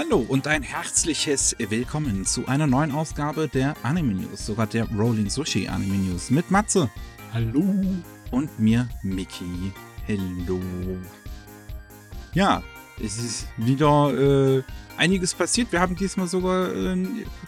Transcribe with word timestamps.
Hallo 0.00 0.24
und 0.28 0.46
ein 0.46 0.62
herzliches 0.62 1.56
Willkommen 1.58 2.24
zu 2.24 2.46
einer 2.46 2.68
neuen 2.68 2.92
Ausgabe 2.92 3.48
der 3.48 3.74
Anime 3.82 4.14
News, 4.14 4.46
sogar 4.46 4.68
der 4.68 4.84
Rolling 4.84 5.28
Sushi 5.28 5.66
Anime 5.66 5.96
News 5.96 6.30
mit 6.30 6.52
Matze. 6.52 6.88
Hallo. 7.32 7.64
Und 8.30 8.60
mir, 8.60 8.88
Mickey. 9.02 9.72
Hello. 10.06 10.60
Ja, 12.32 12.62
es 13.02 13.18
ist 13.18 13.48
wieder 13.56 14.58
äh, 14.58 14.62
einiges 14.96 15.34
passiert. 15.34 15.72
Wir 15.72 15.80
haben 15.80 15.96
diesmal 15.96 16.28
sogar 16.28 16.72
äh, 16.72 16.96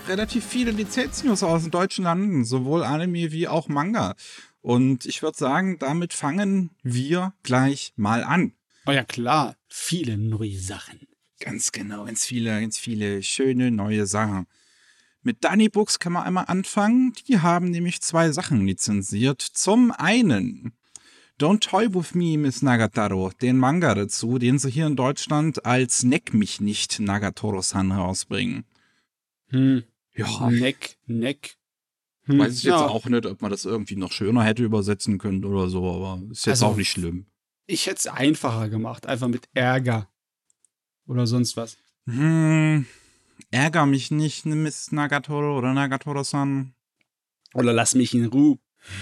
relativ 0.08 0.44
viele 0.44 0.72
Lizenznews 0.72 1.44
aus 1.44 1.62
den 1.62 1.70
deutschen 1.70 2.02
Landen, 2.02 2.44
sowohl 2.44 2.82
Anime 2.82 3.30
wie 3.30 3.46
auch 3.46 3.68
Manga. 3.68 4.16
Und 4.60 5.06
ich 5.06 5.22
würde 5.22 5.38
sagen, 5.38 5.78
damit 5.78 6.14
fangen 6.14 6.70
wir 6.82 7.32
gleich 7.44 7.92
mal 7.94 8.24
an. 8.24 8.54
Oh 8.86 8.90
ja, 8.90 9.04
klar. 9.04 9.54
Viele 9.68 10.18
neue 10.18 10.58
Sachen. 10.58 11.06
Ganz 11.40 11.72
genau, 11.72 12.04
ganz 12.04 12.24
viele, 12.24 12.60
ganz 12.60 12.78
viele 12.78 13.22
schöne 13.22 13.70
neue 13.70 14.06
Sachen. 14.06 14.46
Mit 15.22 15.42
Danny 15.42 15.68
Books 15.68 15.98
kann 15.98 16.12
man 16.12 16.24
einmal 16.24 16.44
anfangen. 16.46 17.12
Die 17.26 17.40
haben 17.40 17.70
nämlich 17.70 18.00
zwei 18.00 18.30
Sachen 18.30 18.66
lizenziert. 18.66 19.40
Zum 19.42 19.90
einen 19.90 20.72
Don't 21.40 21.60
Toy 21.60 21.94
With 21.94 22.14
Me, 22.14 22.36
Miss 22.36 22.60
Nagatoro, 22.60 23.30
den 23.40 23.56
Manga 23.56 23.94
dazu, 23.94 24.38
den 24.38 24.58
sie 24.58 24.70
hier 24.70 24.86
in 24.86 24.96
Deutschland 24.96 25.64
als 25.64 26.02
Neck 26.02 26.34
mich 26.34 26.60
nicht 26.60 27.00
Nagatoro-san 27.00 27.92
rausbringen. 27.92 28.64
Hm. 29.48 29.84
Ja. 30.14 30.50
Neck, 30.50 30.98
Neck. 31.06 31.56
Hm. 32.24 32.38
Weiß 32.38 32.58
ich 32.58 32.64
jetzt 32.64 32.72
ja. 32.72 32.86
auch 32.86 33.06
nicht, 33.06 33.24
ob 33.24 33.40
man 33.40 33.50
das 33.50 33.64
irgendwie 33.64 33.96
noch 33.96 34.12
schöner 34.12 34.44
hätte 34.44 34.62
übersetzen 34.62 35.16
können 35.16 35.44
oder 35.46 35.68
so, 35.68 35.90
aber 35.90 36.22
ist 36.30 36.44
jetzt 36.44 36.62
also, 36.62 36.66
auch 36.66 36.76
nicht 36.76 36.90
schlimm. 36.90 37.26
Ich 37.66 37.86
hätte 37.86 37.96
es 37.96 38.06
einfacher 38.06 38.68
gemacht, 38.68 39.06
einfach 39.06 39.28
mit 39.28 39.48
Ärger. 39.54 40.10
Oder 41.10 41.26
sonst 41.26 41.56
was. 41.56 41.76
Hm, 42.06 42.86
ärger 43.50 43.84
mich 43.84 44.12
nicht, 44.12 44.46
Miss 44.46 44.92
Nagatoro 44.92 45.58
oder 45.58 45.74
Nagatoro-san. 45.74 46.72
Oder 47.52 47.72
lass 47.72 47.96
mich 47.96 48.14
in 48.14 48.26
Ruhe. 48.26 48.58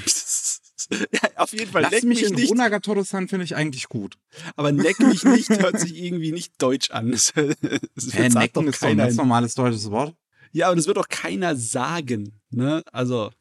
ja, 0.90 1.20
auf 1.36 1.52
jeden 1.52 1.70
Fall. 1.70 1.82
Lass 1.82 2.02
mich 2.04 2.22
in 2.22 2.34
Ruhe, 2.34 2.56
Nagatoro-san 2.56 3.28
finde 3.28 3.44
ich 3.44 3.56
eigentlich 3.56 3.90
gut. 3.90 4.16
Aber 4.56 4.72
neck 4.72 4.98
mich 5.00 5.22
nicht 5.24 5.50
hört 5.50 5.78
sich 5.78 6.02
irgendwie 6.02 6.32
nicht 6.32 6.54
deutsch 6.62 6.90
an. 6.90 7.10
Das, 7.10 7.34
necken 7.34 8.68
ist 8.68 8.82
doch 8.82 8.88
ein 8.88 8.96
ganz 8.96 9.16
normales 9.16 9.54
deutsches 9.54 9.90
Wort. 9.90 10.14
Ja, 10.50 10.68
aber 10.68 10.76
das 10.76 10.86
wird 10.86 10.96
doch 10.96 11.08
keiner 11.08 11.56
sagen, 11.56 12.40
ne? 12.48 12.82
Also. 12.90 13.32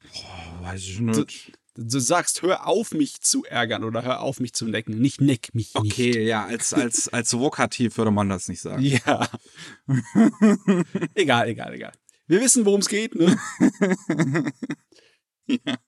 Boah, 0.00 0.62
weiß 0.62 0.80
ich 0.80 1.00
nicht 1.00 1.52
du 1.76 1.98
sagst, 1.98 2.42
hör 2.42 2.66
auf, 2.66 2.92
mich 2.92 3.20
zu 3.20 3.44
ärgern 3.44 3.84
oder 3.84 4.02
hör 4.02 4.20
auf, 4.20 4.40
mich 4.40 4.52
zu 4.52 4.66
necken. 4.66 4.98
Nicht 4.98 5.20
neck 5.20 5.54
mich 5.54 5.74
okay, 5.74 6.10
nicht. 6.10 6.28
Ja, 6.28 6.46
als, 6.46 6.72
als, 6.72 7.08
als 7.08 7.32
Vokativ 7.32 7.96
würde 7.98 8.10
man 8.10 8.28
das 8.28 8.48
nicht 8.48 8.60
sagen. 8.60 8.82
Ja. 8.82 9.28
egal, 11.14 11.48
egal, 11.48 11.74
egal. 11.74 11.92
Wir 12.26 12.40
wissen, 12.40 12.64
worum 12.64 12.80
es 12.80 12.88
geht, 12.88 13.14
ne? 13.14 13.38
ja. 15.46 15.78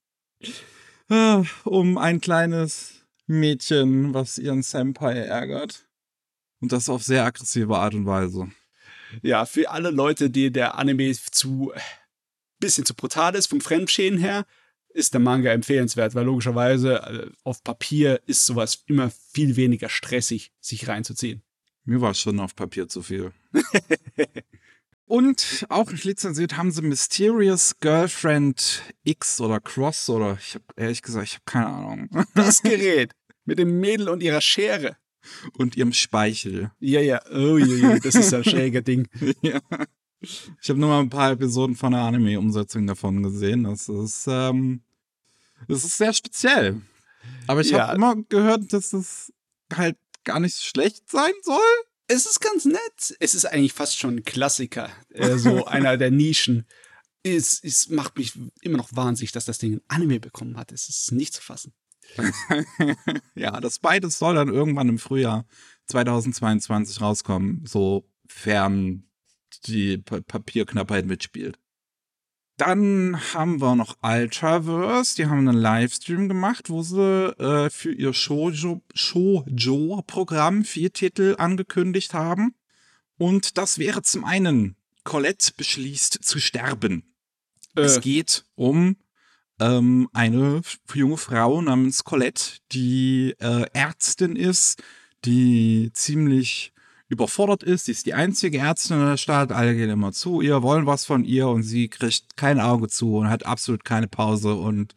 Ah, 1.09 1.45
um 1.65 1.99
ein 1.99 2.21
kleines 2.21 3.07
Mädchen, 3.27 4.15
was 4.15 4.39
ihren 4.39 4.63
Senpai 4.63 5.19
ärgert. 5.19 5.87
Und 6.61 6.73
das 6.73 6.89
auf 6.89 7.03
sehr 7.03 7.25
aggressive 7.25 7.77
Art 7.77 7.95
und 7.95 8.07
Weise. 8.07 8.51
Ja, 9.23 9.47
für 9.47 9.71
alle 9.71 9.91
Leute, 9.91 10.31
die 10.31 10.53
der 10.53 10.77
Anime 10.77 11.13
zu 11.13 11.73
bisschen 12.61 12.85
zu 12.85 12.95
brutal 12.95 13.35
ist, 13.35 13.47
vom 13.47 13.61
Fremdschäden 13.61 14.19
her, 14.19 14.45
ist 14.99 15.15
der 15.15 15.21
Manga 15.21 15.53
empfehlenswert, 15.53 16.15
weil 16.15 16.27
logischerweise 16.27 16.97
äh, 17.03 17.31
auf 17.45 17.63
Papier 17.63 18.21
ist 18.27 18.45
sowas 18.45 18.83
immer 18.87 19.11
viel 19.33 19.57
weniger 19.57 19.89
stressig, 19.89 20.53
sich 20.61 20.89
reinzuziehen. 20.89 21.43
Mir 21.85 22.01
war 22.01 22.11
es 22.11 22.21
schon 22.21 22.41
auf 22.41 22.55
Papier 22.55 22.89
zu 22.89 23.03
viel. 23.03 23.33
Und 25.07 25.65
auch 25.71 25.91
nicht 25.91 26.05
lizenziert 26.05 26.59
haben 26.59 26.71
sie 26.71 26.83
Mysterious 26.83 27.79
Girlfriend 27.81 28.83
X 29.05 29.41
oder 29.41 29.59
Cross 29.59 30.11
oder 30.11 30.37
ich 30.39 30.55
habe 30.55 30.65
ehrlich 30.77 31.01
gesagt, 31.01 31.27
ich 31.27 31.35
habe 31.35 31.45
keine 31.47 31.67
Ahnung. 31.69 32.27
Das 32.35 32.61
Gerät 32.61 33.13
mit 33.47 33.59
dem 33.59 33.81
Mädel 33.81 34.11
und 34.11 34.23
ihrer 34.23 34.43
Schere. 34.43 34.97
Und 35.57 35.77
ihrem 35.77 35.93
Speichel. 35.93 36.73
Ja, 36.81 37.01
ja, 37.01 37.21
oh 37.31 37.57
je, 37.57 37.77
je. 37.77 38.01
das 38.01 38.15
ist 38.15 38.35
ein 38.35 38.45
schräger 38.45 38.83
Ding. 38.83 39.09
ja. 39.43 39.61
Ich 40.21 40.69
habe 40.69 40.79
nur 40.79 40.89
mal 40.89 41.01
ein 41.01 41.11
paar 41.11 41.33
Episoden 41.33 41.77
von 41.77 41.93
der 41.93 42.03
Anime-Umsetzung 42.03 42.87
davon 42.87 43.23
gesehen. 43.23 43.65
Das 43.65 43.89
ist, 43.89 44.27
ähm, 44.29 44.83
das 45.67 45.85
ist 45.85 45.97
sehr 45.97 46.13
speziell. 46.13 46.83
Aber 47.47 47.61
ich 47.61 47.71
ja. 47.71 47.89
habe 47.89 47.97
immer 47.97 48.17
gehört, 48.29 48.73
dass 48.73 48.93
es 48.93 49.33
halt 49.75 49.97
gar 50.25 50.41
nicht 50.41 50.59
schlecht 50.59 51.11
sein 51.11 51.33
soll. 51.43 51.59
Es 52.07 52.27
ist 52.27 52.41
ganz 52.41 52.65
nett. 52.65 53.17
Es 53.21 53.35
ist 53.35 53.45
eigentlich 53.45 53.73
fast 53.73 53.99
schon 53.99 54.17
ein 54.17 54.25
Klassiker. 54.25 54.91
Äh, 55.11 55.37
so 55.37 55.65
einer 55.67 55.97
der 55.97 56.11
Nischen. 56.11 56.67
Es, 57.23 57.63
es 57.63 57.89
macht 57.89 58.17
mich 58.17 58.33
immer 58.63 58.79
noch 58.79 58.95
wahnsinnig, 58.95 59.33
dass 59.33 59.45
das 59.45 59.59
Ding 59.59 59.75
ein 59.75 59.81
Anime 59.89 60.21
bekommen 60.21 60.57
hat. 60.57 60.73
Es 60.73 60.89
ist 60.89 61.13
nicht 61.13 61.35
zu 61.35 61.43
fassen. 61.43 61.75
ja, 63.35 63.61
das 63.61 63.79
beides 63.81 64.19
soll 64.19 64.35
dann 64.35 64.49
irgendwann 64.49 64.89
im 64.89 64.99
Frühjahr 64.99 65.47
2022 65.87 67.01
rauskommen, 67.01 67.65
sofern 67.67 69.05
die 69.67 69.99
pa 69.99 70.21
Papierknappheit 70.21 71.07
mitspielt. 71.07 71.59
Dann 72.59 73.19
haben 73.35 73.61
wir 73.61 73.77
noch 73.77 73.97
Ultraverse. 74.03 75.15
Die 75.17 75.27
haben 75.27 75.49
einen 75.49 75.57
Livestream 75.57 76.29
gemacht, 76.29 76.71
wo 76.71 76.83
sie 76.83 77.29
äh, 77.39 77.71
für 77.71 77.93
ihr 77.93 78.13
Shoujo-Programm 78.13 80.65
vier 80.65 80.93
Titel 80.93 81.37
angekündigt 81.39 82.15
haben. 82.15 82.57
Und 83.17 83.59
das 83.59 83.79
wäre 83.79 84.03
zum 84.03 84.25
einen 84.25 84.75
Colette 85.05 85.53
beschließt 85.57 86.19
zu 86.21 86.41
sterben. 86.41 87.05
Äh. 87.77 87.83
Es 87.83 88.01
geht 88.01 88.45
um 88.57 88.97
ähm, 89.61 90.09
eine 90.13 90.63
junge 90.93 91.17
Frau 91.17 91.63
namens 91.63 92.03
Colette, 92.03 92.59
die 92.73 93.37
äh, 93.39 93.67
Ärztin 93.73 94.35
ist, 94.35 94.83
die 95.25 95.93
ziemlich 95.93 96.73
überfordert 97.09 97.63
ist. 97.63 97.87
Sie 97.87 97.93
ist 97.93 98.07
die 98.07 98.15
einzige 98.15 98.59
Ärztin 98.59 99.01
in 99.01 99.07
der 99.07 99.17
Stadt. 99.17 99.53
Alle 99.53 99.75
gehen 99.75 99.91
immer 99.91 100.13
zu 100.13 100.41
ihr, 100.41 100.63
wollen 100.63 100.87
was 100.87 101.05
von 101.05 101.25
ihr 101.25 101.49
und 101.49 101.63
sie 101.63 101.89
kriegt 101.89 102.37
kein 102.37 102.61
Auge 102.61 102.89
zu 102.89 103.17
und 103.17 103.31
hat 103.31 103.47
absolut 103.47 103.85
keine 103.85 104.09
Pause 104.09 104.55
und 104.55 104.95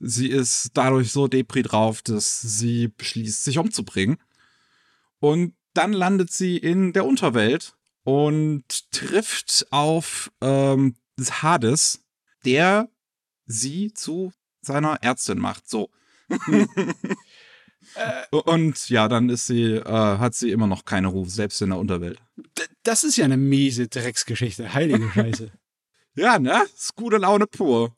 sie 0.00 0.28
ist 0.28 0.70
dadurch 0.74 1.12
so 1.12 1.28
depri 1.28 1.62
drauf, 1.62 2.02
dass 2.02 2.40
sie 2.40 2.88
beschließt, 2.88 3.44
sich 3.44 3.58
umzubringen. 3.58 4.16
Und 5.20 5.54
dann 5.74 5.92
landet 5.92 6.32
sie 6.32 6.56
in 6.56 6.92
der 6.92 7.06
Unterwelt 7.06 7.76
und 8.02 8.90
trifft 8.90 9.66
auf 9.70 10.32
ähm, 10.40 10.96
Hades, 11.20 12.02
der 12.44 12.88
sie 13.46 13.92
zu 13.92 14.32
seiner 14.62 15.02
Ärztin 15.02 15.38
macht. 15.38 15.68
So. 15.68 15.90
Äh, 17.94 18.36
und 18.36 18.88
ja, 18.88 19.08
dann 19.08 19.28
ist 19.28 19.46
sie, 19.46 19.74
äh, 19.74 19.84
hat 19.84 20.34
sie 20.34 20.50
immer 20.50 20.66
noch 20.66 20.84
keine 20.84 21.08
Ruf, 21.08 21.30
selbst 21.30 21.60
in 21.62 21.70
der 21.70 21.78
Unterwelt. 21.78 22.20
Das 22.82 23.04
ist 23.04 23.16
ja 23.16 23.24
eine 23.24 23.36
miese 23.36 23.88
Drecksgeschichte, 23.88 24.72
heilige 24.72 25.10
Scheiße. 25.14 25.50
ja, 26.14 26.38
ne? 26.38 26.62
Ist 26.74 26.94
gute 26.96 27.18
Laune 27.18 27.46
pur. 27.46 27.94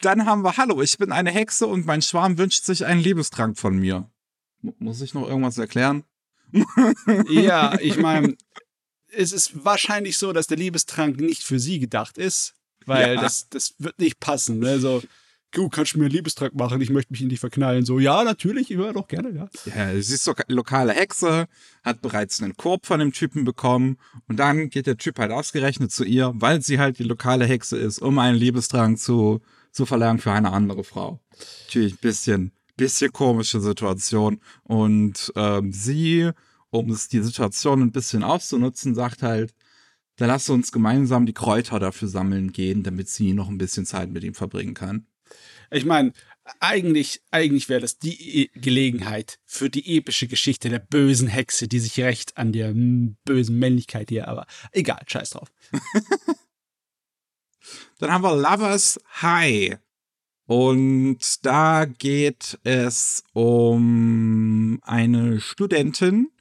dann 0.00 0.26
haben 0.26 0.42
wir, 0.42 0.56
hallo, 0.56 0.82
ich 0.82 0.98
bin 0.98 1.12
eine 1.12 1.30
Hexe 1.30 1.66
und 1.66 1.86
mein 1.86 2.02
Schwarm 2.02 2.38
wünscht 2.38 2.64
sich 2.64 2.84
einen 2.84 3.00
Liebestrank 3.00 3.58
von 3.58 3.78
mir. 3.78 4.10
M 4.62 4.74
muss 4.78 5.00
ich 5.00 5.14
noch 5.14 5.26
irgendwas 5.28 5.58
erklären? 5.58 6.04
ja, 7.28 7.78
ich 7.80 7.96
meine, 7.96 8.36
es 9.12 9.32
ist 9.32 9.64
wahrscheinlich 9.64 10.18
so, 10.18 10.32
dass 10.32 10.46
der 10.46 10.58
Liebestrank 10.58 11.18
nicht 11.20 11.42
für 11.42 11.58
sie 11.58 11.78
gedacht 11.78 12.18
ist, 12.18 12.54
weil 12.86 13.14
ja. 13.14 13.20
das, 13.20 13.48
das 13.48 13.74
wird 13.78 13.98
nicht 13.98 14.20
passen. 14.20 14.64
Also, 14.64 15.02
du 15.52 15.68
kannst 15.68 15.94
du 15.94 15.98
mir 15.98 16.06
einen 16.06 16.14
Liebestrag 16.14 16.54
machen, 16.54 16.80
ich 16.80 16.90
möchte 16.90 17.12
mich 17.12 17.22
in 17.22 17.28
dich 17.28 17.40
verknallen. 17.40 17.84
So, 17.84 17.98
ja, 17.98 18.24
natürlich, 18.24 18.70
immer 18.70 18.92
doch 18.92 19.06
gerne, 19.06 19.30
ja. 19.30 19.48
Ja, 19.74 19.92
sie 19.92 20.14
ist 20.14 20.24
so 20.24 20.34
lokale 20.48 20.92
Hexe, 20.92 21.46
hat 21.84 22.02
bereits 22.02 22.42
einen 22.42 22.56
Korb 22.56 22.86
von 22.86 22.98
dem 22.98 23.12
Typen 23.12 23.44
bekommen 23.44 23.98
und 24.28 24.38
dann 24.38 24.70
geht 24.70 24.86
der 24.86 24.96
Typ 24.96 25.18
halt 25.18 25.30
ausgerechnet 25.30 25.92
zu 25.92 26.04
ihr, 26.04 26.32
weil 26.34 26.62
sie 26.62 26.78
halt 26.78 26.98
die 26.98 27.04
lokale 27.04 27.44
Hexe 27.44 27.76
ist, 27.78 28.00
um 28.00 28.18
einen 28.18 28.36
Liebestrang 28.36 28.96
zu, 28.96 29.40
zu 29.70 29.86
verlangen 29.86 30.18
für 30.18 30.32
eine 30.32 30.52
andere 30.52 30.84
Frau. 30.84 31.20
Natürlich 31.66 31.94
ein 31.94 32.00
bisschen, 32.00 32.52
bisschen 32.76 33.12
komische 33.12 33.60
Situation 33.60 34.40
und 34.64 35.32
ähm, 35.36 35.72
sie, 35.72 36.30
um 36.70 36.90
es 36.90 37.08
die 37.08 37.20
Situation 37.20 37.82
ein 37.82 37.92
bisschen 37.92 38.24
auszunutzen, 38.24 38.94
sagt 38.94 39.22
halt, 39.22 39.54
dann 40.16 40.28
lass 40.28 40.48
uns 40.50 40.72
gemeinsam 40.72 41.26
die 41.26 41.32
Kräuter 41.32 41.78
dafür 41.78 42.08
sammeln 42.08 42.52
gehen, 42.52 42.82
damit 42.82 43.08
sie 43.08 43.32
noch 43.32 43.48
ein 43.48 43.58
bisschen 43.58 43.86
Zeit 43.86 44.10
mit 44.10 44.24
ihm 44.24 44.34
verbringen 44.34 44.74
kann. 44.74 45.06
Ich 45.72 45.84
meine, 45.86 46.12
eigentlich, 46.60 47.22
eigentlich 47.30 47.68
wäre 47.68 47.80
das 47.80 47.98
die 47.98 48.42
e 48.42 48.50
Gelegenheit 48.54 49.38
für 49.44 49.70
die 49.70 49.96
epische 49.96 50.26
Geschichte 50.26 50.68
der 50.68 50.80
bösen 50.80 51.28
Hexe, 51.28 51.68
die 51.68 51.78
sich 51.78 51.98
rächt 51.98 52.36
an 52.36 52.52
der 52.52 52.72
bösen 53.24 53.58
Männlichkeit 53.58 54.10
hier, 54.10 54.28
aber 54.28 54.46
egal, 54.72 55.02
scheiß 55.06 55.30
drauf. 55.30 55.50
Dann 57.98 58.12
haben 58.12 58.24
wir 58.24 58.36
Lovers 58.36 59.00
High. 59.22 59.78
Und 60.46 61.46
da 61.46 61.84
geht 61.86 62.58
es 62.64 63.22
um 63.32 64.80
eine 64.82 65.40
Studentin, 65.40 66.32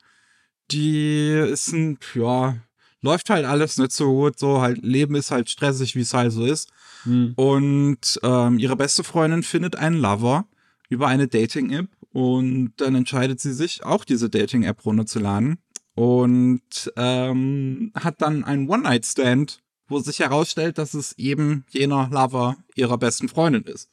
die 0.71 1.29
ist 1.29 1.71
ein, 1.71 1.99
ja, 2.15 2.57
läuft 3.01 3.29
halt 3.29 3.45
alles 3.45 3.77
nicht 3.77 3.91
so 3.91 4.11
gut. 4.11 4.39
So 4.39 4.61
halt, 4.61 4.83
Leben 4.83 5.15
ist 5.15 5.31
halt 5.31 5.49
stressig, 5.49 5.95
wie 5.95 6.01
es 6.01 6.13
halt 6.13 6.31
so 6.31 6.45
ist. 6.45 6.71
Hm. 7.03 7.33
Und 7.35 8.19
ähm, 8.23 8.59
ihre 8.59 8.75
beste 8.75 9.03
Freundin 9.03 9.43
findet 9.43 9.75
einen 9.75 9.97
Lover 9.97 10.45
über 10.89 11.07
eine 11.07 11.27
Dating-App 11.27 11.87
und 12.11 12.73
dann 12.77 12.95
entscheidet 12.95 13.39
sie 13.39 13.53
sich, 13.53 13.83
auch 13.83 14.03
diese 14.03 14.29
Dating-App 14.29 14.85
runterzuladen 14.85 15.57
und 15.95 16.91
ähm, 16.97 17.91
hat 17.95 18.21
dann 18.21 18.43
einen 18.43 18.69
One-Night-Stand, 18.69 19.61
wo 19.87 19.99
sich 19.99 20.19
herausstellt, 20.19 20.77
dass 20.77 20.93
es 20.93 21.17
eben 21.17 21.65
jener 21.69 22.09
Lover 22.11 22.57
ihrer 22.75 22.97
besten 22.97 23.29
Freundin 23.29 23.63
ist. 23.63 23.89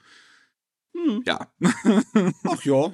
Hm. 0.94 1.22
Ja. 1.24 1.46
Ach 2.44 2.62
ja. 2.64 2.92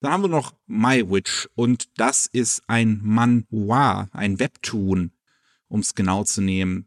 Dann 0.00 0.12
haben 0.12 0.24
wir 0.24 0.28
noch 0.28 0.54
My 0.66 1.10
Witch 1.10 1.48
und 1.54 1.98
das 1.98 2.26
ist 2.26 2.62
ein 2.66 3.00
Manhwa, 3.02 4.08
ein 4.12 4.38
Webtoon, 4.38 5.10
um 5.68 5.80
es 5.80 5.94
genau 5.94 6.24
zu 6.24 6.40
nehmen. 6.40 6.86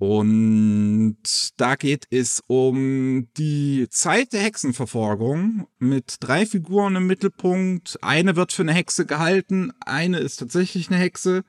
Und 0.00 1.18
da 1.58 1.76
geht 1.76 2.06
es 2.08 2.42
um 2.46 3.28
die 3.36 3.86
Zeit 3.90 4.32
der 4.32 4.40
Hexenverfolgung 4.40 5.68
mit 5.78 6.16
drei 6.20 6.46
Figuren 6.46 6.96
im 6.96 7.06
Mittelpunkt. 7.06 7.98
Eine 8.00 8.34
wird 8.34 8.54
für 8.54 8.62
eine 8.62 8.72
Hexe 8.72 9.04
gehalten, 9.04 9.72
eine 9.80 10.18
ist 10.18 10.36
tatsächlich 10.36 10.88
eine 10.88 10.98
Hexe 10.98 11.44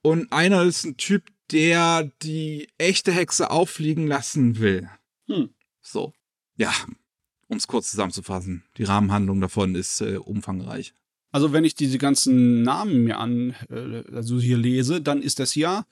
und 0.00 0.32
einer 0.32 0.62
ist 0.62 0.84
ein 0.84 0.96
Typ, 0.96 1.24
der 1.52 2.10
die 2.22 2.68
echte 2.78 3.12
Hexe 3.12 3.50
auffliegen 3.50 4.06
lassen 4.06 4.58
will. 4.58 4.88
Hm. 5.26 5.50
So. 5.82 6.14
Ja, 6.56 6.72
um 7.48 7.58
es 7.58 7.66
kurz 7.66 7.90
zusammenzufassen. 7.90 8.64
Die 8.78 8.84
Rahmenhandlung 8.84 9.42
davon 9.42 9.74
ist 9.74 10.00
äh, 10.00 10.16
umfangreich. 10.16 10.94
Also 11.34 11.52
wenn 11.52 11.64
ich 11.64 11.74
diese 11.74 11.98
ganzen 11.98 12.62
Namen 12.62 13.02
mir 13.02 13.18
an, 13.18 13.56
äh, 13.68 14.04
also 14.14 14.38
hier 14.38 14.56
lese, 14.56 15.00
dann 15.00 15.20
ist 15.20 15.40
das 15.40 15.56
ja 15.56 15.84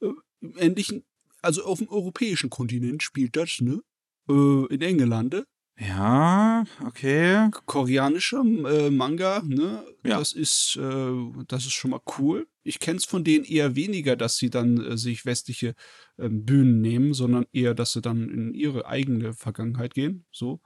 äh, 0.00 0.08
endlich 0.56 1.02
also 1.42 1.64
auf 1.64 1.80
dem 1.80 1.88
europäischen 1.90 2.48
Kontinent 2.48 3.02
spielt 3.02 3.36
das, 3.36 3.60
ne? 3.60 3.82
Äh, 4.26 4.74
in 4.74 4.80
Engelande. 4.80 5.44
Ja, 5.78 6.64
okay. 6.82 7.50
Koreanischer 7.66 8.40
äh, 8.40 8.88
Manga, 8.88 9.42
ne? 9.44 9.84
Ja. 10.02 10.18
Das 10.18 10.32
ist, 10.32 10.78
äh, 10.80 11.12
das 11.46 11.66
ist 11.66 11.74
schon 11.74 11.90
mal 11.90 12.00
cool. 12.18 12.48
Ich 12.62 12.78
kenne 12.78 12.96
es 12.96 13.04
von 13.04 13.22
denen 13.22 13.44
eher 13.44 13.76
weniger, 13.76 14.16
dass 14.16 14.38
sie 14.38 14.48
dann 14.48 14.80
äh, 14.80 14.96
sich 14.96 15.26
westliche 15.26 15.74
ähm, 16.18 16.46
Bühnen 16.46 16.80
nehmen, 16.80 17.12
sondern 17.12 17.44
eher, 17.52 17.74
dass 17.74 17.92
sie 17.92 18.00
dann 18.00 18.30
in 18.30 18.54
ihre 18.54 18.86
eigene 18.86 19.34
Vergangenheit 19.34 19.92
gehen, 19.92 20.24
so 20.32 20.60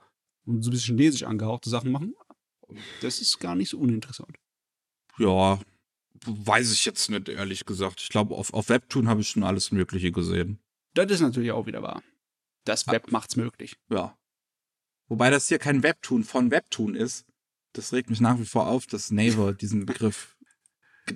und 0.45 0.63
so 0.63 0.69
ein 0.69 0.71
bisschen 0.71 0.97
chinesisch 0.97 1.23
angehauchte 1.23 1.69
Sachen 1.69 1.91
machen. 1.91 2.13
Das 3.01 3.21
ist 3.21 3.39
gar 3.39 3.55
nicht 3.55 3.69
so 3.69 3.79
uninteressant. 3.79 4.37
Ja, 5.17 5.59
weiß 6.25 6.71
ich 6.71 6.85
jetzt 6.85 7.09
nicht, 7.09 7.29
ehrlich 7.29 7.65
gesagt. 7.65 8.01
Ich 8.01 8.09
glaube, 8.09 8.35
auf, 8.35 8.53
auf 8.53 8.69
Webtoon 8.69 9.07
habe 9.07 9.21
ich 9.21 9.29
schon 9.29 9.43
alles 9.43 9.71
Mögliche 9.71 10.11
gesehen. 10.11 10.59
Das 10.93 11.11
ist 11.11 11.21
natürlich 11.21 11.51
auch 11.51 11.65
wieder 11.65 11.81
wahr. 11.81 12.03
Das 12.65 12.87
Web 12.87 13.05
ah. 13.07 13.11
macht's 13.11 13.35
möglich. 13.35 13.77
Ja. 13.89 14.17
Wobei 15.07 15.29
das 15.29 15.47
hier 15.47 15.59
kein 15.59 15.83
Webtoon 15.83 16.23
von 16.23 16.51
Webtoon 16.51 16.95
ist. 16.95 17.25
Das 17.73 17.93
regt 17.93 18.09
mich 18.09 18.21
nach 18.21 18.39
wie 18.39 18.45
vor 18.45 18.67
auf, 18.67 18.85
dass 18.85 19.11
Naver 19.11 19.53
diesen 19.61 19.85
Begriff 19.85 20.37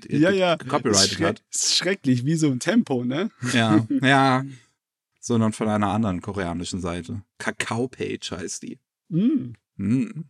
ja, 0.09 0.31
ja. 0.31 0.57
copyrighted 0.57 1.21
hat. 1.21 1.43
Ist 1.51 1.75
schrecklich, 1.75 2.25
wie 2.25 2.35
so 2.35 2.49
ein 2.49 2.59
Tempo, 2.59 3.03
ne? 3.03 3.29
Ja, 3.53 3.85
ja. 4.01 4.43
Sondern 5.19 5.53
von 5.53 5.67
einer 5.67 5.89
anderen 5.89 6.21
koreanischen 6.21 6.81
Seite. 6.81 7.23
Kakao 7.37 7.87
Page 7.87 8.31
heißt 8.31 8.63
die. 8.63 8.79
Mm. 9.09 9.53
Mm. 9.77 10.25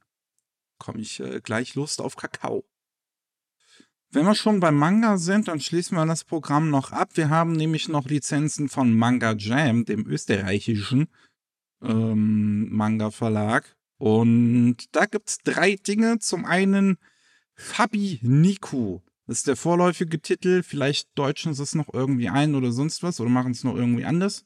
Komme 0.77 0.99
ich 0.99 1.19
äh, 1.19 1.41
gleich 1.41 1.75
Lust 1.75 2.01
auf 2.01 2.15
Kakao. 2.15 2.65
Wenn 4.11 4.25
wir 4.25 4.35
schon 4.35 4.59
beim 4.59 4.77
Manga 4.77 5.17
sind, 5.17 5.47
dann 5.47 5.59
schließen 5.59 5.97
wir 5.97 6.05
das 6.05 6.23
Programm 6.23 6.69
noch 6.69 6.91
ab. 6.91 7.09
Wir 7.15 7.29
haben 7.29 7.53
nämlich 7.53 7.89
noch 7.89 8.05
Lizenzen 8.05 8.69
von 8.69 8.93
Manga 8.93 9.33
Jam, 9.33 9.83
dem 9.83 10.07
österreichischen 10.07 11.07
ähm, 11.81 12.69
Manga-Verlag. 12.69 13.75
Und 13.97 14.77
da 14.91 15.05
gibt 15.05 15.29
es 15.29 15.37
drei 15.39 15.75
Dinge. 15.75 16.19
Zum 16.19 16.45
einen 16.45 16.97
Fabi 17.55 18.19
Niku. 18.21 19.01
Das 19.27 19.39
ist 19.39 19.47
der 19.47 19.55
vorläufige 19.55 20.21
Titel. 20.21 20.63
Vielleicht 20.63 21.09
deutschen 21.17 21.53
sie 21.53 21.63
es 21.63 21.75
noch 21.75 21.93
irgendwie 21.93 22.29
ein 22.29 22.55
oder 22.55 22.71
sonst 22.71 23.03
was 23.03 23.19
oder 23.19 23.29
machen 23.29 23.51
es 23.51 23.63
noch 23.63 23.75
irgendwie 23.75 24.05
anders. 24.05 24.45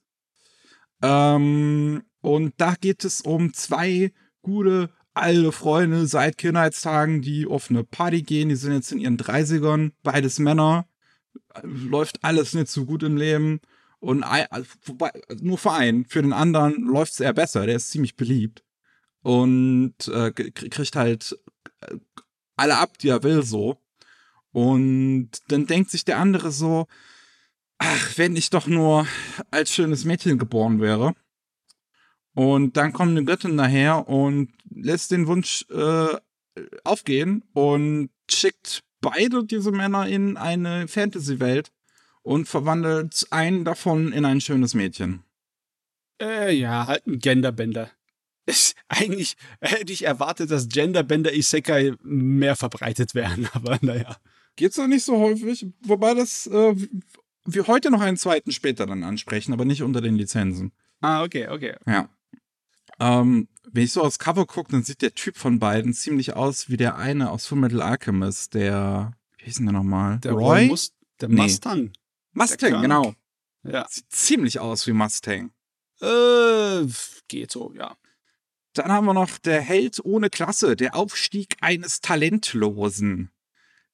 Ähm, 1.01 2.03
und 2.21 2.53
da 2.57 2.75
geht 2.75 3.03
es 3.05 3.21
um 3.21 3.53
zwei 3.53 4.13
gute 4.41 4.89
alle 5.19 5.51
Freunde 5.51 6.07
seit 6.07 6.37
Kindheitstagen, 6.37 7.21
die 7.21 7.45
auf 7.45 7.69
eine 7.69 7.83
Party 7.83 8.21
gehen, 8.21 8.49
die 8.49 8.55
sind 8.55 8.73
jetzt 8.73 8.91
in 8.91 8.99
ihren 8.99 9.17
30ern, 9.17 9.91
beides 10.03 10.39
Männer, 10.39 10.87
läuft 11.63 12.23
alles 12.23 12.53
nicht 12.53 12.69
so 12.69 12.85
gut 12.85 13.03
im 13.03 13.17
Leben. 13.17 13.59
Und 13.99 14.23
wobei, 14.85 15.11
nur 15.41 15.57
für 15.57 15.71
einen, 15.71 16.05
für 16.05 16.21
den 16.21 16.33
anderen 16.33 16.83
läuft 16.83 17.13
es 17.13 17.19
eher 17.19 17.33
besser, 17.33 17.65
der 17.65 17.75
ist 17.75 17.91
ziemlich 17.91 18.15
beliebt. 18.15 18.63
Und 19.21 20.07
äh, 20.07 20.31
kriegt 20.31 20.95
halt 20.95 21.37
äh, 21.81 21.97
alle 22.55 22.77
ab, 22.77 22.97
die 22.97 23.09
er 23.09 23.23
will, 23.23 23.43
so. 23.43 23.77
Und 24.51 25.31
dann 25.49 25.67
denkt 25.67 25.91
sich 25.91 26.05
der 26.05 26.17
andere 26.17 26.51
so, 26.51 26.87
ach, 27.77 28.17
wenn 28.17 28.35
ich 28.35 28.49
doch 28.49 28.67
nur 28.67 29.07
als 29.51 29.73
schönes 29.73 30.05
Mädchen 30.05 30.37
geboren 30.37 30.79
wäre. 30.79 31.13
Und 32.39 32.77
dann 32.77 32.93
kommt 32.93 33.11
eine 33.11 33.25
Göttin 33.25 33.57
daher 33.57 34.07
und 34.07 34.53
lässt 34.69 35.11
den 35.11 35.27
Wunsch 35.27 35.65
äh, 35.71 36.15
aufgehen 36.85 37.43
und 37.51 38.11
schickt 38.31 38.85
beide 39.01 39.43
diese 39.43 39.73
Männer 39.73 40.07
in 40.07 40.37
eine 40.37 40.87
Fantasy-Welt 40.87 41.73
und 42.21 42.47
verwandelt 42.47 43.27
einen 43.31 43.65
davon 43.65 44.13
in 44.13 44.23
ein 44.23 44.39
schönes 44.39 44.73
Mädchen. 44.73 45.23
Äh, 46.21 46.53
ja, 46.53 46.87
halt 46.87 47.05
ein 47.07 47.19
Genderbender. 47.19 47.91
eigentlich 48.87 49.35
hätte 49.59 49.91
ich 49.91 50.05
erwartet, 50.05 50.49
dass 50.49 50.69
Genderbender 50.69 51.33
Isekai 51.33 51.91
mehr 52.03 52.55
verbreitet 52.55 53.15
werden, 53.15 53.49
aber 53.53 53.79
naja. 53.81 54.15
Geht's 54.55 54.77
noch 54.77 54.87
nicht 54.87 55.03
so 55.03 55.19
häufig, 55.19 55.67
wobei 55.81 56.13
das 56.13 56.47
äh, 56.47 56.73
wir 57.43 57.67
heute 57.67 57.91
noch 57.91 57.99
einen 57.99 58.15
zweiten 58.15 58.53
später 58.53 58.85
dann 58.85 59.03
ansprechen, 59.03 59.51
aber 59.51 59.65
nicht 59.65 59.83
unter 59.83 59.99
den 59.99 60.15
Lizenzen. 60.15 60.71
Ah, 61.01 61.23
okay, 61.23 61.49
okay. 61.49 61.75
Ja. 61.85 62.07
Ähm, 62.99 63.47
wenn 63.71 63.83
ich 63.83 63.93
so 63.93 64.01
aufs 64.01 64.19
Cover 64.19 64.45
gucke, 64.45 64.71
dann 64.71 64.83
sieht 64.83 65.01
der 65.01 65.13
Typ 65.13 65.37
von 65.37 65.59
beiden 65.59 65.93
ziemlich 65.93 66.35
aus 66.35 66.69
wie 66.69 66.77
der 66.77 66.97
eine 66.97 67.29
aus 67.31 67.45
Fullmetal 67.45 67.81
Alchemist, 67.81 68.53
der, 68.53 69.13
wie 69.37 69.45
hieß 69.45 69.55
denn 69.55 69.67
der 69.67 69.73
nochmal? 69.73 70.19
Der 70.19 70.33
Roy? 70.33 70.67
Mus 70.67 70.93
der 71.21 71.29
nee. 71.29 71.41
Mustang. 71.41 71.91
Mustang, 72.33 72.71
der 72.71 72.81
genau. 72.81 73.13
Ja. 73.63 73.85
Sieht 73.89 74.11
ziemlich 74.11 74.59
aus 74.59 74.87
wie 74.87 74.93
Mustang. 74.93 75.51
Äh, 76.01 76.85
geht 77.27 77.51
so, 77.51 77.73
ja. 77.73 77.95
Dann 78.73 78.91
haben 78.91 79.05
wir 79.05 79.13
noch 79.13 79.37
der 79.39 79.61
Held 79.61 79.99
ohne 80.03 80.29
Klasse, 80.29 80.75
der 80.75 80.95
Aufstieg 80.95 81.57
eines 81.59 82.01
Talentlosen. 82.01 83.31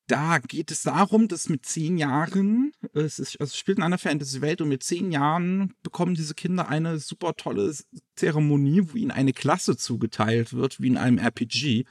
Da 0.07 0.37
geht 0.37 0.69
es 0.69 0.83
darum, 0.83 1.27
dass 1.27 1.49
mit 1.49 1.65
zehn 1.65 1.97
Jahren, 1.97 2.71
es, 2.93 3.17
ist, 3.17 3.39
also 3.39 3.51
es 3.51 3.57
spielt 3.57 3.79
in 3.79 3.83
einer 3.83 3.97
Fantasy-Welt 3.97 4.61
und 4.61 4.69
mit 4.69 4.83
zehn 4.83 5.11
Jahren 5.11 5.73
bekommen 5.81 6.13
diese 6.13 6.35
Kinder 6.35 6.67
eine 6.69 6.99
super 6.99 7.33
tolle 7.35 7.73
Zeremonie, 8.15 8.83
wo 8.85 8.97
ihnen 8.97 9.11
eine 9.11 9.33
Klasse 9.33 9.77
zugeteilt 9.77 10.53
wird, 10.53 10.79
wie 10.79 10.87
in 10.87 10.97
einem 10.97 11.17
RPG. 11.17 11.85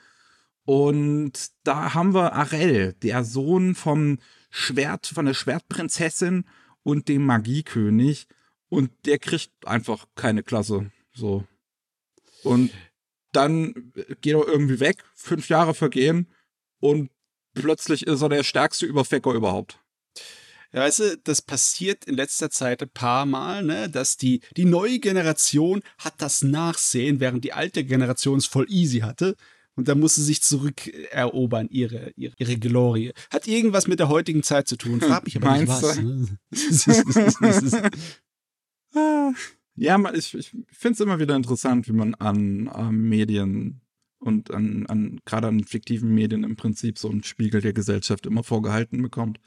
Und 0.65 1.51
da 1.65 1.95
haben 1.95 2.15
wir 2.15 2.35
Arel, 2.35 2.95
der 3.03 3.25
Sohn 3.25 3.75
vom 3.75 4.19
Schwert, 4.49 5.09
von 5.09 5.27
der 5.27 5.35
Schwertprinzessin 5.35 6.45
und 6.85 7.09
dem 7.09 7.27
Magiekönig. 7.27 8.29
Und 8.69 8.91
der 9.07 9.19
kriegt 9.19 9.53
einfach 9.67 10.07
keine 10.15 10.45
Klasse. 10.45 10.91
So. 11.13 11.45
Und 12.45 12.71
dann 13.33 13.93
geht 14.21 14.35
er 14.35 14.47
irgendwie 14.47 14.79
weg, 14.79 15.05
fünf 15.15 15.49
Jahre 15.49 15.75
vergehen 15.75 16.29
und 16.79 17.11
plötzlich 17.55 18.07
ist 18.07 18.23
er 18.23 18.29
der 18.29 18.45
stärkste 18.45 18.87
Überfecker 18.87 19.33
überhaupt. 19.33 19.79
Ja, 20.73 20.81
weißt 20.81 20.99
du, 20.99 21.19
das 21.23 21.41
passiert 21.41 22.05
in 22.05 22.17
letzter 22.17 22.51
Zeit 22.51 22.83
ein 22.83 22.89
paar 22.89 23.27
Mal, 23.27 23.63
ne, 23.63 23.89
dass 23.89 24.17
die, 24.17 24.41
die 24.57 24.65
neue 24.65 24.99
Generation 24.99 25.83
hat 25.99 26.15
das 26.19 26.43
Nachsehen, 26.43 27.21
während 27.21 27.45
die 27.45 27.53
alte 27.53 27.85
Generation 27.85 28.39
es 28.39 28.47
voll 28.47 28.67
easy 28.69 28.99
hatte. 28.99 29.37
Und 29.77 29.89
da 29.89 29.95
muss 29.95 30.17
sie 30.17 30.25
sich 30.25 30.43
zurückerobern, 30.43 31.69
ihre, 31.71 32.13
ihre, 32.17 32.35
ihre 32.39 32.57
Glorie. 32.57 33.13
Hat 33.31 33.47
irgendwas 33.47 33.87
mit 33.87 34.01
der 34.01 34.09
heutigen 34.09 34.43
Zeit 34.43 34.67
zu 34.67 34.77
tun. 34.77 35.01
Frag 35.01 35.25
mich 35.25 35.37
aber 35.37 35.59
nicht 35.59 35.69
was. 35.69 35.99
Ne? 35.99 36.39
ja, 39.77 40.13
ich, 40.13 40.35
ich 40.35 40.57
finde 40.71 40.95
es 40.95 41.01
immer 41.01 41.21
wieder 41.21 41.37
interessant, 41.37 41.89
wie 41.89 41.93
man 41.93 42.17
an, 42.17 42.69
an 42.69 42.97
Medien 42.97 43.81
und 44.25 44.51
an, 44.53 44.87
an 44.87 45.21
gerade 45.25 45.49
an 45.49 45.65
fiktiven 45.65 46.15
Medien 46.15 46.45
im 46.45 46.57
Prinzip 46.57 46.99
so 46.99 47.11
einen 47.11 47.23
Spiegel 47.23 47.61
der 47.61 47.73
Gesellschaft 47.73 48.27
immer 48.27 48.43
vorgehalten 48.43 49.03
bekommt. 49.03 49.39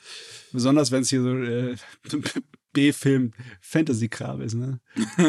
Besonders 0.52 0.92
wenn 0.92 1.02
es 1.02 1.10
hier 1.10 1.22
so 1.22 1.36
äh, 1.36 1.76
B-Film 2.74 3.34
Fantasy-Kram 3.62 4.42
ist, 4.42 4.54
ne? 4.54 4.80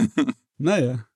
naja. 0.58 1.06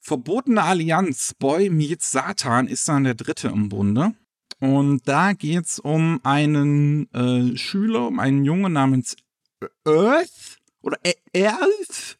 Verbotene 0.00 0.62
Allianz, 0.62 1.34
Boy 1.38 1.70
meets 1.70 2.10
Satan 2.10 2.66
ist 2.66 2.88
dann 2.88 3.04
der 3.04 3.14
dritte 3.14 3.48
im 3.48 3.68
Bunde. 3.68 4.14
Und 4.58 5.08
da 5.08 5.32
geht's 5.32 5.78
um 5.78 6.20
einen 6.22 7.12
äh, 7.12 7.56
Schüler, 7.56 8.08
um 8.08 8.20
einen 8.20 8.44
Jungen 8.44 8.72
namens 8.72 9.16
Earth 9.84 10.58
oder 10.82 10.98
e- 11.04 11.44
Earth. 11.44 12.18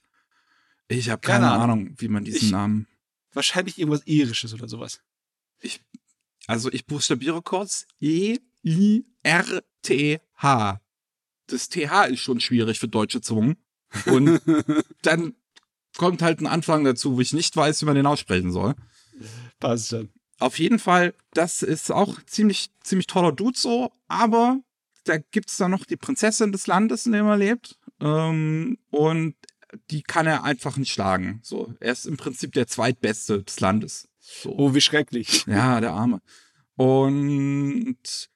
Ich 0.88 1.10
habe 1.10 1.20
keine, 1.20 1.46
keine 1.46 1.60
Ahnung, 1.60 1.94
wie 1.98 2.08
man 2.08 2.24
diesen 2.24 2.46
ich, 2.46 2.50
Namen. 2.50 2.86
Wahrscheinlich 3.32 3.78
irgendwas 3.78 4.06
Irisches 4.06 4.52
oder 4.54 4.68
sowas. 4.68 5.00
Ich, 5.60 5.80
also 6.46 6.70
ich 6.70 6.86
buchstabiere 6.86 7.42
kurz 7.42 7.86
E-I-R-T-H. 8.00 8.40
Das 11.46 11.68
TH 11.68 12.06
ist 12.08 12.20
schon 12.20 12.40
schwierig 12.40 12.78
für 12.78 12.88
deutsche 12.88 13.20
Zungen. 13.20 13.56
Und 14.06 14.40
dann 15.02 15.34
kommt 15.96 16.22
halt 16.22 16.40
ein 16.40 16.46
Anfang 16.46 16.84
dazu, 16.84 17.16
wo 17.16 17.20
ich 17.20 17.32
nicht 17.32 17.56
weiß, 17.56 17.82
wie 17.82 17.86
man 17.86 17.96
den 17.96 18.06
aussprechen 18.06 18.52
soll. 18.52 18.74
Passt 19.60 19.88
schon. 19.88 20.10
Auf 20.38 20.58
jeden 20.58 20.78
Fall, 20.78 21.14
das 21.34 21.62
ist 21.62 21.92
auch 21.92 22.20
ziemlich, 22.26 22.70
ziemlich 22.82 23.06
toller 23.06 23.32
Dude 23.32 23.58
so, 23.58 23.92
aber 24.08 24.58
da 25.04 25.18
gibt 25.18 25.50
es 25.50 25.56
dann 25.56 25.70
noch 25.70 25.84
die 25.84 25.96
Prinzessin 25.96 26.50
des 26.52 26.66
Landes, 26.66 27.06
in 27.06 27.12
dem 27.12 27.26
er 27.26 27.36
lebt. 27.36 27.78
Ähm, 28.00 28.78
und 28.90 29.36
die 29.90 30.02
kann 30.02 30.26
er 30.26 30.44
einfach 30.44 30.76
nicht 30.76 30.92
schlagen. 30.92 31.40
So, 31.42 31.74
er 31.80 31.92
ist 31.92 32.06
im 32.06 32.16
Prinzip 32.16 32.52
der 32.52 32.66
zweitbeste 32.66 33.42
des 33.42 33.60
Landes. 33.60 34.08
So. 34.18 34.54
Oh, 34.56 34.74
wie 34.74 34.80
schrecklich. 34.80 35.44
Ja, 35.46 35.80
der 35.80 35.92
Arme. 35.92 36.20
Und 36.76 38.30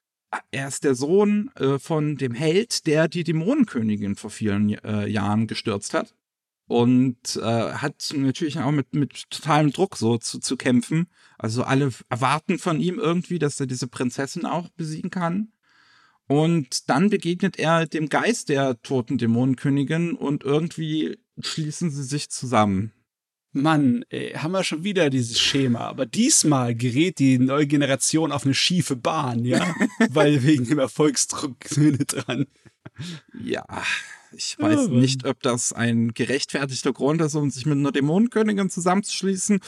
er 0.51 0.67
ist 0.67 0.83
der 0.83 0.95
Sohn 0.95 1.51
äh, 1.55 1.79
von 1.79 2.17
dem 2.17 2.33
Held, 2.33 2.85
der 2.85 3.07
die 3.07 3.23
Dämonenkönigin 3.23 4.15
vor 4.15 4.29
vielen 4.29 4.69
äh, 4.69 5.07
Jahren 5.07 5.47
gestürzt 5.47 5.93
hat. 5.93 6.13
Und 6.67 7.37
äh, 7.37 7.41
hat 7.41 8.13
natürlich 8.13 8.59
auch 8.59 8.71
mit, 8.71 8.93
mit 8.93 9.29
totalem 9.29 9.71
Druck 9.71 9.95
so 9.95 10.17
zu, 10.17 10.39
zu 10.39 10.57
kämpfen. 10.57 11.07
Also 11.37 11.63
alle 11.63 11.91
erwarten 12.09 12.59
von 12.59 12.81
ihm 12.81 12.99
irgendwie, 12.99 13.39
dass 13.39 13.59
er 13.59 13.67
diese 13.67 13.87
Prinzessin 13.87 14.45
auch 14.45 14.67
besiegen 14.69 15.09
kann. 15.09 15.53
Und 16.27 16.89
dann 16.89 17.09
begegnet 17.09 17.57
er 17.57 17.85
dem 17.87 18.09
Geist 18.09 18.49
der 18.49 18.81
toten 18.81 19.17
Dämonenkönigin 19.17 20.13
und 20.13 20.43
irgendwie 20.43 21.17
schließen 21.39 21.91
sie 21.91 22.03
sich 22.03 22.29
zusammen. 22.29 22.91
Mann, 23.51 24.03
ey, 24.09 24.33
haben 24.33 24.51
wir 24.51 24.63
schon 24.63 24.83
wieder 24.83 25.09
dieses 25.09 25.39
Schema. 25.39 25.79
Aber 25.79 26.05
diesmal 26.05 26.75
gerät 26.75 27.19
die 27.19 27.39
neue 27.39 27.67
Generation 27.67 28.31
auf 28.31 28.45
eine 28.45 28.53
schiefe 28.53 28.95
Bahn, 28.95 29.45
ja? 29.45 29.73
Weil 30.09 30.43
wegen 30.43 30.65
dem 30.65 30.79
Erfolgsdruck 30.79 31.59
dran. 32.07 32.45
Ja, 33.41 33.65
ich 34.31 34.57
weiß 34.59 34.89
nicht, 34.89 35.25
ob 35.25 35.41
das 35.41 35.73
ein 35.73 36.13
gerechtfertigter 36.13 36.93
Grund 36.93 37.21
ist, 37.21 37.35
um 37.35 37.49
sich 37.49 37.65
mit 37.65 37.77
einer 37.77 37.91
Dämonenkönigin 37.91 38.69
zusammenzuschließen. 38.69 39.59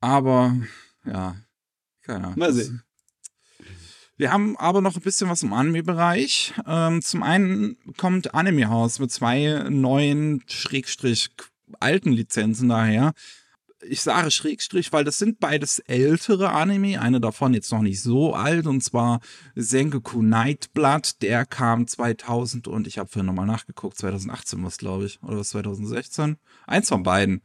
Aber, 0.00 0.56
ja, 1.04 1.36
keine 2.02 2.24
Ahnung. 2.24 2.38
Mal 2.38 2.52
sehen. 2.52 2.82
Wir 4.18 4.32
haben 4.32 4.56
aber 4.56 4.80
noch 4.80 4.96
ein 4.96 5.02
bisschen 5.02 5.28
was 5.28 5.42
im 5.42 5.52
Anime-Bereich. 5.52 6.54
Ähm, 6.66 7.02
zum 7.02 7.22
einen 7.22 7.76
kommt 7.98 8.34
Anime 8.34 8.68
House 8.68 8.98
mit 8.98 9.12
zwei 9.12 9.66
neuen, 9.68 10.42
schrägstrich 10.46 11.30
alten 11.80 12.12
Lizenzen 12.12 12.70
daher. 12.70 13.12
Ich 13.82 14.00
sage 14.00 14.30
Schrägstrich, 14.30 14.90
weil 14.92 15.04
das 15.04 15.18
sind 15.18 15.38
beides 15.38 15.80
ältere 15.80 16.50
Anime. 16.52 17.00
Eine 17.00 17.20
davon 17.20 17.52
jetzt 17.52 17.70
noch 17.70 17.82
nicht 17.82 18.00
so 18.00 18.34
alt, 18.34 18.66
und 18.66 18.82
zwar 18.82 19.20
Sengoku 19.54 20.22
Nightblood. 20.22 21.20
Der 21.20 21.44
kam 21.44 21.86
2000 21.86 22.68
und 22.68 22.86
ich 22.86 22.98
habe 22.98 23.10
vorhin 23.10 23.26
nochmal 23.26 23.46
nachgeguckt, 23.46 23.98
2018 23.98 24.64
was, 24.64 24.78
glaube 24.78 25.04
ich. 25.04 25.22
Oder 25.22 25.36
was, 25.36 25.50
2016? 25.50 26.38
Eins 26.66 26.88
von 26.88 27.02
beiden. 27.02 27.42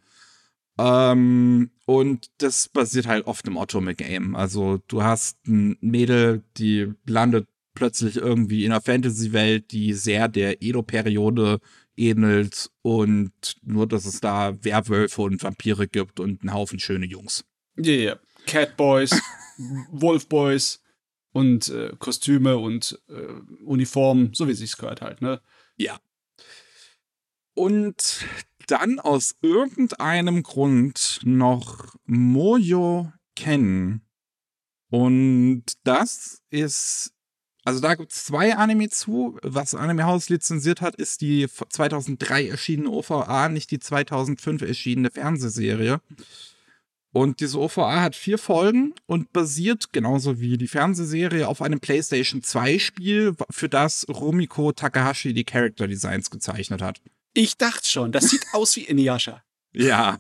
Ähm, 0.78 1.72
und 1.86 2.32
das 2.38 2.70
basiert 2.70 3.08
halt 3.08 3.28
oft 3.28 3.48
im 3.48 3.58
Otome-Game. 3.58 4.36
Also 4.36 4.80
du 4.88 5.04
hast 5.04 5.38
ein 5.48 5.78
Mädel, 5.82 6.44
die 6.58 6.94
landet 7.06 7.48
plötzlich 7.74 8.18
irgendwie 8.18 8.66
in 8.66 8.72
einer 8.72 8.82
Fantasy-Welt, 8.82 9.72
die 9.72 9.94
sehr 9.94 10.28
der 10.28 10.62
Edo-Periode 10.62 11.60
ähnelt 11.96 12.72
und 12.82 13.32
nur, 13.62 13.88
dass 13.88 14.06
es 14.06 14.22
da 14.22 14.58
Werwölfe 14.64 15.22
und 15.22 15.44
Vampire 15.44 15.88
gibt 15.88 16.20
und 16.20 16.42
einen 16.42 16.54
Haufen 16.54 16.80
schöne 16.80 17.06
Jungs. 17.06 17.46
Ja, 17.78 17.84
yeah, 17.92 18.02
yeah. 18.02 18.20
Catboys, 18.46 19.12
Wolfboys 19.92 20.82
und 21.32 21.70
äh, 21.70 21.94
Kostüme 22.00 22.58
und 22.58 23.00
äh, 23.10 23.64
Uniformen, 23.64 24.34
so 24.34 24.48
wie 24.48 24.52
es 24.52 24.60
sich 24.60 24.76
gehört 24.78 25.02
halt, 25.02 25.22
ne? 25.22 25.42
Ja. 25.78 26.00
Und 27.54 28.26
dann 28.68 29.00
aus 29.00 29.36
irgendeinem 29.42 30.44
Grund 30.44 31.20
noch 31.24 31.96
Mojo 32.06 33.12
kennen. 33.36 34.02
Und 34.90 35.64
das 35.84 36.42
ist, 36.50 37.14
also 37.64 37.80
da 37.80 37.96
gibt 37.96 38.12
es 38.12 38.26
zwei 38.26 38.56
Anime 38.56 38.90
zu. 38.90 39.38
Was 39.42 39.74
Anime 39.74 40.04
House 40.04 40.30
lizenziert 40.30 40.82
hat, 40.82 40.96
ist 40.96 41.22
die 41.22 41.48
2003 41.48 42.48
erschienene 42.48 42.90
OVA, 42.90 43.50
nicht 43.50 43.72
die 43.72 43.80
2005 43.80 44.62
erschienene 44.62 45.10
Fernsehserie. 45.10 46.02
Und 47.14 47.42
diese 47.42 47.60
OVA 47.60 48.02
hat 48.02 48.16
vier 48.16 48.38
Folgen 48.38 48.94
und 49.06 49.34
basiert 49.34 49.92
genauso 49.92 50.40
wie 50.40 50.58
die 50.58 50.70
Fernsehserie 50.70 51.48
auf 51.48 51.62
einem 51.62 51.82
PlayStation 51.82 52.42
2 52.42 52.80
Spiel, 52.80 53.36
für 53.50 53.68
das 53.68 54.06
Rumiko 54.08 54.72
Takahashi 54.72 55.34
die 55.34 55.44
Character 55.44 55.88
Designs 55.88 56.30
gezeichnet 56.30 56.82
hat. 56.82 57.02
Ich 57.34 57.58
dachte 57.58 57.90
schon, 57.90 58.12
das 58.12 58.30
sieht 58.30 58.46
aus 58.54 58.76
wie 58.76 58.84
Inuyasha. 58.84 59.44
Ja. 59.74 60.20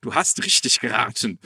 Du 0.00 0.14
hast 0.14 0.44
richtig 0.44 0.80
geraten. 0.80 1.38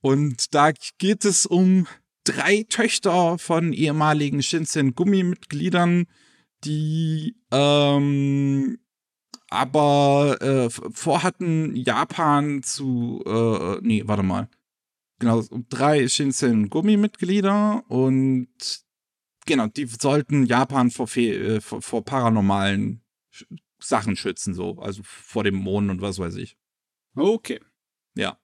Und 0.00 0.54
da 0.54 0.72
geht 0.98 1.24
es 1.24 1.46
um 1.46 1.86
drei 2.24 2.64
Töchter 2.68 3.38
von 3.38 3.72
ehemaligen 3.72 4.42
Shinsen-Gummi-Mitgliedern, 4.42 6.06
die 6.64 7.36
ähm, 7.50 8.78
aber 9.48 10.38
äh, 10.40 10.70
vorhatten, 10.70 11.76
Japan 11.76 12.62
zu, 12.62 13.22
äh, 13.26 13.78
nee, 13.82 14.02
warte 14.06 14.22
mal. 14.22 14.48
Genau, 15.20 15.42
drei 15.68 16.08
Shinsen-Gummi-Mitglieder 16.08 17.84
und 17.88 18.83
genau, 19.44 19.66
die 19.68 19.86
sollten 19.86 20.46
Japan 20.46 20.90
vor, 20.90 21.08
äh, 21.16 21.60
vor, 21.60 21.82
vor 21.82 22.04
paranormalen 22.04 23.02
Sachen 23.78 24.16
schützen, 24.16 24.54
so, 24.54 24.78
also 24.78 25.02
vor 25.04 25.44
dem 25.44 25.56
Mond 25.56 25.90
und 25.90 26.00
was 26.00 26.18
weiß 26.18 26.36
ich. 26.36 26.56
Okay. 27.14 27.60
Ja. 28.14 28.38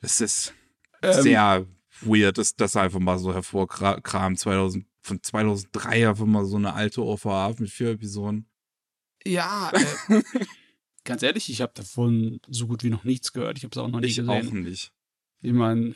Das 0.00 0.20
ist 0.20 0.54
ähm, 1.02 1.22
sehr 1.22 1.66
weird, 2.00 2.38
dass 2.38 2.56
das 2.56 2.76
einfach 2.76 3.00
mal 3.00 3.18
so 3.18 3.32
hervorkram. 3.32 4.36
2000, 4.36 4.86
von 5.02 5.22
2003 5.22 6.08
einfach 6.08 6.26
mal 6.26 6.44
so 6.44 6.56
eine 6.56 6.74
alte 6.74 7.02
OVA 7.02 7.54
mit 7.58 7.70
vier 7.70 7.90
Episoden. 7.90 8.48
Ja, 9.24 9.70
äh, 10.08 10.22
ganz 11.04 11.22
ehrlich, 11.22 11.50
ich 11.50 11.60
habe 11.60 11.72
davon 11.74 12.40
so 12.48 12.66
gut 12.66 12.82
wie 12.82 12.90
noch 12.90 13.04
nichts 13.04 13.32
gehört. 13.32 13.58
Ich 13.58 13.64
habe 13.64 13.72
es 13.72 13.78
auch 13.78 13.88
noch 13.88 14.00
nie 14.00 14.06
ich 14.06 14.16
gesehen. 14.16 14.48
Auch 14.48 14.52
nicht. 14.52 14.92
Ich 15.42 15.52
meine, 15.52 15.94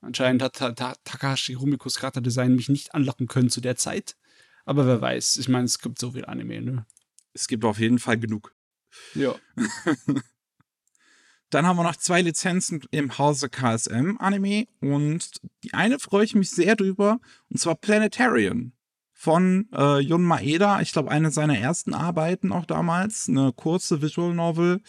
Anscheinend 0.00 0.42
hat 0.42 0.56
ta 0.56 0.72
ta 0.72 0.94
Takashi 1.04 1.54
Rumikos 1.54 1.96
Charakterdesign 1.96 2.54
mich 2.54 2.68
nicht 2.68 2.94
anlocken 2.94 3.26
können 3.26 3.50
zu 3.50 3.60
der 3.60 3.76
Zeit. 3.76 4.16
Aber 4.64 4.86
wer 4.86 5.00
weiß, 5.00 5.36
ich 5.36 5.48
meine, 5.48 5.64
es 5.64 5.78
gibt 5.78 5.98
so 5.98 6.12
viel 6.12 6.24
Anime, 6.24 6.62
ne? 6.62 6.86
Es 7.32 7.48
gibt 7.48 7.64
auf 7.64 7.78
jeden 7.78 7.98
Fall 7.98 8.18
genug. 8.18 8.54
Ja. 9.14 9.34
Dann 11.50 11.66
haben 11.66 11.76
wir 11.76 11.82
noch 11.82 11.96
zwei 11.96 12.22
Lizenzen 12.22 12.82
im 12.92 13.18
Hause 13.18 13.48
KSM 13.48 14.16
Anime 14.18 14.68
und 14.80 15.40
die 15.64 15.74
eine 15.74 15.98
freue 15.98 16.24
ich 16.24 16.36
mich 16.36 16.50
sehr 16.50 16.76
drüber 16.76 17.20
und 17.48 17.58
zwar 17.58 17.74
Planetarian 17.74 18.72
von 19.12 19.68
äh, 19.74 19.98
Jun 19.98 20.22
Maeda. 20.22 20.80
Ich 20.80 20.92
glaube, 20.92 21.10
eine 21.10 21.32
seiner 21.32 21.58
ersten 21.58 21.92
Arbeiten 21.92 22.52
auch 22.52 22.66
damals, 22.66 23.28
eine 23.28 23.52
kurze 23.52 24.00
Visual 24.00 24.32
Novel, 24.32 24.80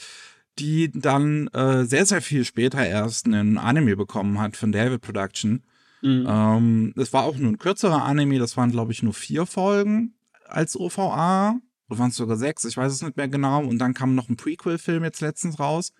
die 0.62 0.92
dann 0.92 1.48
äh, 1.48 1.86
sehr, 1.86 2.06
sehr 2.06 2.22
viel 2.22 2.46
später 2.46 2.86
erst 2.86 3.26
einen 3.26 3.58
Anime 3.58 3.96
bekommen 3.96 4.40
hat 4.40 4.56
von 4.56 4.72
David 4.72 5.02
Production. 5.02 5.64
Mhm. 6.02 6.26
Ähm, 6.28 6.94
es 6.98 7.12
war 7.14 7.24
auch 7.24 7.36
nur 7.38 7.52
ein 7.52 7.58
kürzerer 7.58 8.04
Anime, 8.04 8.40
das 8.40 8.56
waren, 8.58 8.72
glaube 8.72 8.92
ich, 8.92 9.02
nur 9.02 9.14
vier 9.14 9.46
Folgen 9.46 10.14
als 10.46 10.80
OVA. 10.80 11.60
Oder 11.90 12.00
waren 12.00 12.10
es 12.10 12.16
sogar 12.16 12.38
sechs, 12.38 12.64
ich 12.64 12.78
weiß 12.78 12.94
es 12.94 13.02
nicht 13.02 13.18
mehr 13.18 13.28
genau. 13.28 13.66
Und 13.66 13.80
dann 13.80 13.94
kam 13.94 14.16
noch 14.16 14.30
ein 14.30 14.38
Prequel-Film 14.38 15.04
jetzt 15.04 15.22
letztens 15.22 15.60
raus. 15.60 15.92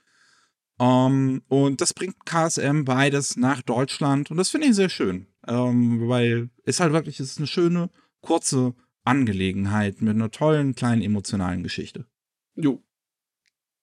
Ähm, 0.80 1.42
und 1.48 1.82
das 1.82 1.94
bringt 1.94 2.26
KSM 2.26 2.86
beides 2.86 3.36
nach 3.36 3.62
Deutschland 3.62 4.32
und 4.32 4.38
das 4.38 4.50
finde 4.50 4.68
ich 4.68 4.76
sehr 4.76 4.90
schön, 4.90 5.28
ähm, 5.48 6.08
weil 6.08 6.50
es 6.64 6.80
halt 6.80 6.92
wirklich 6.92 7.20
es 7.20 7.32
ist 7.32 7.38
eine 7.38 7.46
schöne, 7.46 7.90
kurze 8.22 8.74
Angelegenheit 9.04 10.02
mit 10.02 10.16
einer 10.16 10.32
tollen, 10.32 10.74
kleinen 10.74 11.02
emotionalen 11.02 11.62
Geschichte. 11.62 12.06
Jo. 12.56 12.82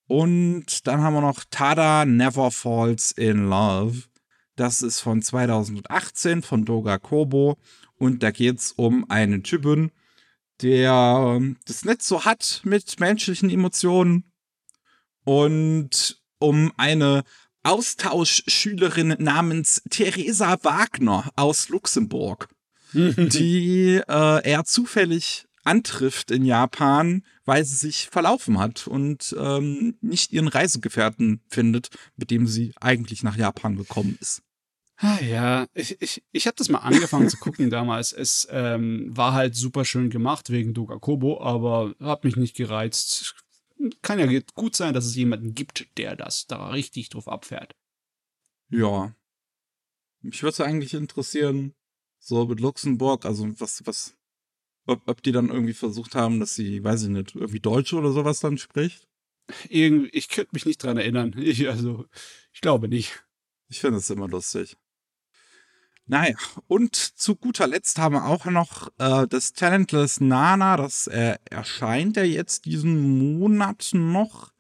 Und 0.09 0.87
dann 0.87 1.03
haben 1.03 1.15
wir 1.15 1.21
noch 1.21 1.45
Tada 1.51 2.05
Never 2.07 2.51
Falls 2.51 3.13
in 3.13 3.49
Love. 3.49 4.05
Das 4.57 4.83
ist 4.83 5.01
von 5.01 5.23
2018 5.23 6.43
von 6.43 6.65
Doga 6.65 6.99
Kobo. 6.99 7.59
Und 7.99 8.23
da 8.23 8.31
geht 8.31 8.59
es 8.59 8.73
um 8.73 9.09
einen 9.11 9.43
Typen, 9.43 9.93
der 10.63 11.37
ähm, 11.37 11.59
das 11.67 11.85
nicht 11.85 12.03
so 12.03 12.25
hat 12.25 12.63
mit 12.65 12.99
menschlichen 12.99 13.51
Emotionen. 13.51 14.33
Und 15.25 16.23
um 16.39 16.73
eine 16.79 17.23
Austauschschülerin 17.63 19.17
namens 19.19 19.83
Theresa 19.91 20.57
Wagner 20.63 21.31
aus 21.37 21.69
Luxemburg, 21.69 22.49
die 22.95 24.01
äh, 24.09 24.43
er 24.43 24.65
zufällig 24.65 25.48
antrifft 25.69 26.31
in 26.31 26.45
Japan, 26.45 27.23
weil 27.45 27.65
sie 27.65 27.77
sich 27.77 28.09
verlaufen 28.09 28.59
hat 28.59 28.87
und 28.87 29.37
ähm, 29.39 29.99
nicht 30.01 30.33
ihren 30.33 30.49
Reisegefährten 30.49 31.43
findet, 31.49 31.91
mit 32.17 32.31
dem 32.31 32.47
sie 32.47 32.73
eigentlich 32.81 33.23
nach 33.23 33.37
Japan 33.37 33.77
gekommen 33.77 34.17
ist. 34.21 34.43
Ah, 34.97 35.21
ja, 35.21 35.67
ich, 35.75 36.01
ich, 36.01 36.25
ich 36.33 36.47
habe 36.47 36.57
das 36.57 36.71
mal 36.71 36.79
angefangen 36.79 37.29
zu 37.29 37.37
gucken 37.37 37.71
damals. 37.71 38.13
Es 38.13 38.49
ähm, 38.51 39.17
war 39.17 39.35
halt 39.35 39.55
super 39.55 39.85
schön 39.85 40.11
gemacht 40.11 40.51
wegen 40.51 40.75
Doga 40.75 40.99
Kobo, 40.99 41.41
aber 41.41 41.95
hat 42.01 42.25
mich 42.25 42.37
nicht 42.37 42.57
gereizt. 42.57 43.37
Kann 44.03 44.19
ja 44.19 44.41
gut 44.55 44.75
sein, 44.75 44.95
dass 44.95 45.05
es 45.05 45.15
jemanden 45.15 45.55
gibt, 45.55 45.87
der 45.99 46.17
das 46.17 46.47
da 46.47 46.71
richtig 46.71 47.11
drauf 47.11 47.29
abfährt. 47.29 47.77
Ja. 48.71 49.15
Mich 50.21 50.43
würde 50.43 50.65
eigentlich 50.65 50.95
interessieren, 50.95 51.75
so 52.19 52.47
mit 52.47 52.59
Luxemburg, 52.59 53.25
also 53.25 53.49
was, 53.61 53.87
was, 53.87 54.18
ob, 54.89 55.03
ob 55.07 55.23
die 55.23 55.33
dann 55.33 55.51
irgendwie 55.51 55.75
versucht 55.75 56.15
haben, 56.15 56.41
dass 56.41 56.55
sie, 56.55 56.83
weiß 56.83 57.05
ich 57.05 57.09
nicht, 57.11 57.35
irgendwie 57.35 57.61
Deutsch 57.61 57.93
oder 57.93 58.11
sowas 58.11 58.41
dann 58.41 58.59
spricht. 58.59 59.07
Irgendwie, 59.69 60.09
ich 60.11 60.29
könnte 60.29 60.51
mich 60.53 60.67
nicht 60.67 60.83
dran 60.83 60.97
erinnern. 60.97 61.35
Ich, 61.39 61.69
also, 61.69 62.07
ich 62.53 62.61
glaube 62.61 62.89
nicht. 62.89 63.25
Ich 63.69 63.81
finde 63.81 63.99
es 63.99 64.11
immer 64.11 64.29
lustig. 64.29 64.77
Naja, 66.07 66.37
und 66.69 66.97
zu 66.97 67.37
guter 67.37 67.67
Letzt 67.67 67.99
haben 67.99 68.15
wir 68.15 68.25
auch 68.25 68.47
noch 68.47 68.89
äh, 68.97 69.27
das 69.29 69.53
Talentless 69.53 70.21
Nana. 70.21 70.79
Das 70.79 71.07
äh, 71.07 71.37
erscheint 71.51 72.17
ja 72.17 72.25
jetzt 72.25 72.65
diesen 72.65 73.39
Monat 73.39 73.91
noch 73.93 74.53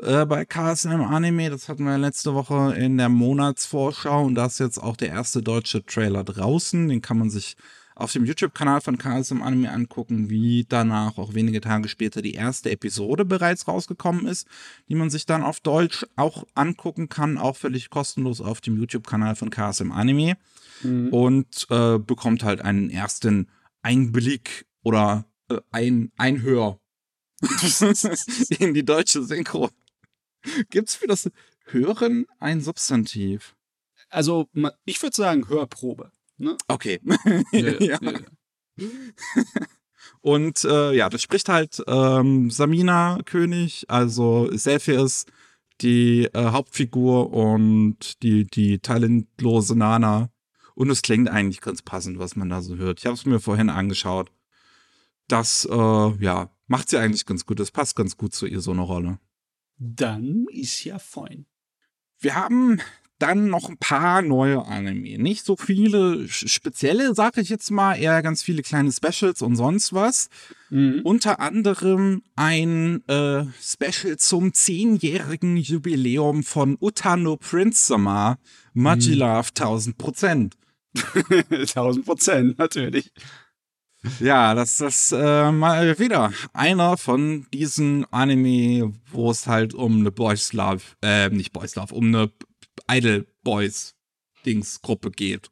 äh, 0.00 0.24
bei 0.24 0.46
KSM 0.46 1.02
Anime. 1.02 1.50
Das 1.50 1.68
hatten 1.68 1.84
wir 1.84 1.98
letzte 1.98 2.32
Woche 2.32 2.74
in 2.78 2.96
der 2.96 3.10
Monatsvorschau 3.10 4.24
und 4.24 4.36
da 4.36 4.46
ist 4.46 4.58
jetzt 4.58 4.78
auch 4.78 4.96
der 4.96 5.10
erste 5.10 5.42
deutsche 5.42 5.84
Trailer 5.84 6.24
draußen. 6.24 6.88
Den 6.88 7.02
kann 7.02 7.18
man 7.18 7.28
sich 7.28 7.56
auf 8.00 8.12
dem 8.12 8.24
YouTube-Kanal 8.24 8.80
von 8.80 8.98
KSM 8.98 9.42
Anime 9.42 9.70
angucken, 9.70 10.30
wie 10.30 10.64
danach 10.68 11.18
auch 11.18 11.34
wenige 11.34 11.60
Tage 11.60 11.88
später 11.88 12.22
die 12.22 12.34
erste 12.34 12.70
Episode 12.70 13.24
bereits 13.24 13.68
rausgekommen 13.68 14.26
ist, 14.26 14.48
die 14.88 14.94
man 14.94 15.10
sich 15.10 15.26
dann 15.26 15.42
auf 15.42 15.60
Deutsch 15.60 16.06
auch 16.16 16.46
angucken 16.54 17.08
kann, 17.08 17.38
auch 17.38 17.56
völlig 17.56 17.90
kostenlos 17.90 18.40
auf 18.40 18.60
dem 18.60 18.78
YouTube-Kanal 18.78 19.36
von 19.36 19.50
KSM 19.50 19.92
Anime 19.92 20.36
mhm. 20.82 21.08
und 21.08 21.66
äh, 21.70 21.98
bekommt 21.98 22.42
halt 22.42 22.62
einen 22.62 22.90
ersten 22.90 23.48
Einblick 23.82 24.66
oder 24.82 25.26
äh, 25.48 25.58
ein 25.70 26.10
Einhör 26.16 26.80
in 28.58 28.74
die 28.74 28.84
deutsche 28.84 29.22
Synchro. 29.22 29.70
Gibt's 30.70 30.94
für 30.94 31.06
das 31.06 31.30
Hören 31.64 32.26
ein 32.38 32.60
Substantiv? 32.60 33.54
Also, 34.08 34.48
ich 34.84 35.00
würde 35.02 35.16
sagen 35.16 35.48
Hörprobe. 35.48 36.10
Ne? 36.40 36.56
Okay. 36.68 37.00
ja. 37.52 37.98
ja. 38.00 38.16
Und 40.22 40.64
äh, 40.64 40.92
ja, 40.94 41.10
das 41.10 41.22
spricht 41.22 41.48
halt 41.48 41.82
ähm, 41.86 42.50
Samina 42.50 43.18
König, 43.24 43.84
also 43.88 44.48
Selfie 44.56 44.92
ist 44.92 45.30
die 45.82 46.24
äh, 46.32 46.50
Hauptfigur 46.50 47.32
und 47.32 48.22
die, 48.22 48.46
die 48.46 48.78
talentlose 48.78 49.76
Nana 49.76 50.30
und 50.74 50.88
es 50.88 51.02
klingt 51.02 51.28
eigentlich 51.28 51.60
ganz 51.60 51.82
passend, 51.82 52.18
was 52.18 52.36
man 52.36 52.48
da 52.48 52.62
so 52.62 52.76
hört. 52.76 53.00
Ich 53.00 53.06
habe 53.06 53.14
es 53.14 53.26
mir 53.26 53.40
vorhin 53.40 53.68
angeschaut. 53.68 54.32
Das, 55.28 55.66
äh, 55.70 56.24
ja, 56.24 56.50
macht 56.68 56.88
sie 56.88 56.98
eigentlich 56.98 57.26
ganz 57.26 57.44
gut. 57.44 57.60
Das 57.60 57.70
passt 57.70 57.96
ganz 57.96 58.16
gut 58.16 58.34
zu 58.34 58.46
ihr, 58.46 58.60
so 58.60 58.70
eine 58.70 58.82
Rolle. 58.82 59.18
Dann 59.76 60.46
ist 60.50 60.84
ja 60.84 60.98
fein. 60.98 61.46
Wir 62.18 62.34
haben 62.34 62.80
dann 63.20 63.48
noch 63.48 63.68
ein 63.68 63.76
paar 63.76 64.22
neue 64.22 64.64
Anime. 64.64 65.18
Nicht 65.18 65.44
so 65.44 65.56
viele 65.56 66.28
spezielle, 66.28 67.14
sage 67.14 67.40
ich 67.40 67.48
jetzt 67.48 67.70
mal, 67.70 67.94
eher 67.94 68.22
ganz 68.22 68.42
viele 68.42 68.62
kleine 68.62 68.90
Specials 68.92 69.42
und 69.42 69.56
sonst 69.56 69.92
was. 69.92 70.28
Mhm. 70.70 71.02
Unter 71.04 71.40
anderem 71.40 72.22
ein 72.36 73.06
äh, 73.08 73.44
Special 73.60 74.16
zum 74.16 74.52
zehnjährigen 74.52 75.56
Jubiläum 75.56 76.42
von 76.42 76.76
Utano 76.80 77.36
Prince 77.36 77.86
Summer, 77.86 78.38
Magilove 78.72 79.50
mhm. 79.54 79.62
1000 79.64 79.98
Prozent. 79.98 80.56
1000 81.50 82.04
Prozent, 82.04 82.58
natürlich. 82.58 83.12
Ja, 84.18 84.54
das 84.54 84.80
ist 84.80 85.12
äh, 85.12 85.52
mal 85.52 85.98
wieder 85.98 86.32
einer 86.54 86.96
von 86.96 87.46
diesen 87.52 88.06
Anime, 88.10 88.94
wo 89.12 89.30
es 89.30 89.46
halt 89.46 89.74
um 89.74 90.00
eine 90.00 90.10
Boys 90.10 90.54
Love, 90.54 90.80
äh, 91.02 91.28
nicht 91.28 91.52
Boys 91.52 91.74
Love, 91.74 91.94
um 91.94 92.06
eine 92.06 92.30
Idol 92.88 93.26
Boys 93.42 93.94
Dings 94.44 94.80
Gruppe 94.82 95.10
geht. 95.10 95.50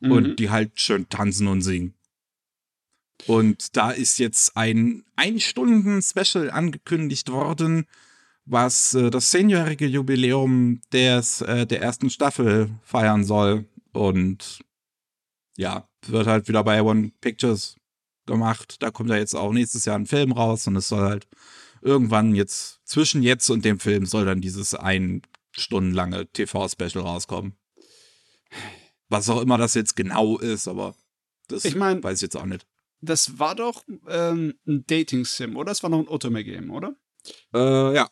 Mhm. 0.00 0.12
Und 0.12 0.36
die 0.38 0.50
halt 0.50 0.80
schön 0.80 1.08
tanzen 1.08 1.46
und 1.46 1.62
singen. 1.62 1.94
Und 3.26 3.76
da 3.76 3.90
ist 3.90 4.18
jetzt 4.18 4.56
ein 4.56 5.04
Ein-Stunden-Special 5.16 6.50
angekündigt 6.50 7.30
worden, 7.30 7.86
was 8.46 8.94
äh, 8.94 9.10
das 9.10 9.30
zehnjährige 9.30 9.86
Jubiläum 9.86 10.80
des, 10.92 11.42
äh, 11.42 11.66
der 11.66 11.82
ersten 11.82 12.08
Staffel 12.08 12.70
feiern 12.82 13.24
soll. 13.24 13.66
Und 13.92 14.60
ja, 15.56 15.88
wird 16.06 16.26
halt 16.26 16.48
wieder 16.48 16.64
bei 16.64 16.82
One 16.82 17.12
Pictures 17.20 17.76
gemacht. 18.26 18.76
Da 18.80 18.90
kommt 18.90 19.10
ja 19.10 19.16
jetzt 19.16 19.34
auch 19.34 19.52
nächstes 19.52 19.84
Jahr 19.84 19.98
ein 19.98 20.06
Film 20.06 20.32
raus 20.32 20.66
und 20.66 20.76
es 20.76 20.88
soll 20.88 21.02
halt 21.02 21.28
irgendwann 21.82 22.34
jetzt, 22.34 22.80
zwischen 22.84 23.22
jetzt 23.22 23.50
und 23.50 23.64
dem 23.64 23.78
Film, 23.78 24.06
soll 24.06 24.24
dann 24.24 24.40
dieses 24.40 24.74
ein 24.74 25.22
stundenlange 25.60 26.26
TV-Special 26.32 27.04
rauskommen. 27.04 27.56
Was 29.08 29.28
auch 29.28 29.40
immer 29.40 29.58
das 29.58 29.74
jetzt 29.74 29.96
genau 29.96 30.38
ist, 30.38 30.68
aber 30.68 30.94
das 31.48 31.64
ich 31.64 31.74
mein, 31.74 32.02
weiß 32.02 32.18
ich 32.18 32.22
jetzt 32.22 32.36
auch 32.36 32.46
nicht. 32.46 32.66
Das 33.00 33.38
war 33.38 33.54
doch 33.54 33.84
ähm, 34.08 34.54
ein 34.66 34.84
Dating-Sim, 34.86 35.56
oder? 35.56 35.70
Das 35.70 35.82
war 35.82 35.90
noch 35.90 36.00
ein 36.00 36.08
Otome-Game, 36.08 36.70
oder? 36.70 36.94
Äh, 37.54 37.94
ja. 37.94 38.10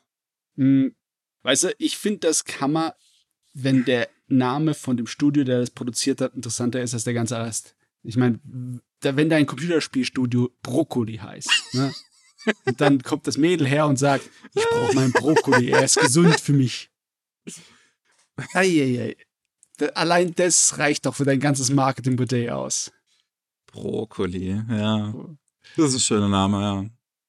Hm, 0.56 0.94
weißt 1.42 1.64
du, 1.64 1.74
ich 1.78 1.98
finde, 1.98 2.20
das 2.20 2.44
kann 2.44 2.72
man, 2.72 2.92
wenn 3.54 3.84
der 3.84 4.08
Name 4.28 4.74
von 4.74 4.96
dem 4.96 5.06
Studio, 5.06 5.44
der 5.44 5.60
das 5.60 5.70
produziert 5.70 6.20
hat, 6.20 6.34
interessanter 6.34 6.82
ist 6.82 6.94
als 6.94 7.04
der 7.04 7.14
ganze 7.14 7.38
Rest. 7.38 7.76
Ich 8.02 8.16
meine, 8.16 8.40
da, 9.00 9.16
wenn 9.16 9.28
dein 9.28 9.46
Computerspielstudio 9.46 10.50
Brokkoli 10.62 11.16
heißt, 11.16 11.74
ne? 11.74 11.94
und 12.64 12.80
dann 12.80 13.02
kommt 13.02 13.26
das 13.26 13.36
Mädel 13.36 13.66
her 13.66 13.86
und 13.86 13.98
sagt, 13.98 14.28
ich 14.54 14.64
brauche 14.64 14.94
meinen 14.94 15.12
Brokkoli, 15.12 15.70
er 15.70 15.84
ist 15.84 16.00
gesund 16.00 16.40
für 16.40 16.52
mich. 16.52 16.90
Eieiei. 18.54 19.16
Allein 19.94 20.34
das 20.34 20.78
reicht 20.78 21.06
doch 21.06 21.14
für 21.14 21.24
dein 21.24 21.40
ganzes 21.40 21.70
Marketingbudget 21.70 22.50
aus. 22.50 22.92
Brokkoli, 23.66 24.62
ja. 24.70 25.14
Das 25.76 25.90
ist 25.90 25.94
ein 25.94 26.00
schöner 26.00 26.28
Name, 26.28 26.60
ja. 26.60 26.84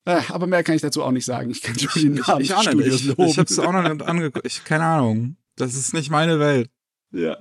Äh, 0.05 0.23
aber 0.29 0.47
mehr 0.47 0.63
kann 0.63 0.75
ich 0.75 0.81
dazu 0.81 1.03
auch 1.03 1.11
nicht 1.11 1.25
sagen. 1.25 1.51
Ich 1.51 1.61
kann 1.61 1.75
nur 1.75 1.91
den 1.93 2.13
Namen 2.15 2.41
ich, 2.41 2.49
ich, 2.49 2.55
auch 2.55 2.73
nicht. 2.73 2.87
ich, 2.87 3.19
ich 3.19 3.37
hab's 3.37 3.59
auch 3.59 3.71
noch 3.71 3.83
nicht 3.87 4.01
angeguckt. 4.01 4.45
Ich, 4.45 4.63
keine 4.63 4.85
Ahnung. 4.85 5.37
Das 5.55 5.75
ist 5.75 5.93
nicht 5.93 6.09
meine 6.09 6.39
Welt. 6.39 6.71
Ja. 7.11 7.37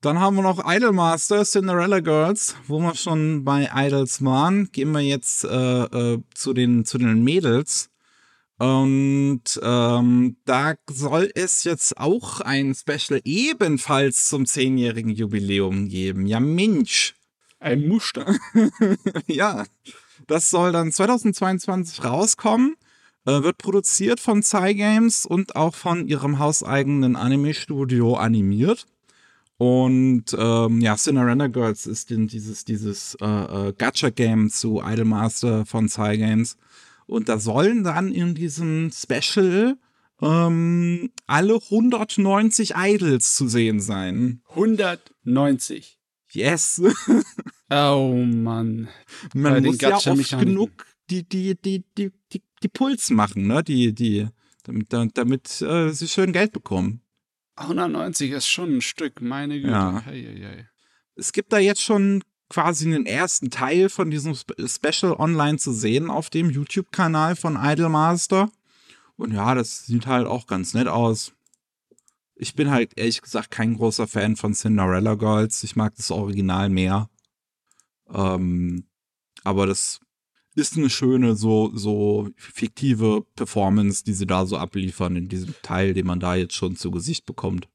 Dann 0.00 0.18
haben 0.18 0.36
wir 0.36 0.42
noch 0.42 0.64
Idolmaster, 0.64 1.44
Cinderella 1.44 2.00
Girls, 2.00 2.56
wo 2.66 2.78
wir 2.78 2.94
schon 2.94 3.44
bei 3.44 3.68
Idols 3.74 4.24
waren. 4.24 4.70
Gehen 4.72 4.92
wir 4.92 5.00
jetzt 5.00 5.44
äh, 5.44 5.82
äh, 5.82 6.22
zu, 6.34 6.54
den, 6.54 6.86
zu 6.86 6.96
den 6.96 7.22
Mädels. 7.22 7.89
Und 8.60 9.58
ähm, 9.62 10.36
da 10.44 10.74
soll 10.90 11.30
es 11.34 11.64
jetzt 11.64 11.96
auch 11.96 12.42
ein 12.42 12.74
Special 12.74 13.18
ebenfalls 13.24 14.28
zum 14.28 14.44
zehnjährigen 14.44 15.12
Jubiläum 15.12 15.88
geben. 15.88 16.26
Ja, 16.26 16.40
Mensch. 16.40 17.14
Ein 17.58 17.88
Muster. 17.88 18.34
ja, 19.26 19.64
das 20.26 20.50
soll 20.50 20.72
dann 20.72 20.92
2022 20.92 22.04
rauskommen. 22.04 22.74
Äh, 23.24 23.42
wird 23.42 23.56
produziert 23.56 24.20
von 24.20 24.42
Cygames 24.42 25.24
und 25.24 25.56
auch 25.56 25.74
von 25.74 26.06
ihrem 26.06 26.38
hauseigenen 26.38 27.16
Anime-Studio 27.16 28.16
animiert. 28.16 28.84
Und 29.56 30.36
ähm, 30.38 30.82
ja, 30.82 30.96
Cinderella 30.96 31.46
Girls 31.46 31.86
ist 31.86 32.10
dieses, 32.10 32.66
dieses 32.66 33.16
äh, 33.22 33.24
äh, 33.26 33.72
Gacha-Game 33.72 34.50
zu 34.50 34.82
Idolmaster 34.84 35.64
von 35.64 35.88
Cygames. 35.88 36.58
Und 37.10 37.28
da 37.28 37.40
sollen 37.40 37.82
dann 37.82 38.12
in 38.12 38.36
diesem 38.36 38.92
Special 38.92 39.76
ähm, 40.22 41.10
alle 41.26 41.54
190 41.56 42.74
Idols 42.76 43.34
zu 43.34 43.48
sehen 43.48 43.80
sein. 43.80 44.42
190. 44.50 45.98
Yes. 46.30 46.80
oh 47.70 48.14
Mann. 48.14 48.88
Man 49.34 49.64
muss 49.64 49.80
ja 49.80 49.96
oft 49.96 50.38
genug 50.38 50.86
die, 51.10 51.28
die, 51.28 51.56
die, 51.60 51.82
die, 51.98 52.12
die, 52.32 52.42
die 52.62 52.68
Puls 52.68 53.10
machen, 53.10 53.48
ne? 53.48 53.64
Die, 53.64 53.92
die, 53.92 54.28
damit, 54.62 54.92
damit 55.18 55.60
äh, 55.62 55.90
sie 55.90 56.06
schön 56.06 56.32
Geld 56.32 56.52
bekommen. 56.52 57.02
190 57.56 58.30
ist 58.30 58.46
schon 58.46 58.76
ein 58.76 58.82
Stück, 58.82 59.20
meine 59.20 59.56
Güte. 59.56 59.72
Ja. 59.72 60.00
Hey, 60.04 60.22
hey, 60.22 60.40
hey. 60.40 60.66
Es 61.16 61.32
gibt 61.32 61.52
da 61.52 61.58
jetzt 61.58 61.82
schon 61.82 62.22
quasi 62.50 62.86
einen 62.86 63.06
ersten 63.06 63.50
Teil 63.50 63.88
von 63.88 64.10
diesem 64.10 64.34
Special 64.34 65.14
online 65.14 65.56
zu 65.56 65.72
sehen 65.72 66.10
auf 66.10 66.28
dem 66.28 66.50
YouTube-Kanal 66.50 67.36
von 67.36 67.56
Idolmaster. 67.56 68.50
Und 69.16 69.32
ja, 69.32 69.54
das 69.54 69.86
sieht 69.86 70.06
halt 70.06 70.26
auch 70.26 70.46
ganz 70.46 70.74
nett 70.74 70.88
aus. 70.88 71.32
Ich 72.34 72.54
bin 72.54 72.70
halt 72.70 72.98
ehrlich 72.98 73.22
gesagt 73.22 73.50
kein 73.50 73.76
großer 73.76 74.06
Fan 74.06 74.36
von 74.36 74.54
Cinderella 74.54 75.14
Girls. 75.14 75.62
Ich 75.62 75.76
mag 75.76 75.94
das 75.94 76.10
Original 76.10 76.68
mehr. 76.70 77.08
Ähm, 78.12 78.84
aber 79.44 79.66
das 79.66 80.00
ist 80.54 80.76
eine 80.76 80.90
schöne, 80.90 81.36
so, 81.36 81.70
so 81.74 82.30
fiktive 82.36 83.24
Performance, 83.36 84.04
die 84.04 84.14
sie 84.14 84.26
da 84.26 84.44
so 84.44 84.56
abliefern 84.56 85.16
in 85.16 85.28
diesem 85.28 85.54
Teil, 85.62 85.94
den 85.94 86.06
man 86.06 86.18
da 86.18 86.34
jetzt 86.34 86.54
schon 86.54 86.76
zu 86.76 86.90
Gesicht 86.90 87.26
bekommt. 87.26 87.68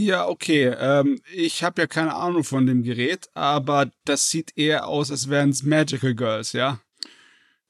Ja, 0.00 0.28
okay. 0.28 0.72
Ähm, 0.78 1.20
ich 1.34 1.64
habe 1.64 1.82
ja 1.82 1.88
keine 1.88 2.14
Ahnung 2.14 2.44
von 2.44 2.66
dem 2.66 2.84
Gerät, 2.84 3.28
aber 3.34 3.90
das 4.04 4.30
sieht 4.30 4.56
eher 4.56 4.86
aus, 4.86 5.10
als 5.10 5.28
wären 5.28 5.50
es 5.50 5.64
Magical 5.64 6.14
Girls, 6.14 6.52
ja? 6.52 6.80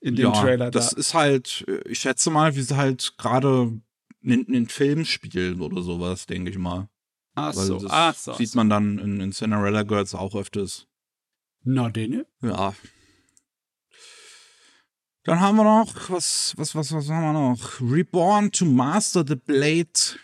In 0.01 0.15
dem 0.15 0.27
ja, 0.27 0.33
Trailer 0.33 0.71
da. 0.71 0.79
Das 0.79 0.93
ist 0.93 1.15
halt, 1.15 1.65
ich 1.87 2.01
schätze 2.01 2.29
mal, 2.29 2.55
wie 2.55 2.61
sie 2.61 2.77
halt 2.77 3.15
gerade 3.17 3.81
einen, 4.23 4.69
Film 4.69 5.07
spielen 5.07 5.63
oder 5.63 5.81
sowas, 5.81 6.27
denke 6.27 6.51
ich 6.51 6.59
mal. 6.59 6.91
Ach 7.35 7.57
Weil 7.57 7.65
so, 7.65 7.87
ach 7.89 8.15
so. 8.15 8.35
Sieht 8.35 8.55
man 8.55 8.69
dann 8.69 8.99
in, 8.99 9.21
in 9.21 9.33
Cinderella 9.33 9.83
Girls 9.85 10.15
auch 10.15 10.35
öfters. 10.35 10.87
Na, 11.65 11.89
dene? 11.89 12.27
Ja. 12.43 12.75
Dann 15.25 15.41
haben 15.41 15.57
wir 15.57 15.65
noch, 15.65 16.11
was, 16.11 16.53
was, 16.59 16.75
was, 16.75 16.93
was 16.93 17.09
haben 17.09 17.23
wir 17.23 17.33
noch? 17.33 17.81
Reborn 17.81 18.53
to 18.53 18.67
Master 18.67 19.25
the 19.27 19.37
Blade 19.37 20.19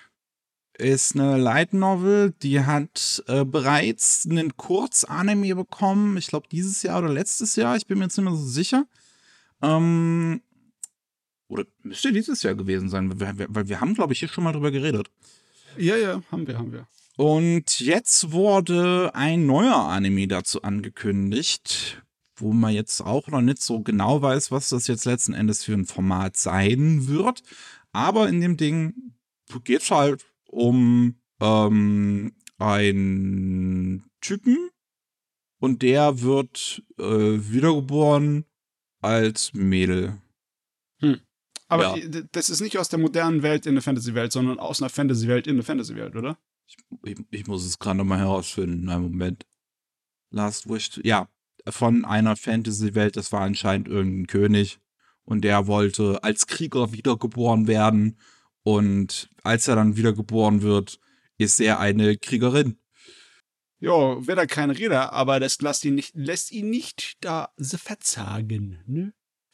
ist 0.79 1.15
eine 1.15 1.37
Light 1.37 1.73
Novel, 1.73 2.35
die 2.43 2.61
hat 2.61 3.23
äh, 3.29 3.45
bereits 3.45 4.27
einen 4.29 4.57
Kurzanime 4.57 5.55
bekommen. 5.55 6.17
Ich 6.17 6.27
glaube, 6.27 6.49
dieses 6.51 6.83
Jahr 6.83 6.99
oder 6.99 7.13
letztes 7.13 7.57
Jahr. 7.57 7.77
Ich 7.77 7.87
bin 7.87 7.99
mir 7.99 8.05
jetzt 8.05 8.17
nicht 8.17 8.25
mehr 8.25 8.35
so 8.35 8.45
sicher. 8.45 8.87
Ähm, 9.63 10.43
oder 11.49 11.65
müsste 11.83 12.13
dieses 12.13 12.43
Jahr 12.43 12.55
gewesen 12.55 12.89
sein, 12.89 13.21
weil 13.21 13.39
wir, 13.39 13.47
weil 13.49 13.69
wir 13.69 13.81
haben, 13.81 13.95
glaube 13.95 14.13
ich, 14.13 14.19
hier 14.19 14.29
schon 14.29 14.45
mal 14.45 14.53
drüber 14.53 14.71
geredet. 14.71 15.11
Ja, 15.77 15.97
ja, 15.97 16.23
haben 16.31 16.47
wir, 16.47 16.59
haben 16.59 16.73
wir. 16.73 16.87
Und 17.17 17.79
jetzt 17.79 18.33
wurde 18.33 19.13
ein 19.15 19.47
neuer 19.47 19.77
Anime 19.77 20.27
dazu 20.27 20.63
angekündigt, 20.63 22.03
wo 22.37 22.53
man 22.53 22.75
jetzt 22.75 23.01
auch 23.01 23.29
noch 23.29 23.41
nicht 23.41 23.63
so 23.63 23.81
genau 23.81 24.21
weiß, 24.21 24.51
was 24.51 24.71
das 24.71 24.89
jetzt 24.89 25.05
letzten 25.05 25.35
Endes 25.35 25.63
für 25.63 25.75
ein 25.75 25.87
Format 25.87 26.37
sein 26.37 27.07
wird. 27.07 27.45
Aber 27.93 28.29
in 28.29 28.41
dem 28.41 28.57
Ding 28.57 29.15
geht 29.63 29.83
es 29.83 29.91
halt 29.93 30.25
um 30.55 31.17
ähm, 31.41 32.33
einen 32.59 34.05
Typen 34.21 34.71
und 35.59 35.83
der 35.83 36.23
wird 36.23 36.83
äh, 36.99 37.05
wiedergeboren 37.05 38.45
als 39.01 39.53
Mädel. 39.53 40.21
Hm. 41.01 41.21
Aber 41.69 41.97
ja. 41.99 42.23
das 42.33 42.51
ist 42.51 42.61
nicht 42.61 42.79
aus 42.79 42.89
der 42.89 42.99
modernen 42.99 43.43
Welt 43.43 43.67
in 43.67 43.73
eine 43.73 43.83
Fantasy-Welt, 43.83 44.33
sondern 44.33 44.59
aus 44.59 44.81
einer 44.81 44.91
Fantasy-Welt 44.91 45.47
in 45.47 45.55
eine 45.55 45.63
Fantasy-Welt, 45.63 46.15
oder? 46.15 46.39
Ich, 46.67 46.77
ich, 47.05 47.19
ich, 47.31 47.47
muss 47.47 47.65
es 47.65 47.79
gerade 47.79 48.05
mal 48.05 48.19
herausfinden. 48.19 48.89
Einen 48.89 49.03
Moment. 49.03 49.47
Last 50.31 50.69
Wish. 50.69 51.01
Ja, 51.03 51.29
von 51.69 52.05
einer 52.05 52.37
Fantasy-Welt. 52.37 53.17
Das 53.17 53.33
war 53.33 53.41
anscheinend 53.41 53.89
irgendein 53.89 54.27
König. 54.27 54.79
Und 55.25 55.43
der 55.43 55.67
wollte 55.67 56.23
als 56.23 56.47
Krieger 56.47 56.93
wiedergeboren 56.93 57.67
werden 57.67 58.19
und 58.65 59.29
als 59.43 59.69
er 59.69 59.77
dann 59.77 59.97
wiedergeboren 59.97 60.63
wird, 60.63 60.99
ist 61.39 61.61
er 61.61 61.79
eine 61.79 62.17
Kriegerin. 62.17 62.79
Ja, 63.79 64.27
wäre 64.27 64.37
da 64.37 64.47
kein 64.47 64.71
Räder, 64.71 65.13
aber 65.13 65.39
das 65.39 65.61
lässt 65.61 65.85
ihn 65.85 65.95
nicht, 65.95 66.15
lässt 66.15 66.51
ihn 66.51 66.71
nicht 66.71 67.19
da 67.21 67.53
verzagen, 67.59 68.83
ne? 68.87 69.13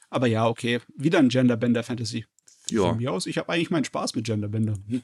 Aber 0.08 0.26
ja, 0.26 0.46
okay, 0.46 0.80
wieder 0.96 1.18
ein 1.18 1.28
Genderbender 1.28 1.82
Fantasy. 1.82 2.26
Ja. 2.70 2.88
Von 2.88 2.98
mir 2.98 3.12
aus, 3.12 3.26
ich 3.26 3.38
habe 3.38 3.52
eigentlich 3.52 3.70
meinen 3.70 3.84
Spaß 3.84 4.14
mit 4.14 4.26
Genderbender. 4.26 4.74
Hm. 4.86 5.02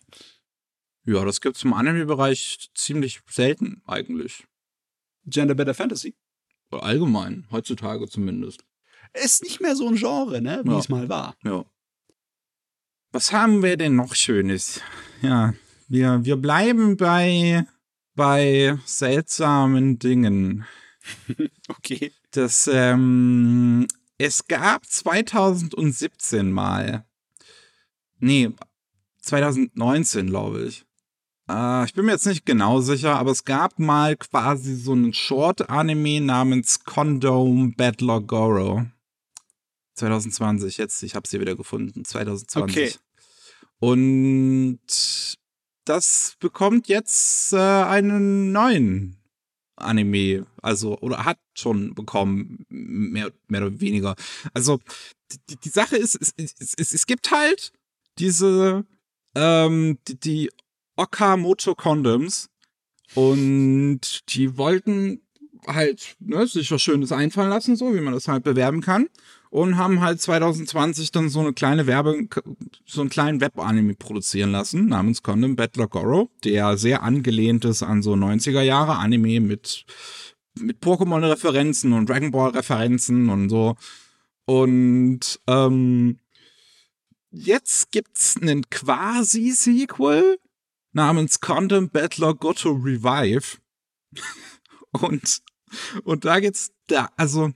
Ja, 1.05 1.25
das 1.25 1.41
gibt's 1.41 1.65
im 1.65 1.73
Anime-Bereich 1.73 2.71
ziemlich 2.75 3.21
selten 3.29 3.83
eigentlich. 3.87 4.45
Genderbender 5.25 5.75
Fantasy? 5.75 6.15
Allgemein, 6.71 7.47
heutzutage 7.51 8.09
zumindest. 8.09 8.65
Ist 9.13 9.43
nicht 9.43 9.61
mehr 9.61 9.77
so 9.77 9.89
ein 9.89 9.97
Genre, 9.97 10.41
ne, 10.41 10.63
wie 10.65 10.71
ja. 10.71 10.79
es 10.79 10.89
mal 10.89 11.09
war. 11.09 11.37
Ja. 11.43 11.65
Was 13.17 13.33
haben 13.33 13.63
wir 13.63 13.79
denn 13.79 13.97
noch 13.97 14.15
Schönes? 14.15 14.83
Ja, 15.23 15.55
wir, 15.89 16.23
wir 16.27 16.37
bleiben 16.37 16.99
bei, 16.99 17.67
bei 18.15 18.79
seltsamen 18.85 19.99
Dingen. 19.99 20.67
okay. 21.71 22.13
Das, 22.33 22.69
ähm, 22.71 23.87
es 24.19 24.47
gab 24.47 24.85
2017 24.85 26.53
mal. 26.53 27.07
Nee, 28.19 28.51
2019, 29.23 30.27
glaube 30.27 30.65
ich. 30.65 30.85
Äh, 31.49 31.87
ich 31.87 31.95
bin 31.95 32.05
mir 32.05 32.13
jetzt 32.13 32.27
nicht 32.27 32.45
genau 32.45 32.83
sicher, 32.83 33.17
aber 33.17 33.31
es 33.31 33.47
gab 33.47 33.79
mal 33.79 34.15
quasi 34.17 34.75
so 34.75 34.93
einen 34.93 35.15
Short-Anime 35.15 36.21
namens 36.21 36.85
Condom 36.85 37.75
Battler 37.77 38.21
Goro. 38.21 38.85
2020, 39.95 40.77
jetzt, 40.77 41.03
ich 41.03 41.15
habe 41.15 41.27
sie 41.27 41.41
wieder 41.41 41.57
gefunden, 41.57 42.05
2020. 42.05 42.77
Okay. 42.77 43.06
Und 43.79 44.79
das 45.85 46.37
bekommt 46.41 46.89
jetzt 46.89 47.53
äh, 47.53 47.57
einen 47.59 48.53
neuen 48.53 49.17
Anime, 49.77 50.47
also 50.63 50.99
oder 51.01 51.25
hat 51.25 51.39
schon 51.55 51.95
bekommen, 51.95 52.65
mehr, 52.69 53.31
mehr 53.49 53.67
oder 53.67 53.81
weniger. 53.81 54.17
Also 54.55 54.81
die, 55.51 55.57
die 55.57 55.69
Sache 55.69 55.97
ist, 55.97 56.15
es, 56.21 56.33
es, 56.37 56.75
es, 56.77 56.95
es 56.95 57.07
gibt 57.07 57.31
halt 57.31 57.73
diese 58.19 58.87
ähm, 59.35 59.99
die, 60.09 60.19
die 60.19 60.51
Okamoto 60.97 61.75
Condoms. 61.75 62.49
Und 63.15 64.01
die 64.35 64.57
wollten 64.57 65.21
halt 65.67 66.17
ne, 66.19 66.47
sich 66.47 66.71
was 66.71 66.83
Schönes 66.83 67.13
einfallen 67.13 67.51
lassen, 67.51 67.77
so 67.77 67.95
wie 67.95 68.01
man 68.01 68.15
das 68.15 68.29
halt 68.29 68.43
bewerben 68.43 68.81
kann 68.81 69.09
und 69.57 69.79
haben 69.79 70.03
halt 70.03 70.21
2020 70.21 71.13
dann 71.13 71.31
so 71.31 71.41
eine 71.41 71.55
kleine 71.55 71.87
Werbe, 71.87 72.29
so 72.85 73.01
einen 73.01 73.09
kleinen 73.09 73.41
Web-Anime 73.41 73.95
produzieren 73.95 74.53
lassen, 74.53 74.87
namens 74.89 75.23
Condom 75.23 75.57
Battler 75.57 75.87
Goro, 75.89 76.29
der 76.45 76.77
sehr 76.77 77.03
angelehnt 77.03 77.65
ist 77.65 77.83
an 77.83 78.03
so 78.03 78.13
90er 78.13 78.61
Jahre 78.61 78.97
Anime 78.97 79.41
mit, 79.41 79.87
mit 80.59 80.83
Pokémon-Referenzen 80.83 81.95
und 81.95 82.07
Dragon 82.07 82.33
Ball-Referenzen 82.33 83.31
und 83.31 83.49
so. 83.49 83.77
Und 84.45 85.41
ähm, 85.47 86.19
jetzt 87.31 87.93
gibt's 87.93 88.37
einen 88.39 88.69
Quasi-Sequel 88.69 90.39
namens 90.93 91.41
Condom 91.41 91.89
Battler 91.89 92.35
Goto 92.35 92.73
Revive. 92.73 93.57
und, 94.91 95.41
und 96.05 96.27
da 96.27 96.41
geht's 96.41 96.73
da, 96.89 97.09
also 97.17 97.55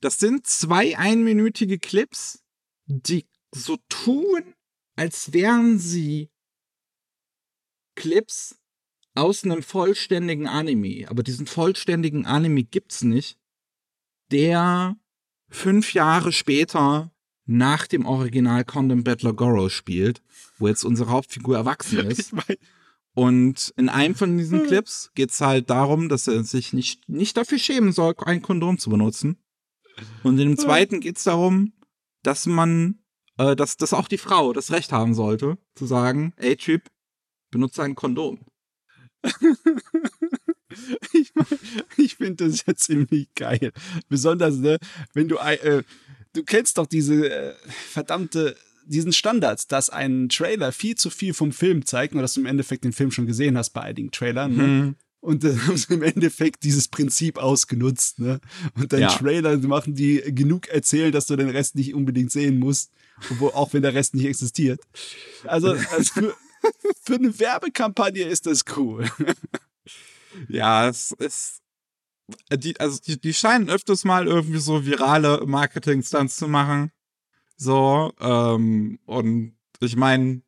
das 0.00 0.18
sind 0.18 0.46
zwei 0.46 0.96
einminütige 0.96 1.78
Clips, 1.78 2.42
die 2.86 3.26
so 3.54 3.78
tun, 3.88 4.54
als 4.96 5.32
wären 5.32 5.78
sie 5.78 6.30
Clips 7.94 8.58
aus 9.14 9.44
einem 9.44 9.62
vollständigen 9.62 10.46
Anime. 10.46 11.08
Aber 11.08 11.22
diesen 11.22 11.46
vollständigen 11.46 12.26
Anime 12.26 12.64
gibt's 12.64 13.02
nicht, 13.02 13.38
der 14.30 14.96
fünf 15.48 15.92
Jahre 15.94 16.32
später 16.32 17.12
nach 17.44 17.86
dem 17.86 18.06
Original 18.06 18.64
Condom 18.64 19.04
Battler 19.04 19.34
Goro 19.34 19.68
spielt, 19.68 20.22
wo 20.58 20.68
jetzt 20.68 20.84
unsere 20.84 21.10
Hauptfigur 21.10 21.56
erwachsen 21.56 21.98
ist. 21.98 22.32
Und 23.14 23.74
in 23.76 23.88
einem 23.90 24.14
von 24.14 24.38
diesen 24.38 24.60
hm. 24.60 24.66
Clips 24.66 25.10
geht's 25.14 25.40
halt 25.40 25.68
darum, 25.68 26.08
dass 26.08 26.28
er 26.28 26.44
sich 26.44 26.72
nicht, 26.72 27.08
nicht 27.08 27.36
dafür 27.36 27.58
schämen 27.58 27.92
soll, 27.92 28.14
ein 28.24 28.40
Kondom 28.40 28.78
zu 28.78 28.88
benutzen. 28.88 29.36
Und 30.22 30.38
in 30.38 30.48
dem 30.48 30.58
zweiten 30.58 31.00
geht 31.00 31.18
es 31.18 31.24
darum, 31.24 31.72
dass 32.22 32.46
man, 32.46 33.00
äh, 33.38 33.56
dass, 33.56 33.76
dass 33.76 33.92
auch 33.92 34.08
die 34.08 34.18
Frau 34.18 34.52
das 34.52 34.70
Recht 34.72 34.92
haben 34.92 35.14
sollte, 35.14 35.58
zu 35.74 35.86
sagen, 35.86 36.32
ey 36.36 36.56
Typ, 36.56 36.90
benutze 37.50 37.82
ein 37.82 37.94
Kondom. 37.94 38.40
ich 41.12 41.32
ich 41.96 42.16
finde 42.16 42.48
das 42.48 42.64
ja 42.66 42.74
ziemlich 42.74 43.28
geil. 43.34 43.72
Besonders, 44.08 44.56
ne, 44.56 44.78
wenn 45.14 45.28
du, 45.28 45.36
äh, 45.36 45.82
du 46.32 46.42
kennst 46.44 46.78
doch 46.78 46.86
diese 46.86 47.30
äh, 47.30 47.54
verdammte, 47.68 48.56
diesen 48.86 49.12
Standards, 49.12 49.68
dass 49.68 49.90
ein 49.90 50.28
Trailer 50.28 50.72
viel 50.72 50.96
zu 50.96 51.10
viel 51.10 51.34
vom 51.34 51.52
Film 51.52 51.86
zeigt, 51.86 52.14
nur 52.14 52.22
dass 52.22 52.34
du 52.34 52.40
im 52.40 52.46
Endeffekt 52.46 52.84
den 52.84 52.92
Film 52.92 53.10
schon 53.10 53.26
gesehen 53.26 53.56
hast 53.56 53.70
bei 53.70 53.82
einigen 53.82 54.10
Trailern. 54.10 54.56
Ne? 54.56 54.62
Mhm. 54.62 54.96
Und 55.22 55.44
dann 55.44 55.66
haben 55.66 55.76
sie 55.76 55.94
im 55.94 56.02
Endeffekt 56.02 56.64
dieses 56.64 56.88
Prinzip 56.88 57.38
ausgenutzt, 57.38 58.18
ne? 58.18 58.40
Und 58.74 58.92
dein 58.92 59.02
ja. 59.02 59.08
Trailer 59.08 59.56
machen 59.58 59.94
die 59.94 60.20
genug 60.34 60.68
erzählen, 60.68 61.12
dass 61.12 61.26
du 61.26 61.36
den 61.36 61.48
Rest 61.48 61.76
nicht 61.76 61.94
unbedingt 61.94 62.32
sehen 62.32 62.58
musst, 62.58 62.90
obwohl, 63.30 63.52
auch 63.52 63.72
wenn 63.72 63.82
der 63.82 63.94
Rest 63.94 64.14
nicht 64.14 64.26
existiert. 64.26 64.80
Also, 65.44 65.68
also 65.70 66.12
für, 66.12 66.34
für 67.04 67.14
eine 67.14 67.38
Werbekampagne 67.38 68.24
ist 68.24 68.46
das 68.46 68.64
cool. 68.76 69.08
Ja, 70.48 70.88
es 70.88 71.10
ist. 71.12 71.60
Die, 72.50 72.78
also 72.80 72.98
die, 72.98 73.20
die 73.20 73.34
scheinen 73.34 73.68
öfters 73.68 74.04
mal 74.04 74.26
irgendwie 74.26 74.60
so 74.60 74.86
virale 74.86 75.44
Marketing-Stunts 75.44 76.36
zu 76.36 76.48
machen. 76.48 76.90
So, 77.56 78.12
ähm, 78.18 78.98
und 79.04 79.54
ich 79.80 79.96
meine, 79.96 80.40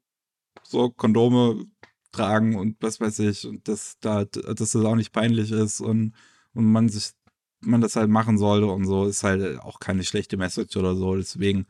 so 0.63 0.89
Kondome 0.91 1.67
tragen 2.14 2.57
und 2.57 2.77
was 2.81 3.00
weiß 3.00 3.18
ich 3.20 3.46
und 3.46 3.68
dass 3.68 3.96
da 4.00 4.24
dass 4.24 4.72
das 4.72 4.77
auch 4.77 4.96
nicht 4.96 5.12
peinlich 5.12 5.50
ist 5.53 5.81
und 5.81 6.14
und 6.55 6.64
man 6.64 6.88
sich 6.88 7.11
man 7.61 7.81
das 7.81 7.96
halt 7.96 8.11
machen 8.11 8.38
sollte 8.38 8.66
und 8.66 8.85
so 8.87 9.07
ist 9.07 9.24
halt 9.24 9.61
auch 9.61 9.81
keine 9.81 10.05
schlechte 10.05 10.37
Message 10.37 10.77
oder 10.77 10.94
so 10.94 11.16
deswegen. 11.16 11.66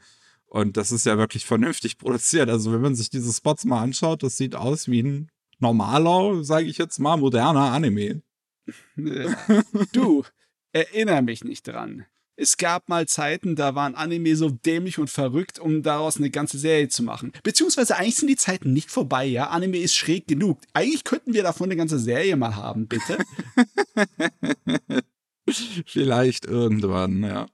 Und 0.47 0.77
das 0.77 0.93
ist 0.93 1.07
ja 1.07 1.19
wirklich 1.19 1.47
vernünftig 1.47 1.99
produziert. 1.99 2.49
Also 2.49 2.73
wenn 2.73 2.81
man 2.81 2.95
sich 2.95 3.11
diese 3.11 3.33
Spots 3.33 3.65
mal 3.65 3.83
anschaut 3.83 4.23
das 4.23 4.37
sieht 4.37 4.57
aus 4.57 4.89
wie 4.89 5.03
ein 5.03 5.31
normaler 5.61 6.45
sage 6.45 6.67
ich 6.67 6.79
jetzt 6.79 6.99
mal 6.99 7.17
moderner 7.17 7.73
Anime. 7.73 8.23
Du 9.93 10.25
erinnere 10.73 11.23
mich 11.23 11.45
nicht 11.45 11.69
dran 11.69 12.07
es 12.37 12.57
gab 12.57 12.89
mal 12.89 13.07
Zeiten, 13.07 13.57
da 13.57 13.75
waren 13.75 13.95
Anime 13.95 14.35
so 14.37 14.51
dämlich 14.51 14.99
und 14.99 15.11
verrückt, 15.11 15.59
um 15.59 15.83
daraus 15.83 16.17
eine 16.17 16.31
ganze 16.31 16.59
Serie 16.59 16.89
zu 16.89 17.03
machen. 17.03 17.33
Beziehungsweise 17.43 17.97
eigentlich 17.97 18.17
sind 18.17 18.29
die 18.29 18.37
Zeiten 18.37 18.73
nicht 18.73 18.91
vorbei, 18.91 19.25
ja. 19.25 19.51
Anime 19.51 19.79
ist 19.79 19.95
schräg 19.95 20.27
genug. 20.27 20.61
Eigentlich 20.73 21.05
könnten 21.05 21.33
wir 21.35 21.43
davon 21.43 21.67
eine 21.67 21.77
ganze 21.77 21.99
Serie 21.99 22.37
mal 22.37 22.57
haben, 22.57 22.89
bitte. 22.89 23.19
Vielleicht 25.87 26.47
irgendwann, 26.47 27.23
ja. 27.23 27.47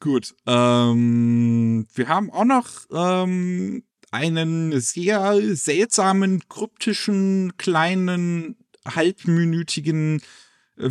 Gut. 0.00 0.34
Ähm, 0.46 1.86
wir 1.94 2.08
haben 2.08 2.30
auch 2.30 2.44
noch 2.44 2.68
ähm, 2.92 3.84
einen 4.10 4.80
sehr 4.80 5.56
seltsamen, 5.56 6.48
kryptischen, 6.48 7.56
kleinen, 7.56 8.56
halbminütigen 8.86 10.20
äh, 10.76 10.90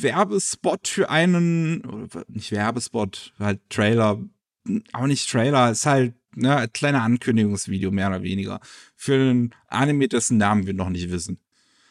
Werbespot 0.00 0.88
für 0.88 1.10
einen, 1.10 2.08
nicht 2.28 2.52
Werbespot, 2.52 3.32
halt 3.38 3.60
Trailer, 3.68 4.20
auch 4.92 5.06
nicht 5.06 5.28
Trailer, 5.30 5.70
ist 5.70 5.86
halt 5.86 6.14
ne, 6.34 6.56
ein 6.56 6.72
kleiner 6.72 7.02
Ankündigungsvideo, 7.02 7.90
mehr 7.90 8.08
oder 8.08 8.22
weniger, 8.22 8.60
für 8.96 9.14
einen 9.14 9.54
Anime, 9.68 10.08
dessen 10.08 10.38
Namen 10.38 10.66
wir 10.66 10.74
noch 10.74 10.88
nicht 10.88 11.10
wissen. 11.10 11.38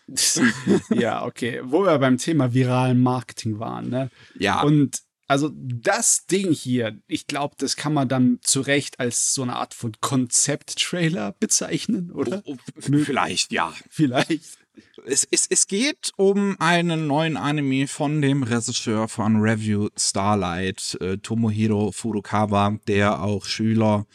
ja, 0.90 1.24
okay. 1.26 1.62
Wo 1.64 1.84
wir 1.84 1.98
beim 2.00 2.18
Thema 2.18 2.54
viralen 2.54 3.02
Marketing 3.02 3.60
waren, 3.60 3.90
ne? 3.90 4.10
Ja. 4.38 4.62
Und 4.62 5.02
also 5.32 5.50
das 5.56 6.26
Ding 6.26 6.52
hier, 6.52 7.00
ich 7.08 7.26
glaube, 7.26 7.56
das 7.58 7.78
kann 7.78 7.94
man 7.94 8.10
dann 8.10 8.40
zu 8.42 8.60
Recht 8.60 9.00
als 9.00 9.34
so 9.34 9.44
eine 9.44 9.56
Art 9.56 9.74
von 9.74 9.94
Konzept-Trailer 10.02 11.38
bezeichnen, 11.40 12.12
oder? 12.12 12.42
Oh, 12.44 12.58
oh, 12.76 12.98
vielleicht, 12.98 13.54
ja. 13.54 13.74
Vielleicht 13.90 14.58
es, 15.06 15.28
es, 15.30 15.48
es 15.50 15.68
geht 15.68 16.12
um 16.18 16.56
einen 16.60 17.08
neuen 17.08 17.38
Anime 17.38 17.88
von 17.88 18.22
dem 18.22 18.44
Regisseur 18.44 19.08
von 19.08 19.38
Review 19.38 19.90
Starlight, 19.98 20.98
äh, 21.02 21.18
Tomohiro 21.18 21.92
Furukawa, 21.92 22.78
der 22.88 23.22
auch 23.22 23.46
Schüler, 23.46 24.06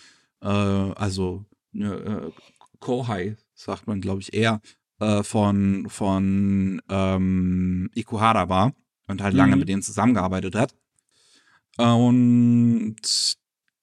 äh, 0.42 0.46
also 0.48 1.44
äh, 1.74 2.30
Kohai, 2.80 3.36
sagt 3.54 3.86
man, 3.86 4.00
glaube 4.00 4.20
ich, 4.20 4.34
eher, 4.34 4.60
äh, 5.00 5.22
von, 5.22 5.86
von 5.88 6.80
ähm, 6.88 7.90
Ikuhara 7.94 8.48
war 8.48 8.74
und 9.08 9.22
halt 9.22 9.34
lange 9.34 9.56
mhm. 9.56 9.60
mit 9.60 9.68
denen 9.68 9.82
zusammengearbeitet 9.82 10.54
hat. 10.54 10.74
Und 11.78 12.96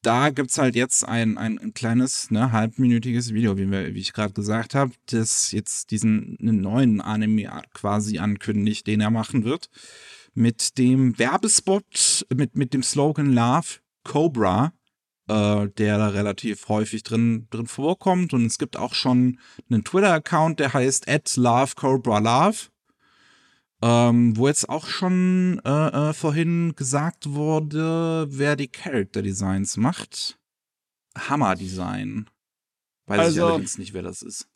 da 0.04 0.30
gibt 0.30 0.52
es 0.52 0.58
halt 0.58 0.76
jetzt 0.76 1.08
ein, 1.08 1.38
ein, 1.38 1.58
ein 1.58 1.74
kleines, 1.74 2.30
ne, 2.30 2.52
halbminütiges 2.52 3.34
Video, 3.34 3.58
wie, 3.58 3.72
wir, 3.72 3.96
wie 3.96 4.00
ich 4.00 4.14
gerade 4.14 4.34
gesagt 4.34 4.76
habe, 4.76 4.92
das 5.08 5.52
jetzt 5.52 5.92
diesen 5.92 6.38
neuen 6.40 7.02
Anime 7.02 7.50
quasi 7.74 8.20
ankündigt, 8.20 8.86
den 8.86 9.02
er 9.02 9.10
machen 9.10 9.46
wird. 9.46 9.70
Mit 10.34 10.78
dem 10.78 11.18
Werbespot, 11.18 12.26
mit, 12.36 12.56
mit 12.56 12.74
dem 12.74 12.84
Slogan 12.84 13.32
Love 13.32 13.80
Cobra, 14.04 14.74
äh, 15.30 15.70
der 15.70 15.98
da 15.98 16.10
relativ 16.10 16.68
häufig 16.68 17.04
drin, 17.04 17.48
drin 17.50 17.68
vorkommt. 17.68 18.34
Und 18.34 18.46
es 18.46 18.58
gibt 18.58 18.78
auch 18.78 18.94
schon 18.94 19.40
einen 19.70 19.84
Twitter-Account, 19.84 20.60
der 20.60 20.74
heißt 20.74 21.08
at 21.08 21.36
Love 21.38 21.76
Cobra 21.76 22.20
Love. 22.20 22.73
Ähm, 23.86 24.38
wo 24.38 24.48
jetzt 24.48 24.70
auch 24.70 24.88
schon 24.88 25.60
äh, 25.66 25.70
äh, 26.10 26.14
vorhin 26.14 26.74
gesagt 26.78 27.32
wurde, 27.32 28.28
wer 28.30 28.56
die 28.56 28.70
Character 28.70 29.22
Designs 29.22 29.76
macht. 29.76 30.38
Hammer 31.18 31.56
Design. 31.56 32.30
Weiß 33.08 33.20
also, 33.20 33.40
ich 33.40 33.44
allerdings 33.44 33.78
nicht, 33.78 33.94
wer 33.94 34.02
das 34.02 34.22
ist. 34.22 34.48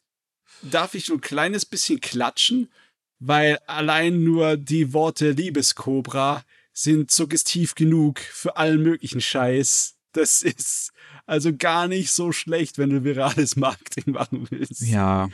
Darf 0.62 0.96
ich 0.96 1.10
nur 1.10 1.18
ein 1.18 1.22
kleines 1.22 1.66
bisschen 1.66 2.00
klatschen? 2.00 2.72
Weil 3.20 3.58
allein 3.68 4.24
nur 4.24 4.56
die 4.56 4.94
Worte 4.94 5.32
Liebeskobra 5.32 6.46
sind 6.72 7.12
suggestiv 7.12 7.76
genug 7.76 8.20
für 8.20 8.56
allen 8.56 8.82
möglichen 8.82 9.20
Scheiß. 9.20 9.98
Das 10.14 10.42
ist 10.42 10.94
also 11.26 11.52
gar 11.54 11.90
nicht 11.90 12.12
so 12.12 12.32
schlecht, 12.32 12.78
wenn 12.78 12.92
du 12.92 13.04
virales 13.04 13.58
Marketing 13.58 14.14
machen 14.14 14.48
willst. 14.52 14.84
Ja. 14.84 15.28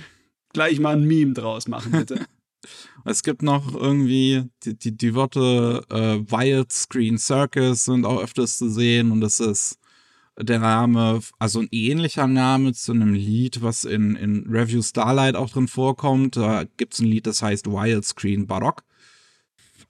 Gleich 0.52 0.80
mal 0.80 0.96
ein 0.96 1.06
Meme 1.06 1.34
draus 1.34 1.68
machen, 1.68 1.92
bitte. 1.92 2.26
Es 3.06 3.24
gibt 3.24 3.42
noch 3.42 3.74
irgendwie 3.76 4.46
die, 4.64 4.78
die, 4.78 4.96
die 4.96 5.16
Worte 5.16 5.84
äh, 5.90 6.20
Wild 6.32 6.72
Screen 6.72 7.18
Circus 7.18 7.86
sind 7.86 8.06
auch 8.06 8.22
öfters 8.22 8.58
zu 8.58 8.70
sehen 8.70 9.12
und 9.12 9.22
das 9.22 9.40
ist 9.40 9.80
der 10.40 10.60
Name, 10.60 11.20
also 11.38 11.60
ein 11.60 11.68
ähnlicher 11.72 12.28
Name 12.28 12.74
zu 12.74 12.92
einem 12.92 13.14
Lied, 13.14 13.62
was 13.62 13.84
in, 13.84 14.16
in 14.16 14.46
Review 14.50 14.82
Starlight 14.82 15.36
auch 15.36 15.50
drin 15.50 15.68
vorkommt. 15.68 16.38
Da 16.38 16.64
gibt 16.78 16.94
es 16.94 17.00
ein 17.00 17.06
Lied, 17.06 17.28
das 17.28 17.44
heißt 17.44 17.68
Wild 17.68 18.04
Screen 18.06 18.48
Barock. 18.48 18.84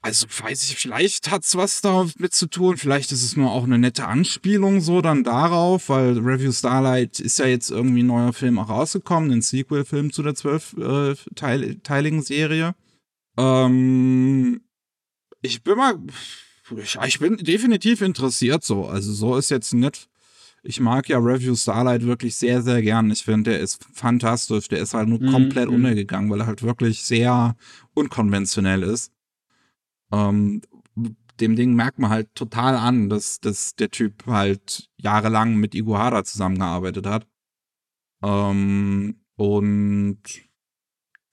Also 0.04 0.26
weiß 0.28 0.64
ich, 0.64 0.76
vielleicht 0.76 1.30
hat 1.30 1.44
es 1.44 1.56
was 1.56 1.80
damit 1.80 2.34
zu 2.34 2.46
tun, 2.46 2.76
vielleicht 2.76 3.10
ist 3.10 3.22
es 3.22 3.38
nur 3.38 3.50
auch 3.50 3.64
eine 3.64 3.78
nette 3.78 4.06
Anspielung 4.06 4.82
so 4.82 5.00
dann 5.00 5.24
darauf, 5.24 5.88
weil 5.88 6.18
Review 6.18 6.52
Starlight 6.52 7.20
ist 7.20 7.38
ja 7.38 7.46
jetzt 7.46 7.70
irgendwie 7.70 8.02
ein 8.02 8.08
neuer 8.08 8.34
Film 8.34 8.58
auch 8.58 8.68
rausgekommen, 8.68 9.32
ein 9.32 9.40
Sequel-Film 9.40 10.12
zu 10.12 10.22
der 10.22 10.34
zwölfteiligen 10.34 12.18
äh, 12.18 12.22
Serie. 12.22 12.74
Ähm, 13.38 14.60
ich 15.40 15.62
bin 15.62 15.78
mal, 15.78 15.98
ich, 16.76 16.98
ich 17.06 17.18
bin 17.18 17.38
definitiv 17.38 18.02
interessiert 18.02 18.62
so, 18.62 18.86
also 18.86 19.10
so 19.10 19.38
ist 19.38 19.50
jetzt 19.50 19.72
nicht 19.72 20.10
ich 20.66 20.80
mag 20.80 21.08
ja 21.08 21.18
Review 21.18 21.54
Starlight 21.54 22.06
wirklich 22.06 22.36
sehr, 22.36 22.62
sehr 22.62 22.80
gern. 22.80 23.10
Ich 23.10 23.22
finde, 23.22 23.50
der 23.50 23.60
ist 23.60 23.84
fantastisch. 23.92 24.68
Der 24.68 24.78
ist 24.78 24.94
halt 24.94 25.08
nur 25.08 25.20
mm, 25.20 25.30
komplett 25.30 25.68
mm. 25.68 25.74
untergegangen, 25.74 26.30
weil 26.30 26.40
er 26.40 26.46
halt 26.46 26.62
wirklich 26.62 27.02
sehr 27.02 27.54
unkonventionell 27.92 28.82
ist. 28.82 29.12
Ähm, 30.14 30.62
dem 31.40 31.56
Ding 31.56 31.74
merkt 31.74 31.98
man 31.98 32.10
halt 32.10 32.34
total 32.34 32.76
an, 32.76 33.08
dass, 33.08 33.40
dass 33.40 33.74
der 33.74 33.90
Typ 33.90 34.26
halt 34.26 34.88
jahrelang 34.98 35.56
mit 35.56 35.74
Iguara 35.74 36.24
zusammengearbeitet 36.24 37.06
hat. 37.06 37.26
Ähm, 38.22 39.20
und 39.36 40.22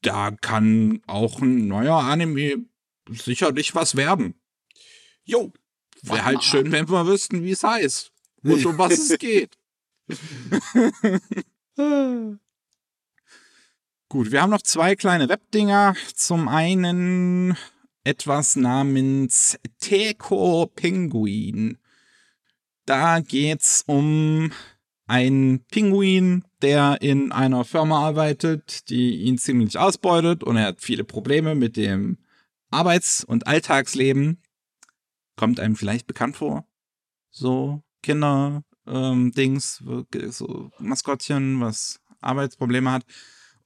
da 0.02 0.32
kann 0.32 1.02
auch 1.06 1.42
ein 1.42 1.68
neuer 1.68 1.98
Anime 1.98 2.66
sicherlich 3.10 3.76
was 3.76 3.96
werden. 3.96 4.34
Jo. 5.24 5.54
Wäre 6.02 6.26
halt 6.26 6.44
schön, 6.44 6.72
wenn 6.72 6.90
wir 6.90 7.06
wüssten, 7.06 7.44
wie 7.44 7.52
es 7.52 7.64
heißt 7.64 8.12
und 8.44 8.66
um 8.66 8.78
was 8.80 8.98
es 8.98 9.20
geht. 9.20 9.56
Gut, 14.10 14.32
wir 14.32 14.42
haben 14.42 14.50
noch 14.50 14.64
zwei 14.64 14.96
kleine 14.96 15.30
Webdinger. 15.30 15.96
Zum 16.16 16.48
einen 16.48 17.56
etwas 18.04 18.56
namens 18.56 19.58
Teko 19.80 20.68
Pinguin. 20.68 21.78
Da 22.86 23.20
geht's 23.20 23.84
um 23.86 24.52
einen 25.08 25.66
Pinguin, 25.66 26.44
der 26.62 27.02
in 27.02 27.32
einer 27.32 27.66
Firma 27.66 28.08
arbeitet, 28.08 28.90
die 28.90 29.18
ihn 29.24 29.38
ziemlich 29.38 29.78
ausbeutet 29.78 30.44
und 30.44 30.58
er 30.58 30.68
hat 30.68 30.82
viele 30.82 31.04
Probleme 31.04 31.54
mit 31.54 31.78
dem 31.78 32.18
Arbeits- 32.70 33.24
und 33.24 33.46
Alltagsleben. 33.46 34.42
Kommt 35.36 35.60
einem 35.60 35.76
vielleicht 35.76 36.08
bekannt 36.08 36.38
vor? 36.38 36.66
So 37.30 37.84
Kinder, 38.02 38.64
ähm, 38.88 39.32
Dings, 39.32 39.84
so 40.30 40.72
Maskottchen, 40.80 41.60
was 41.60 42.00
Arbeitsprobleme 42.22 42.92
hat. 42.92 43.04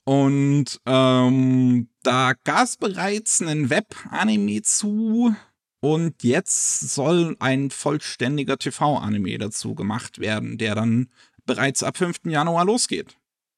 Und 0.04 0.80
ähm, 0.86 1.89
da 2.06 2.34
gab 2.44 2.65
es 2.65 2.78
bereits 2.78 3.41
einen 3.41 3.70
Web-Anime 3.70 4.62
zu. 4.62 5.36
Und 5.80 6.24
jetzt 6.24 6.80
soll 6.80 7.36
ein 7.39 7.70
vollständiger 7.70 8.58
TV-Anime 8.58 9.38
dazu 9.38 9.76
gemacht 9.76 10.20
werden, 10.20 10.58
der 10.58 10.76
dann 10.76 11.10
bereits 11.46 11.84
ab 11.84 11.98
5. 11.98 12.26
Januar 12.26 12.65
losgeht. 12.65 13.18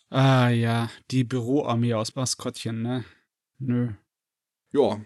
Ah 0.09 0.49
ja, 0.49 0.89
die 1.11 1.23
Büroarmee 1.23 1.93
aus 1.93 2.15
Maskottchen, 2.15 2.81
ne? 2.81 3.05
Nö. 3.59 3.89
Ja. 4.71 5.01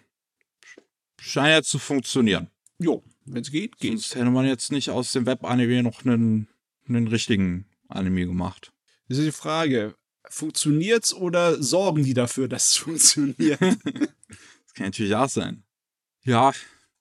Scheint 1.20 1.50
ja 1.50 1.64
zu 1.64 1.80
funktionieren. 1.80 2.50
Jo, 2.80 3.04
wenn 3.26 3.42
es 3.42 3.52
geht, 3.52 3.78
geht. 3.78 4.00
Sonst 4.00 4.16
hätte 4.16 4.32
man 4.32 4.46
jetzt 4.46 4.72
nicht 4.72 4.90
aus 4.90 5.12
dem 5.12 5.26
Web-Anime 5.26 5.84
noch 5.84 6.06
einen, 6.06 6.48
einen 6.88 7.08
richtigen 7.08 7.66
Anime 7.88 8.26
gemacht. 8.26 8.72
Das 9.08 9.18
ist 9.18 9.26
die 9.26 9.32
Frage 9.32 9.96
funktioniert's 10.32 11.14
oder 11.14 11.62
sorgen 11.62 12.04
die 12.04 12.14
dafür, 12.14 12.48
dass 12.48 12.72
es 12.72 12.78
funktioniert? 12.78 13.62
das 13.62 14.74
kann 14.74 14.88
natürlich 14.88 15.16
auch 15.16 15.30
sein. 15.30 15.64
Ja, 16.24 16.54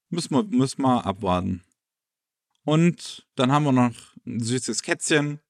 müssen 0.09 0.35
wir, 0.35 0.43
müssen 0.45 0.83
wir 0.83 1.07
abwarten. 1.07 1.63
Und 2.65 3.27
dann 3.37 3.53
haben 3.53 3.65
wir 3.65 3.73
noch 3.73 3.95
ein 4.27 4.41
süßes 4.41 4.83
Kätzchen. 4.83 5.41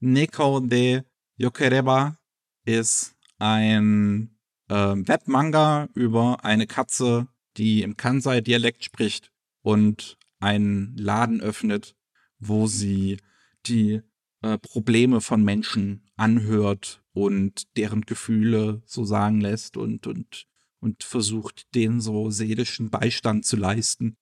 Neko 0.00 0.60
de 0.60 1.02
Yokereba 1.36 2.18
ist 2.64 3.14
ein 3.38 4.36
äh, 4.68 4.74
Webmanga 4.74 5.88
über 5.94 6.44
eine 6.44 6.66
Katze, 6.66 7.28
die 7.56 7.82
im 7.82 7.96
Kansai-Dialekt 7.96 8.84
spricht 8.84 9.30
und 9.62 10.18
einen 10.38 10.96
Laden 10.96 11.40
öffnet, 11.40 11.96
wo 12.38 12.66
sie 12.66 13.18
die 13.66 14.00
äh, 14.42 14.58
Probleme 14.58 15.20
von 15.20 15.42
Menschen 15.42 16.09
anhört 16.20 17.02
und 17.12 17.76
deren 17.76 18.02
Gefühle 18.02 18.82
so 18.84 19.04
sagen 19.04 19.40
lässt 19.40 19.76
und, 19.76 20.06
und, 20.06 20.46
und 20.80 21.02
versucht, 21.02 21.74
denen 21.74 22.00
so 22.00 22.30
seelischen 22.30 22.90
Beistand 22.90 23.46
zu 23.46 23.56
leisten. 23.56 24.16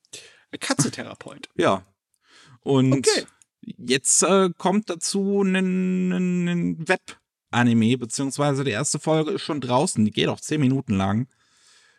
Katzetherapeut. 0.59 1.49
Ja. 1.57 1.85
Und 2.61 2.93
okay. 2.93 3.25
jetzt 3.63 4.23
äh, 4.23 4.51
kommt 4.57 4.91
dazu 4.91 5.43
ein, 5.43 6.89
Web-Anime, 6.89 7.99
beziehungsweise 7.99 8.65
die 8.65 8.73
erste 8.73 8.99
Folge 8.99 9.33
ist 9.33 9.43
schon 9.43 9.61
draußen, 9.61 10.05
die 10.05 10.11
geht 10.11 10.29
auch 10.29 10.41
zehn 10.41 10.61
Minuten 10.61 10.95
lang. 10.95 11.29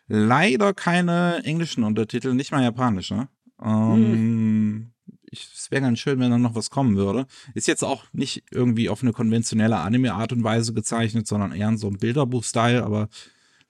Leider 0.06 0.74
keine 0.74 1.42
englischen 1.44 1.84
Untertitel, 1.84 2.34
nicht 2.34 2.52
mal 2.52 2.62
japanische. 2.62 3.14
Ne? 3.14 3.28
Ähm, 3.62 3.94
hm 3.94 4.92
es 5.32 5.70
wäre 5.70 5.82
ganz 5.82 5.98
schön, 5.98 6.18
wenn 6.18 6.30
da 6.30 6.38
noch 6.38 6.54
was 6.54 6.70
kommen 6.70 6.96
würde. 6.96 7.26
Ist 7.54 7.68
jetzt 7.68 7.84
auch 7.84 8.04
nicht 8.12 8.44
irgendwie 8.50 8.88
auf 8.88 9.02
eine 9.02 9.12
konventionelle 9.12 9.78
Anime-Art 9.78 10.32
und 10.32 10.44
Weise 10.44 10.72
gezeichnet, 10.72 11.26
sondern 11.26 11.52
eher 11.52 11.68
in 11.68 11.78
so 11.78 11.86
einem 11.86 11.98
Bilderbuch-Style, 11.98 12.84
aber 12.84 13.08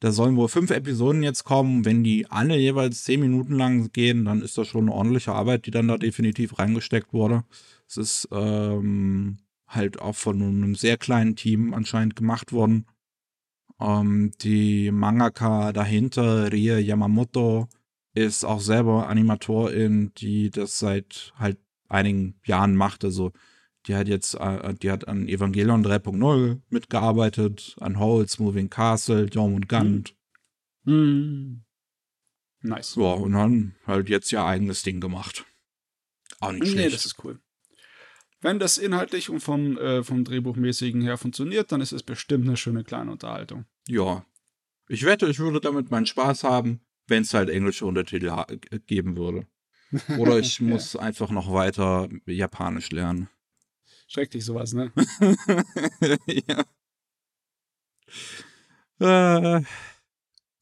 da 0.01 0.13
sollen 0.13 0.37
wohl 0.37 0.49
fünf 0.49 0.71
Episoden 0.71 1.23
jetzt 1.23 1.45
kommen. 1.45 1.85
Wenn 1.85 2.03
die 2.03 2.27
alle 2.31 2.57
jeweils 2.57 3.05
zehn 3.05 3.21
Minuten 3.21 3.55
lang 3.55 3.93
gehen, 3.93 4.25
dann 4.25 4.41
ist 4.41 4.57
das 4.57 4.67
schon 4.69 4.85
eine 4.85 4.93
ordentliche 4.93 5.33
Arbeit, 5.33 5.67
die 5.67 5.71
dann 5.71 5.89
da 5.89 5.99
definitiv 5.99 6.59
reingesteckt 6.59 7.13
wurde. 7.13 7.45
Es 7.87 7.99
ist 7.99 8.29
ähm, 8.33 9.39
halt 9.67 10.01
auch 10.01 10.17
von 10.17 10.41
einem 10.41 10.75
sehr 10.75 10.97
kleinen 10.97 11.37
Team 11.37 11.75
anscheinend 11.75 12.17
gemacht 12.17 12.53
worden. 12.53 12.87
Ähm, 13.79 14.33
die 14.41 14.91
Mangaka 14.91 15.73
dahinter, 15.73 16.51
Rie 16.51 16.81
Yamamoto, 16.81 17.69
ist 18.15 18.45
auch 18.45 18.61
selber 18.61 19.09
Animatorin, 19.09 20.13
die 20.15 20.51
das 20.51 20.79
seit 20.79 21.33
halt 21.37 21.59
einigen 21.89 22.41
Jahren 22.45 22.77
macht. 22.77 23.05
Also 23.05 23.33
die 23.87 23.95
hat 23.95 24.09
jetzt, 24.09 24.35
äh, 24.35 24.75
die 24.75 24.91
hat 24.91 25.09
an 25.09 25.29
Evangelion 25.29 25.85
3.0 25.85 26.61
mitgearbeitet, 26.69 27.77
an 27.81 27.99
Holes, 27.99 28.39
Moving 28.39 28.71
Castle, 28.71 29.27
Yom 29.33 29.55
und 29.55 29.69
Gant. 29.69 30.15
Hm. 30.85 30.93
hm. 30.93 31.65
Nice. 32.63 32.97
Ja, 32.97 33.13
und 33.13 33.33
dann 33.33 33.75
halt 33.87 34.11
jetzt 34.11 34.31
ihr 34.33 34.45
eigenes 34.45 34.83
Ding 34.83 35.01
gemacht. 35.01 35.47
Auch 36.41 36.53
nicht 36.53 36.67
schlecht. 36.67 36.77
Nee, 36.77 36.91
das 36.91 37.07
ist 37.07 37.25
cool. 37.25 37.41
Wenn 38.43 38.59
das 38.59 38.77
inhaltlich 38.77 39.31
und 39.31 39.41
vom, 39.41 39.79
äh, 39.79 40.03
vom 40.03 40.25
Drehbuchmäßigen 40.25 41.01
her 41.01 41.17
funktioniert, 41.17 41.73
dann 41.73 41.81
ist 41.81 41.93
es 41.93 42.03
bestimmt 42.03 42.47
eine 42.47 42.59
schöne 42.59 42.85
kleine 42.85 43.13
Unterhaltung. 43.13 43.65
Ja. 43.89 44.27
Ich 44.89 45.05
wette, 45.05 45.27
ich 45.27 45.39
würde 45.39 45.61
damit 45.61 45.91
meinen 45.91 46.07
Spaß 46.07 46.45
haben 46.45 46.81
wenn 47.11 47.23
es 47.23 47.35
halt 47.35 47.51
englische 47.51 47.85
Untertitel 47.85 48.33
geben 48.87 49.17
würde. 49.17 49.47
Oder 50.19 50.39
ich 50.39 50.61
muss 50.61 50.95
ja. 50.95 51.01
einfach 51.01 51.31
noch 51.31 51.53
weiter 51.53 52.09
Japanisch 52.27 52.91
lernen. 52.91 53.29
Schrecklich 54.07 54.45
sowas, 54.45 54.73
ne? 54.73 54.93
ja. 56.27 56.65
Äh, 59.59 59.63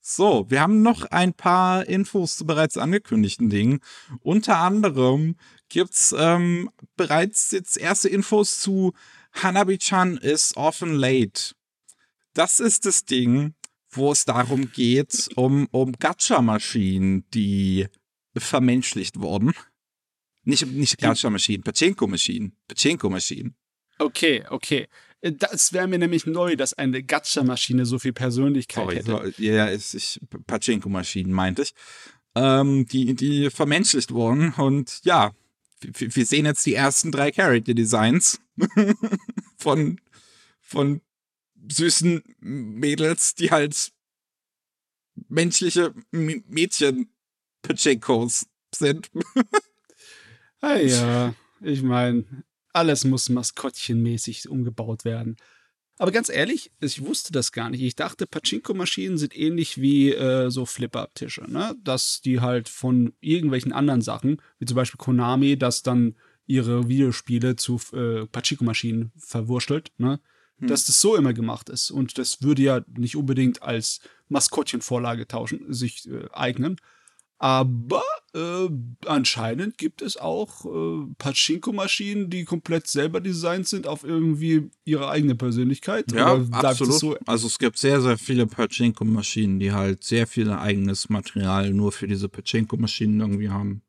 so, 0.01 0.47
wir 0.49 0.61
haben 0.61 0.83
noch 0.83 1.05
ein 1.05 1.35
paar 1.35 1.87
Infos 1.87 2.39
zu 2.39 2.47
bereits 2.47 2.79
angekündigten 2.79 3.51
Dingen. 3.51 3.81
Unter 4.21 4.59
anderem 4.59 5.37
gibt's 5.69 6.15
ähm, 6.17 6.71
bereits 6.97 7.51
jetzt 7.51 7.77
erste 7.77 8.09
Infos 8.09 8.61
zu 8.61 8.95
Hanabi-chan 9.33 10.17
is 10.17 10.57
often 10.57 10.95
late. 10.95 11.55
Das 12.33 12.61
ist 12.61 12.87
das 12.87 13.05
Ding, 13.05 13.55
wo 13.91 14.13
es 14.13 14.25
darum 14.25 14.71
geht, 14.73 15.29
um, 15.37 15.67
um 15.71 15.93
Gacha-Maschinen, 15.93 17.25
die 17.33 17.87
vermenschlicht 18.37 19.21
wurden. 19.21 19.53
Nicht, 20.45 20.67
nicht 20.67 20.99
Gacha-Maschinen, 20.99 21.63
Pachinko-Maschinen. 21.63 22.53
Pachinko-Maschinen. 22.69 23.55
Okay, 23.99 24.45
okay. 24.49 24.87
Das 25.21 25.73
wäre 25.73 25.89
mir 25.89 25.99
nämlich 25.99 26.27
neu, 26.27 26.55
dass 26.55 26.75
eine 26.75 27.03
Gacha-Maschine 27.03 27.85
so 27.85 27.99
viel 27.99 28.13
Persönlichkeit 28.13 29.05
Sorry, 29.05 29.27
hätte. 29.27 29.43
Ja, 29.43 29.67
ist, 29.67 29.95
ich, 29.95 30.21
Pachinko-Maschinen 30.47 31.33
meinte 31.33 31.63
ich. 31.63 31.75
Ähm, 32.35 32.87
die, 32.87 33.15
die 33.15 33.51
vermenschlicht 33.51 34.13
wurden. 34.13 34.53
Und 34.53 35.01
ja, 35.03 35.33
wir, 35.81 36.15
wir 36.15 36.27
sehen 36.27 36.47
jetzt 36.47 36.65
die 36.67 36.75
ersten 36.75 37.11
drei 37.11 37.33
Character-Designs 37.33 38.41
von, 39.57 40.01
von 40.61 41.01
süßen 41.71 42.23
Mädels, 42.41 43.35
die 43.35 43.51
halt 43.51 43.93
menschliche 45.29 45.95
Mädchen 46.11 47.11
Pachinkos 47.63 48.47
sind. 48.75 49.11
ah 50.61 50.77
ja, 50.77 51.35
ich 51.61 51.83
meine, 51.83 52.25
alles 52.73 53.05
muss 53.05 53.29
maskottchenmäßig 53.29 54.49
umgebaut 54.49 55.05
werden. 55.05 55.37
Aber 56.01 56.13
ganz 56.13 56.29
ehrlich, 56.29 56.71
ich 56.81 57.05
wusste 57.05 57.33
das 57.33 57.51
gar 57.51 57.71
nicht. 57.71 57.83
Ich 57.83 57.97
dachte, 57.97 58.27
Pachinko-Maschinen 58.27 59.19
sind 59.19 59.37
ähnlich 59.37 59.81
wie 59.81 60.13
äh, 60.13 60.49
so 60.49 60.65
Flipper-Tische, 60.65 61.51
ne? 61.51 61.75
Dass 61.83 62.21
die 62.21 62.41
halt 62.41 62.69
von 62.69 63.15
irgendwelchen 63.21 63.73
anderen 63.73 64.01
Sachen, 64.01 64.41
wie 64.61 64.67
zum 64.67 64.77
Beispiel 64.77 64.99
Konami, 64.99 65.59
das 65.59 65.83
dann 65.83 66.15
ihre 66.47 66.89
Videospiele 66.89 67.57
zu 67.57 67.81
äh, 67.93 68.27
Pachinko-Maschinen 68.27 69.11
verwurschtelt, 69.17 69.91
ne? 69.99 70.21
Hm. 70.59 70.69
dass 70.69 70.85
das 70.85 71.01
so 71.01 71.17
immer 71.17 71.33
gemacht 71.33 71.69
ist. 71.69 71.91
Und 71.91 72.19
das 72.19 72.43
würde 72.43 72.63
ja 72.63 72.81
nicht 72.97 73.17
unbedingt 73.17 73.63
als 73.63 74.01
Maskottchenvorlage 74.29 75.27
tauschen, 75.27 75.73
sich 75.73 76.09
äh, 76.09 76.27
eignen. 76.33 76.77
Aber 77.41 78.03
äh, 78.35 78.69
anscheinend 79.07 79.79
gibt 79.79 80.03
es 80.03 80.17
auch 80.17 80.65
äh, 80.65 81.07
Pachinko-Maschinen, 81.19 82.31
die 82.31 82.45
komplett 82.45 82.89
selber 82.89 83.21
designt 83.21 83.69
sind 83.69 83.87
auf 83.87 84.03
irgendwie 84.03 84.71
ihre 84.85 85.09
eigene 85.09 85.37
Persönlichkeit. 85.37 86.11
Ja, 86.11 86.45
absolut. 86.51 86.95
So? 86.95 87.17
Also 87.27 87.47
es 87.47 87.61
gibt 87.61 87.79
sehr, 87.79 88.01
sehr 88.01 88.19
viele 88.19 88.47
Pachinko-Maschinen, 88.47 89.61
die 89.61 89.73
halt 89.73 90.03
sehr 90.03 90.27
viel 90.27 90.51
eigenes 90.51 91.11
Material 91.11 91.71
nur 91.71 91.93
für 91.93 92.09
diese 92.09 92.29
Pachinko-Maschinen 92.29 93.21
irgendwie 93.21 93.51
haben. 93.51 93.83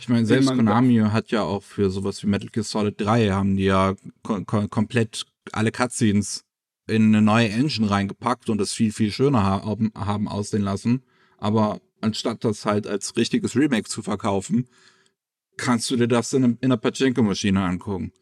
Ich 0.00 0.08
meine, 0.08 0.26
selbst 0.26 0.48
Konami 0.48 0.96
hat 0.96 1.30
ja 1.30 1.42
auch 1.42 1.62
für 1.62 1.90
sowas 1.90 2.22
wie 2.22 2.26
Metal 2.26 2.48
Gear 2.48 2.64
Solid 2.64 3.00
3 3.00 3.30
haben 3.30 3.56
die 3.56 3.64
ja 3.64 3.94
kom 4.22 4.44
komplett 4.46 5.26
alle 5.52 5.72
Cutscenes 5.72 6.44
in 6.86 7.14
eine 7.14 7.22
neue 7.22 7.48
Engine 7.48 7.90
reingepackt 7.90 8.50
und 8.50 8.58
das 8.58 8.72
viel, 8.72 8.92
viel 8.92 9.10
schöner 9.10 9.42
haben, 9.42 9.92
haben 9.94 10.28
aussehen 10.28 10.62
lassen. 10.62 11.02
Aber 11.38 11.80
anstatt 12.00 12.44
das 12.44 12.66
halt 12.66 12.86
als 12.86 13.16
richtiges 13.16 13.56
Remake 13.56 13.88
zu 13.88 14.02
verkaufen, 14.02 14.68
kannst 15.56 15.90
du 15.90 15.96
dir 15.96 16.08
das 16.08 16.32
in, 16.32 16.44
in 16.44 16.58
einer 16.62 16.76
Pachinko-Maschine 16.76 17.62
angucken. 17.62 18.12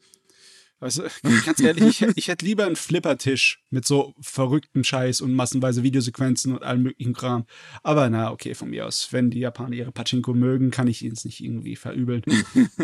Du, 0.81 0.89
ganz 1.45 1.61
ehrlich, 1.61 2.01
ich, 2.01 2.17
ich 2.17 2.29
hätte 2.29 2.47
lieber 2.47 2.65
einen 2.65 2.77
Flippertisch 2.77 3.63
mit 3.69 3.87
so 3.87 4.15
verrückten 4.21 4.83
Scheiß 4.83 5.21
und 5.21 5.35
massenweise 5.35 5.83
Videosequenzen 5.83 6.55
und 6.55 6.63
allem 6.63 6.85
möglichen 6.85 7.13
Kram. 7.13 7.45
Aber 7.83 8.09
na, 8.09 8.33
okay, 8.33 8.55
von 8.55 8.71
mir 8.71 8.87
aus. 8.87 9.09
Wenn 9.11 9.31
die 9.31 9.41
Japaner 9.41 9.77
ihre 9.77 9.93
Pachinko 9.93 10.33
mögen, 10.33 10.71
kann 10.71 10.87
ich 10.87 11.03
ihnen 11.03 11.13
es 11.13 11.25
nicht 11.27 11.41
irgendwie 11.41 11.77
verübeln. 11.77 12.23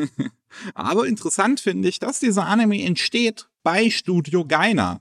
Aber 0.74 1.06
interessant 1.06 1.60
finde 1.60 1.88
ich, 1.88 1.98
dass 1.98 2.20
dieser 2.20 2.46
Anime 2.46 2.82
entsteht 2.82 3.48
bei 3.66 3.90
Studio 3.90 4.44
Gaina. 4.44 5.00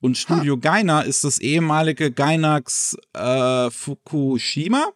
Und 0.00 0.18
Studio 0.18 0.56
ha. 0.56 0.58
Gaina 0.58 1.02
ist 1.02 1.22
das 1.22 1.38
ehemalige 1.38 2.10
Gainax 2.10 2.96
äh, 3.12 3.70
Fukushima, 3.70 4.90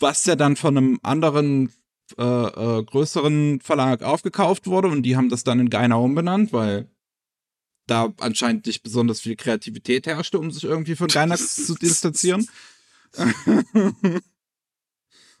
was 0.00 0.26
ja 0.26 0.34
dann 0.34 0.56
von 0.56 0.76
einem 0.76 0.98
anderen 1.04 1.72
äh, 2.18 2.24
äh, 2.24 2.82
größeren 2.82 3.60
Verlag 3.60 4.02
aufgekauft 4.02 4.66
wurde 4.66 4.88
und 4.88 5.04
die 5.04 5.16
haben 5.16 5.28
das 5.28 5.44
dann 5.44 5.60
in 5.60 5.70
Gaina 5.70 5.94
umbenannt, 5.94 6.52
weil 6.52 6.90
da 7.86 8.12
anscheinend 8.18 8.66
nicht 8.66 8.82
besonders 8.82 9.20
viel 9.20 9.36
Kreativität 9.36 10.08
herrschte, 10.08 10.40
um 10.40 10.50
sich 10.50 10.64
irgendwie 10.64 10.96
von 10.96 11.06
Gainax 11.06 11.54
zu 11.66 11.76
distanzieren. 11.76 12.48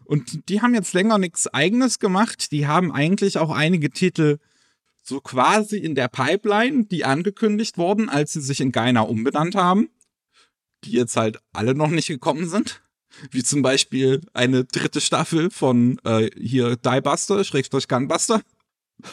und 0.04 0.48
die 0.48 0.62
haben 0.62 0.76
jetzt 0.76 0.92
länger 0.92 1.18
nichts 1.18 1.48
eigenes 1.48 1.98
gemacht. 1.98 2.52
Die 2.52 2.68
haben 2.68 2.92
eigentlich 2.92 3.36
auch 3.36 3.50
einige 3.50 3.90
Titel 3.90 4.38
so 5.08 5.20
quasi 5.20 5.78
in 5.78 5.94
der 5.94 6.08
Pipeline, 6.08 6.84
die 6.84 7.04
angekündigt 7.04 7.78
wurden, 7.78 8.08
als 8.10 8.34
sie 8.34 8.42
sich 8.42 8.60
in 8.60 8.72
Gaina 8.72 9.00
umbenannt 9.00 9.54
haben, 9.54 9.88
die 10.84 10.92
jetzt 10.92 11.16
halt 11.16 11.40
alle 11.52 11.74
noch 11.74 11.88
nicht 11.88 12.08
gekommen 12.08 12.48
sind. 12.48 12.82
Wie 13.30 13.42
zum 13.42 13.62
Beispiel 13.62 14.20
eine 14.34 14.64
dritte 14.64 15.00
Staffel 15.00 15.50
von 15.50 15.98
äh, 16.04 16.30
hier 16.38 16.76
Diebuster, 16.76 17.42
Schrägstrich 17.42 17.88
Gunbuster. 17.88 18.42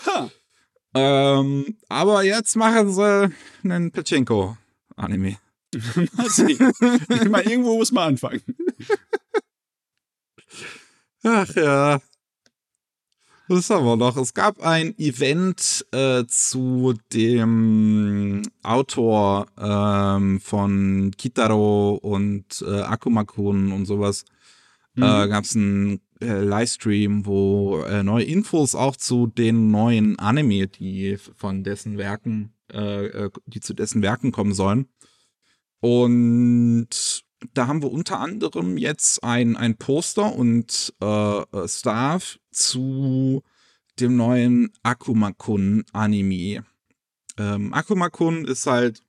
Ha. 0.06 0.30
Ähm, 0.94 1.78
aber 1.88 2.24
jetzt 2.24 2.56
machen 2.56 2.94
sie 2.94 3.32
einen 3.64 3.92
Pachinko-Anime. 3.92 5.38
mal 7.30 7.44
irgendwo 7.44 7.78
muss 7.78 7.92
man 7.92 8.10
anfangen. 8.10 8.42
Ach 11.24 11.56
ja. 11.56 12.02
Was 13.48 13.70
haben 13.70 13.86
wir 13.86 13.96
noch? 13.96 14.18
Es 14.18 14.34
gab 14.34 14.60
ein 14.62 14.98
Event 14.98 15.86
äh, 15.92 16.24
zu 16.26 16.96
dem 17.14 18.42
Autor 18.64 19.46
ähm, 19.60 20.40
von 20.40 21.12
Kitaro 21.16 21.94
und 22.02 22.66
äh, 22.68 22.82
Akumakun 22.82 23.72
und 23.72 23.86
sowas. 23.86 24.26
Mhm. 24.96 25.04
Äh, 25.04 25.28
gab 25.28 25.44
es 25.44 25.56
einen 25.56 26.02
äh, 26.22 26.42
Livestream, 26.42 27.28
wo 27.28 27.82
äh, 27.82 28.02
neue 28.02 28.24
Infos 28.24 28.74
auch 28.74 28.96
zu 28.96 29.28
den 29.28 29.70
neuen 29.70 30.18
Anime, 30.18 30.66
die 30.66 31.18
von 31.18 31.64
dessen 31.64 32.00
Werken, 32.00 32.52
äh, 32.74 33.06
äh, 33.06 33.30
die 33.46 33.60
zu 33.60 33.76
dessen 33.76 34.02
Werken 34.02 34.32
kommen 34.32 34.56
sollen. 34.56 34.88
Und 35.82 37.24
da 37.54 37.68
haben 37.68 37.84
wir 37.84 37.92
unter 37.92 38.20
anderem 38.20 38.80
jetzt 38.80 39.24
ein, 39.24 39.56
ein 39.56 39.78
Poster 39.78 40.34
und 40.34 40.96
äh, 41.00 41.42
äh 41.42 41.68
Staff 41.68 42.40
zu 42.56 43.44
dem 44.00 44.16
neuen 44.16 44.72
Akumakun-Anime. 44.84 46.66
Ähm, 47.38 47.74
Akumakun 47.74 48.46
ist 48.46 48.66
halt 48.66 49.04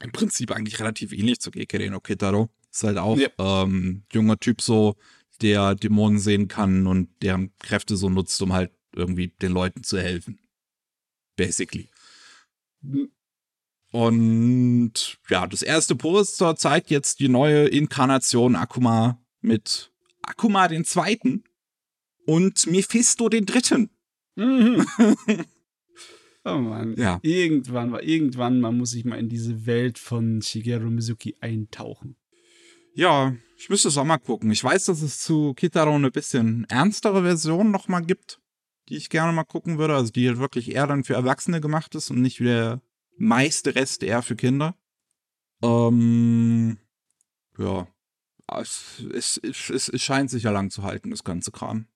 im 0.00 0.12
Prinzip 0.12 0.50
eigentlich 0.52 0.78
relativ 0.78 1.12
ähnlich 1.12 1.40
zu 1.40 1.50
Gekere 1.50 1.90
no 1.90 2.00
Kitaro. 2.00 2.50
Ist 2.70 2.84
halt 2.84 2.98
auch 2.98 3.16
ja. 3.16 3.28
ähm, 3.38 4.04
junger 4.12 4.38
Typ 4.38 4.60
so, 4.60 4.96
der 5.40 5.74
Dämonen 5.74 6.18
sehen 6.18 6.48
kann 6.48 6.86
und 6.86 7.08
deren 7.22 7.52
Kräfte 7.58 7.96
so 7.96 8.08
nutzt, 8.08 8.40
um 8.42 8.52
halt 8.52 8.72
irgendwie 8.94 9.28
den 9.28 9.52
Leuten 9.52 9.82
zu 9.82 9.98
helfen. 9.98 10.38
Basically. 11.36 11.88
Und 13.92 15.18
ja, 15.28 15.46
das 15.46 15.62
erste 15.62 15.94
Poster 15.94 16.56
zeigt 16.56 16.90
jetzt 16.90 17.20
die 17.20 17.28
neue 17.28 17.66
Inkarnation 17.68 18.56
Akuma 18.56 19.22
mit 19.40 19.92
Akuma 20.22 20.68
den 20.68 20.84
Zweiten 20.84 21.44
und 22.26 22.66
Mephisto 22.66 23.28
den 23.28 23.46
Dritten. 23.46 23.90
Mhm. 24.36 24.86
oh 26.44 26.58
Mann. 26.58 26.94
Ja. 26.96 27.18
Irgendwann 27.22 27.92
war 27.92 28.02
irgendwann 28.02 28.60
man 28.60 28.76
muss 28.76 28.90
sich 28.90 29.04
mal 29.04 29.18
in 29.18 29.28
diese 29.28 29.66
Welt 29.66 29.98
von 29.98 30.42
Shigeru 30.42 30.90
Mizuki 30.90 31.36
eintauchen. 31.40 32.16
Ja, 32.94 33.34
ich 33.58 33.68
müsste 33.68 33.88
es 33.88 33.98
auch 33.98 34.04
mal 34.04 34.18
gucken. 34.18 34.50
Ich 34.50 34.62
weiß, 34.62 34.86
dass 34.86 35.02
es 35.02 35.18
zu 35.18 35.54
Kitaro 35.54 35.94
eine 35.94 36.10
bisschen 36.10 36.64
ernstere 36.68 37.22
Version 37.22 37.70
noch 37.70 37.88
mal 37.88 38.00
gibt, 38.00 38.40
die 38.88 38.96
ich 38.96 39.10
gerne 39.10 39.32
mal 39.32 39.44
gucken 39.44 39.78
würde. 39.78 39.94
Also 39.94 40.12
die 40.12 40.28
halt 40.28 40.38
wirklich 40.38 40.74
eher 40.74 40.86
dann 40.86 41.04
für 41.04 41.14
Erwachsene 41.14 41.60
gemacht 41.60 41.94
ist 41.94 42.10
und 42.10 42.22
nicht 42.22 42.40
wie 42.40 42.44
der 42.44 42.82
meiste 43.18 43.74
Rest 43.74 44.02
eher 44.02 44.22
für 44.22 44.36
Kinder. 44.36 44.76
Ähm, 45.62 46.78
ja, 47.58 47.88
es, 48.58 49.02
es, 49.12 49.40
es, 49.42 49.88
es 49.88 50.02
scheint 50.02 50.30
sich 50.30 50.44
ja 50.44 50.50
lang 50.50 50.70
zu 50.70 50.82
halten, 50.82 51.10
das 51.10 51.24
ganze 51.24 51.50
Kram. 51.50 51.86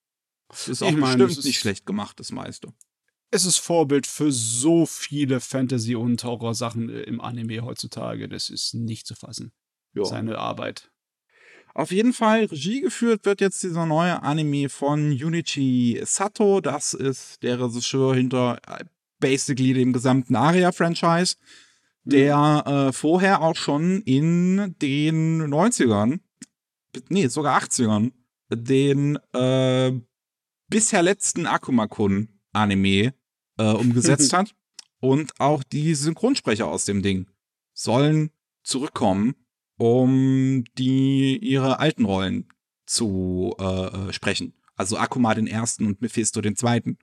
Es 0.52 0.68
ist 0.68 0.82
auch 0.82 0.90
mein, 0.90 1.18
bestimmt 1.18 1.38
ist, 1.38 1.44
nicht 1.44 1.58
schlecht 1.58 1.86
gemacht, 1.86 2.18
das 2.20 2.32
meiste. 2.32 2.72
Es 3.30 3.44
ist 3.44 3.58
Vorbild 3.58 4.06
für 4.06 4.32
so 4.32 4.86
viele 4.86 5.40
Fantasy- 5.40 5.94
und 5.94 6.22
Horror-Sachen 6.24 6.88
äh, 6.88 7.02
im 7.02 7.20
Anime 7.20 7.62
heutzutage. 7.62 8.28
Das 8.28 8.50
ist 8.50 8.74
nicht 8.74 9.06
zu 9.06 9.14
fassen. 9.14 9.52
Jo. 9.94 10.04
Seine 10.04 10.38
Arbeit. 10.38 10.90
Auf 11.74 11.92
jeden 11.92 12.12
Fall, 12.12 12.44
Regie 12.46 12.80
geführt 12.80 13.24
wird 13.24 13.40
jetzt 13.40 13.62
dieser 13.62 13.86
neue 13.86 14.22
Anime 14.22 14.68
von 14.68 15.12
Junichi 15.12 16.00
Sato. 16.04 16.60
Das 16.60 16.94
ist 16.94 17.42
der 17.42 17.60
Regisseur 17.60 18.14
hinter 18.14 18.60
äh, 18.66 18.84
basically 19.20 19.74
dem 19.74 19.92
gesamten 19.92 20.34
Aria-Franchise, 20.34 21.36
der 22.04 22.64
mhm. 22.66 22.72
äh, 22.72 22.92
vorher 22.92 23.42
auch 23.42 23.56
schon 23.56 24.02
in 24.02 24.74
den 24.80 25.42
90ern, 25.42 26.20
nee, 27.08 27.28
sogar 27.28 27.62
80ern, 27.62 28.12
den 28.52 29.16
äh, 29.32 29.92
bisher 30.70 31.02
letzten 31.02 31.46
Akumakun-Anime 31.46 33.14
äh, 33.58 33.62
umgesetzt 33.62 34.32
hat. 34.32 34.54
Und 35.00 35.32
auch 35.40 35.62
die 35.62 35.94
Synchronsprecher 35.94 36.66
aus 36.66 36.84
dem 36.84 37.02
Ding 37.02 37.30
sollen 37.72 38.30
zurückkommen, 38.62 39.34
um 39.76 40.64
die 40.76 41.38
ihre 41.38 41.78
alten 41.78 42.04
Rollen 42.04 42.48
zu 42.86 43.54
äh, 43.58 44.08
äh 44.08 44.12
sprechen. 44.12 44.54
Also 44.76 44.98
Akuma 44.98 45.34
den 45.34 45.46
ersten 45.46 45.86
und 45.86 46.02
Mephisto 46.02 46.40
den 46.40 46.56
zweiten. 46.56 46.98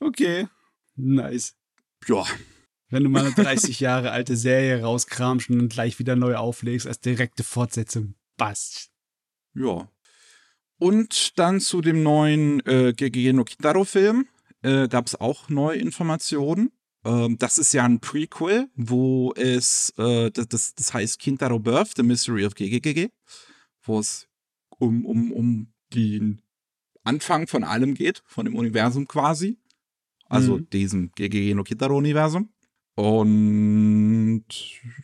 Okay. 0.00 0.48
Nice. 0.96 1.56
Ja. 2.06 2.24
Wenn 2.90 3.04
du 3.04 3.10
mal 3.10 3.26
eine 3.26 3.34
30 3.36 3.80
Jahre 3.80 4.10
alte 4.10 4.36
Serie 4.36 4.82
rauskramst 4.82 5.50
und 5.50 5.68
gleich 5.68 5.98
wieder 5.98 6.16
neu 6.16 6.36
auflegst 6.36 6.86
als 6.86 7.00
direkte 7.00 7.42
Fortsetzung, 7.44 8.14
passt. 8.36 8.90
Ja. 9.54 9.90
Und 10.78 11.38
dann 11.38 11.60
zu 11.60 11.80
dem 11.80 12.02
neuen 12.02 12.64
äh, 12.66 12.92
Gegege 12.92 13.32
no 13.32 13.44
Kitaro-Film 13.44 14.26
äh, 14.62 14.88
gab 14.88 15.06
es 15.06 15.20
auch 15.20 15.48
neue 15.48 15.78
Informationen. 15.78 16.70
Ähm, 17.04 17.36
das 17.38 17.58
ist 17.58 17.72
ja 17.72 17.84
ein 17.84 18.00
Prequel, 18.00 18.68
wo 18.74 19.32
es, 19.34 19.92
äh, 19.98 20.30
das, 20.30 20.74
das 20.74 20.94
heißt 20.94 21.18
Kintaro 21.18 21.58
Birth, 21.58 21.94
The 21.96 22.02
Mystery 22.02 22.44
of 22.46 22.54
Gegege, 22.54 23.10
wo 23.82 23.98
es 23.98 24.28
um, 24.78 25.04
um, 25.04 25.32
um 25.32 25.72
den 25.94 26.42
Anfang 27.02 27.46
von 27.46 27.64
allem 27.64 27.94
geht, 27.94 28.22
von 28.26 28.44
dem 28.44 28.54
Universum 28.54 29.08
quasi. 29.08 29.58
Also 30.26 30.58
mhm. 30.58 30.70
diesem 30.70 31.12
GGG 31.12 31.54
no 31.54 31.64
Kitaro-Universum. 31.64 32.50
Und 32.98 34.42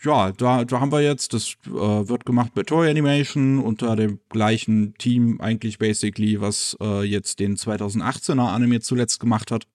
ja, 0.03 0.32
da, 0.32 0.64
da 0.64 0.80
haben 0.80 0.90
wir 0.90 1.01
jetzt, 1.01 1.32
das 1.32 1.55
äh, 1.66 1.70
wird 1.70 2.26
gemacht 2.26 2.53
bei 2.53 2.64
Toy 2.64 2.90
Animation 2.90 3.61
unter 3.61 3.95
dem 3.95 4.18
gleichen 4.30 4.95
Team 4.95 5.40
eigentlich 5.40 5.78
basically, 5.78 6.40
was 6.40 6.76
äh, 6.80 7.05
jetzt 7.05 7.38
den 7.38 7.55
2018er 7.55 8.49
Anime 8.49 8.80
zuletzt 8.80 9.20
gemacht 9.20 9.53
hat. 9.53 9.68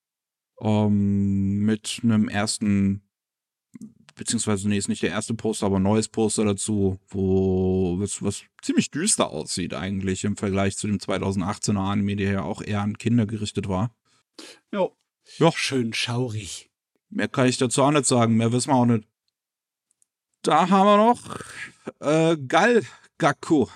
Ähm, 0.59 1.59
mit 1.59 2.01
einem 2.03 2.27
ersten, 2.27 3.03
beziehungsweise 4.15 4.67
nee, 4.67 4.77
ist 4.77 4.89
nicht 4.89 5.03
der 5.03 5.11
erste 5.11 5.33
Poster, 5.33 5.67
aber 5.67 5.79
ein 5.79 5.83
neues 5.83 6.09
Poster 6.09 6.43
dazu, 6.43 6.99
wo 7.07 8.01
was, 8.01 8.21
was 8.21 8.43
ziemlich 8.61 8.91
düster 8.91 9.29
aussieht 9.29 9.73
eigentlich 9.73 10.25
im 10.25 10.35
Vergleich 10.35 10.75
zu 10.75 10.87
dem 10.87 10.97
2018er 10.97 11.77
Anime, 11.77 12.17
der 12.17 12.31
ja 12.33 12.41
auch 12.41 12.61
eher 12.61 12.81
an 12.81 12.97
Kinder 12.97 13.25
gerichtet 13.25 13.69
war. 13.69 13.95
Ja, 14.73 14.89
ja. 15.37 15.53
Schön 15.53 15.93
schaurig. 15.93 16.68
Mehr 17.09 17.27
kann 17.27 17.47
ich 17.47 17.57
dazu 17.57 17.83
auch 17.83 17.91
nicht 17.91 18.05
sagen. 18.05 18.37
Mehr 18.37 18.51
wissen 18.51 18.69
wir 18.69 18.75
auch 18.75 18.85
nicht. 18.85 19.07
Da 20.41 20.69
haben 20.69 20.85
wir 20.85 20.97
noch 20.97 21.39
äh, 21.99 22.37
Galgaku. 22.37 23.67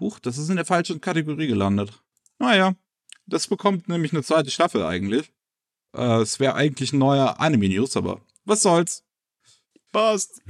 Huch, 0.00 0.18
das 0.20 0.38
ist 0.38 0.48
in 0.48 0.56
der 0.56 0.64
falschen 0.64 1.00
Kategorie 1.00 1.46
gelandet. 1.46 2.02
Naja, 2.38 2.74
das 3.26 3.46
bekommt 3.46 3.88
nämlich 3.88 4.12
eine 4.12 4.22
zweite 4.22 4.50
Staffel 4.50 4.82
eigentlich. 4.84 5.32
Äh, 5.94 6.20
es 6.20 6.40
wäre 6.40 6.54
eigentlich 6.54 6.92
ein 6.92 6.98
neuer 6.98 7.38
Anime-News, 7.40 7.96
aber 7.96 8.20
was 8.44 8.62
soll's. 8.62 9.04
Passt. 9.92 10.40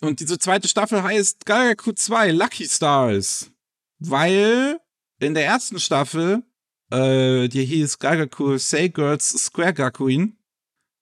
Und 0.00 0.20
diese 0.20 0.38
zweite 0.38 0.68
Staffel 0.68 1.02
heißt 1.02 1.46
Galgaku 1.46 1.92
2 1.92 2.32
Lucky 2.32 2.66
Stars. 2.66 3.50
Weil 3.98 4.78
in 5.18 5.34
der 5.34 5.46
ersten 5.46 5.80
Staffel 5.80 6.42
äh, 6.90 7.48
die 7.48 7.64
hieß 7.64 7.98
Gagaku 7.98 8.58
Say 8.58 8.88
Girls 8.88 9.28
Square 9.30 9.74
Gakuin. 9.74 10.36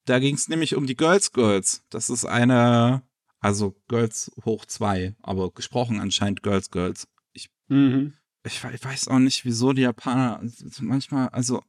Da 0.04 0.18
ging 0.18 0.34
es 0.34 0.48
nämlich 0.48 0.74
um 0.74 0.86
die 0.86 0.96
Girls 0.96 1.32
Girls. 1.32 1.82
Das 1.90 2.10
ist 2.10 2.24
eine, 2.24 3.02
also 3.40 3.76
Girls 3.88 4.32
hoch 4.44 4.66
zwei, 4.66 5.14
aber 5.22 5.52
gesprochen 5.52 6.00
anscheinend 6.00 6.42
Girls 6.42 6.70
Girls. 6.70 7.06
Ich, 7.32 7.50
mhm. 7.68 8.14
ich, 8.44 8.64
ich, 8.64 8.84
weiß 8.84 9.08
auch 9.08 9.18
nicht, 9.18 9.44
wieso 9.44 9.72
die 9.72 9.82
Japaner 9.82 10.42
manchmal, 10.80 11.28
also, 11.28 11.62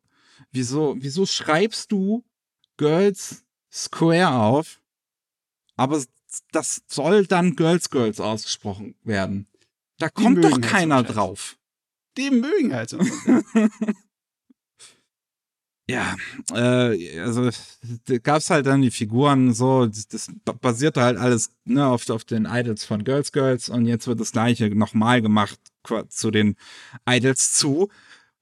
wieso, 0.51 0.95
wieso 0.99 1.25
schreibst 1.25 1.91
du 1.91 2.23
Girls 2.77 3.43
Square 3.71 4.33
auf, 4.33 4.81
aber 5.75 6.03
das 6.51 6.81
soll 6.87 7.25
dann 7.27 7.55
Girls 7.55 7.89
Girls 7.89 8.19
ausgesprochen 8.19 8.95
werden. 9.03 9.47
Da 9.97 10.07
die 10.07 10.23
kommt 10.23 10.43
doch 10.43 10.59
keiner 10.61 10.95
halt 10.97 11.15
drauf. 11.15 11.57
Die 12.17 12.29
mögen 12.29 12.73
halt 12.73 12.89
so. 12.89 12.99
ja, 15.89 16.15
äh, 16.53 17.19
also 17.19 17.49
da 18.05 18.17
gab's 18.19 18.49
halt 18.49 18.65
dann 18.65 18.81
die 18.81 18.91
Figuren 18.91 19.53
so, 19.53 19.85
das, 19.85 20.07
das 20.07 20.31
basierte 20.61 21.01
halt 21.01 21.17
alles 21.17 21.51
ne, 21.65 21.85
auf, 21.85 22.09
auf 22.09 22.23
den 22.23 22.45
Idols 22.45 22.85
von 22.85 23.03
Girls 23.03 23.31
Girls 23.31 23.69
und 23.69 23.85
jetzt 23.85 24.07
wird 24.07 24.19
das 24.19 24.31
gleiche 24.31 24.69
nochmal 24.69 25.21
gemacht 25.21 25.59
zu 26.09 26.31
den 26.31 26.55
Idols 27.07 27.51
zu. 27.53 27.89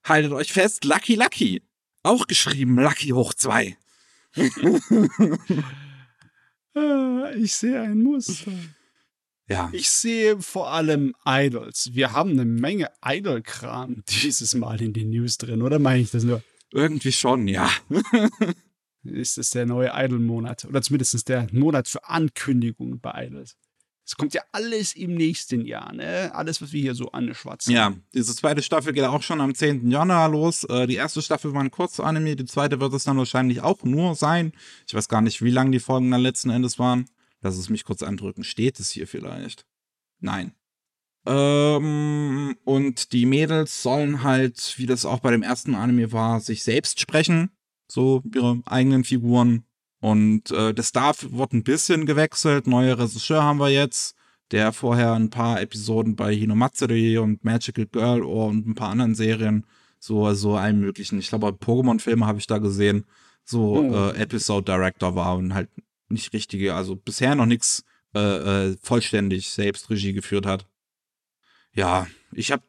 Haltet 0.04 0.32
euch 0.32 0.52
fest, 0.52 0.84
Lucky 0.84 1.16
Lucky. 1.16 1.62
Auch 2.04 2.26
geschrieben 2.26 2.78
Lucky 2.78 3.08
hoch 3.08 3.34
zwei. 3.34 3.76
Ich 7.36 7.54
sehe 7.54 7.82
ein 7.82 8.02
Muster. 8.02 8.52
Ja. 9.48 9.68
Ich 9.72 9.90
sehe 9.90 10.40
vor 10.40 10.70
allem 10.70 11.14
Idols. 11.26 11.90
Wir 11.92 12.12
haben 12.12 12.30
eine 12.30 12.44
Menge 12.44 12.90
Idol-Kram 13.04 14.02
dieses 14.22 14.54
Mal 14.54 14.80
in 14.80 14.92
den 14.92 15.10
News 15.10 15.36
drin, 15.38 15.62
oder 15.62 15.78
meine 15.78 16.00
ich 16.00 16.10
das 16.10 16.24
nur? 16.24 16.42
Irgendwie 16.72 17.12
schon, 17.12 17.48
ja. 17.48 17.70
ist 19.04 19.38
es 19.38 19.50
der 19.50 19.66
neue 19.66 19.92
Idol-Monat. 19.94 20.64
Oder 20.64 20.82
zumindest 20.82 21.28
der 21.28 21.46
Monat 21.52 21.88
für 21.88 22.08
Ankündigungen 22.08 23.00
bei 23.00 23.26
Idols. 23.26 23.56
Es 24.04 24.16
kommt 24.16 24.34
ja 24.34 24.42
alles 24.50 24.94
im 24.94 25.14
nächsten 25.14 25.64
Jahr, 25.64 25.92
ne? 25.92 26.34
Alles, 26.34 26.60
was 26.60 26.72
wir 26.72 26.80
hier 26.80 26.94
so 26.94 27.12
anschwatzen. 27.12 27.72
Ja, 27.72 27.94
diese 28.12 28.34
zweite 28.34 28.60
Staffel 28.60 28.92
geht 28.92 29.04
auch 29.04 29.22
schon 29.22 29.40
am 29.40 29.54
10. 29.54 29.90
Januar 29.90 30.28
los. 30.28 30.64
Äh, 30.64 30.88
die 30.88 30.96
erste 30.96 31.22
Staffel 31.22 31.54
war 31.54 31.62
ein 31.62 31.70
Kurz-Anime, 31.70 32.34
die 32.34 32.44
zweite 32.44 32.80
wird 32.80 32.92
es 32.94 33.04
dann 33.04 33.16
wahrscheinlich 33.16 33.60
auch 33.60 33.84
nur 33.84 34.16
sein. 34.16 34.52
Ich 34.88 34.94
weiß 34.94 35.08
gar 35.08 35.20
nicht, 35.20 35.42
wie 35.42 35.50
lang 35.50 35.70
die 35.70 35.78
Folgen 35.78 36.10
dann 36.10 36.20
letzten 36.20 36.50
Endes 36.50 36.78
waren. 36.80 37.06
Lass 37.42 37.56
es 37.56 37.68
mich 37.68 37.84
kurz 37.84 38.02
andrücken. 38.02 38.44
Steht 38.44 38.80
es 38.80 38.90
hier 38.90 39.06
vielleicht? 39.06 39.66
Nein. 40.18 40.52
Ähm, 41.24 42.56
und 42.64 43.12
die 43.12 43.26
Mädels 43.26 43.82
sollen 43.82 44.22
halt, 44.22 44.74
wie 44.76 44.86
das 44.86 45.04
auch 45.04 45.20
bei 45.20 45.30
dem 45.30 45.42
ersten 45.42 45.74
Anime 45.74 46.12
war, 46.12 46.40
sich 46.40 46.62
selbst 46.64 47.00
sprechen. 47.00 47.50
So 47.88 48.22
ihre 48.34 48.62
eigenen 48.66 49.04
Figuren. 49.04 49.64
Und 50.00 50.50
äh, 50.50 50.74
der 50.74 50.82
Staff 50.82 51.26
wird 51.30 51.52
ein 51.52 51.62
bisschen 51.62 52.06
gewechselt. 52.06 52.66
Neuer 52.66 52.98
Regisseur 52.98 53.42
haben 53.42 53.60
wir 53.60 53.70
jetzt, 53.70 54.16
der 54.50 54.72
vorher 54.72 55.12
ein 55.12 55.30
paar 55.30 55.60
Episoden 55.60 56.16
bei 56.16 56.34
Hinomatsuri 56.34 57.18
und 57.18 57.44
Magical 57.44 57.86
Girl 57.86 58.22
und 58.22 58.66
ein 58.66 58.74
paar 58.74 58.90
anderen 58.90 59.14
Serien, 59.14 59.64
so, 59.98 60.32
so 60.34 60.56
allen 60.56 60.80
möglichen, 60.80 61.20
ich 61.20 61.28
glaube, 61.28 61.48
Pokémon-Filme 61.48 62.26
habe 62.26 62.38
ich 62.38 62.48
da 62.48 62.58
gesehen, 62.58 63.04
so 63.44 63.76
oh. 63.76 63.94
äh, 63.94 64.16
Episode 64.16 64.64
Director 64.64 65.14
war 65.14 65.36
und 65.36 65.54
halt 65.54 65.70
nicht 66.08 66.32
richtige, 66.32 66.74
also 66.74 66.96
bisher 66.96 67.34
noch 67.36 67.46
nichts 67.46 67.84
äh, 68.14 68.70
äh, 68.70 68.76
vollständig 68.82 69.50
selbst 69.50 69.88
Regie 69.90 70.12
geführt 70.12 70.46
hat. 70.46 70.66
Ja, 71.74 72.06
ich 72.32 72.52
habe 72.52 72.62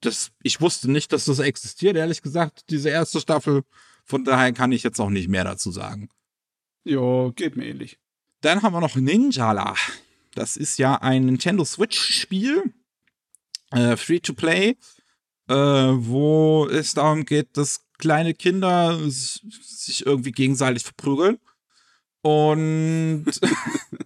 das, 0.00 0.32
ich 0.42 0.60
wusste 0.60 0.90
nicht, 0.90 1.12
dass 1.12 1.24
das 1.24 1.38
existiert, 1.38 1.96
ehrlich 1.96 2.22
gesagt, 2.22 2.64
diese 2.70 2.90
erste 2.90 3.20
Staffel. 3.20 3.64
Von 4.04 4.24
daher 4.24 4.52
kann 4.52 4.72
ich 4.72 4.82
jetzt 4.82 5.00
auch 5.00 5.10
nicht 5.10 5.28
mehr 5.28 5.44
dazu 5.44 5.70
sagen. 5.70 6.08
Jo, 6.84 7.32
geht 7.34 7.56
mir 7.56 7.66
ähnlich. 7.66 7.98
Dann 8.42 8.62
haben 8.62 8.74
wir 8.74 8.80
noch 8.80 8.96
Ninjala. 8.96 9.74
Das 10.34 10.56
ist 10.56 10.78
ja 10.78 10.96
ein 10.96 11.24
Nintendo 11.24 11.64
Switch-Spiel. 11.64 12.74
Äh, 13.70 13.96
free 13.96 14.20
to 14.20 14.34
play. 14.34 14.76
Äh, 15.48 15.54
wo 15.54 16.66
es 16.70 16.94
darum 16.94 17.24
geht, 17.24 17.56
dass 17.56 17.86
kleine 17.98 18.34
Kinder 18.34 18.98
sich 19.08 20.04
irgendwie 20.04 20.32
gegenseitig 20.32 20.82
verprügeln. 20.82 21.38
Und 22.20 23.24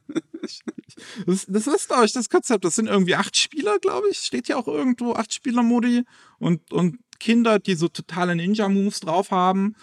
das, 1.28 1.46
das 1.48 1.66
ist, 1.66 1.88
glaube 1.88 2.06
ich, 2.06 2.12
das 2.12 2.28
Konzept. 2.28 2.64
Das 2.64 2.74
sind 2.74 2.86
irgendwie 2.86 3.14
acht 3.14 3.36
Spieler, 3.36 3.78
glaube 3.78 4.08
ich. 4.10 4.18
Steht 4.18 4.48
ja 4.48 4.56
auch 4.56 4.68
irgendwo, 4.68 5.14
acht 5.14 5.32
Spieler-Modi. 5.32 6.04
Und, 6.38 6.72
und 6.72 6.98
Kinder, 7.18 7.58
die 7.58 7.74
so 7.74 7.88
totale 7.88 8.34
Ninja-Moves 8.36 9.00
drauf 9.00 9.30
haben. 9.30 9.74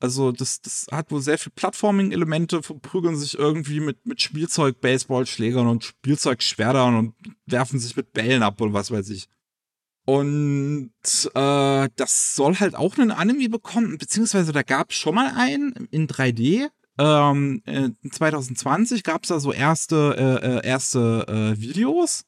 Also 0.00 0.32
das, 0.32 0.60
das 0.60 0.86
hat 0.90 1.12
wohl 1.12 1.20
sehr 1.20 1.38
viel 1.38 1.52
Plattforming-Elemente, 1.54 2.62
verprügeln 2.62 3.16
sich 3.16 3.38
irgendwie 3.38 3.78
mit, 3.78 4.04
mit 4.04 4.20
Spielzeug-Baseballschlägern 4.20 5.68
und 5.68 5.84
Spielzeugschwertern 5.84 6.96
und 6.96 7.14
werfen 7.46 7.78
sich 7.78 7.96
mit 7.96 8.12
Bällen 8.12 8.42
ab 8.42 8.60
und 8.60 8.72
was 8.72 8.90
weiß 8.90 9.10
ich. 9.10 9.28
Und 10.04 10.90
äh, 11.34 11.88
das 11.94 12.34
soll 12.34 12.56
halt 12.56 12.74
auch 12.74 12.98
einen 12.98 13.12
Anime 13.12 13.48
bekommen, 13.48 13.96
beziehungsweise 13.98 14.50
da 14.50 14.62
gab 14.62 14.90
es 14.90 14.96
schon 14.96 15.14
mal 15.14 15.32
einen 15.36 15.88
in 15.92 16.08
3D. 16.08 16.68
Ähm, 16.98 17.62
äh, 17.64 17.90
2020 18.10 19.02
gab 19.02 19.22
es 19.22 19.28
da 19.28 19.40
so 19.40 19.52
erste, 19.52 20.40
äh, 20.42 20.46
äh, 20.46 20.66
erste 20.66 21.26
äh, 21.28 21.60
Videos. 21.60 22.24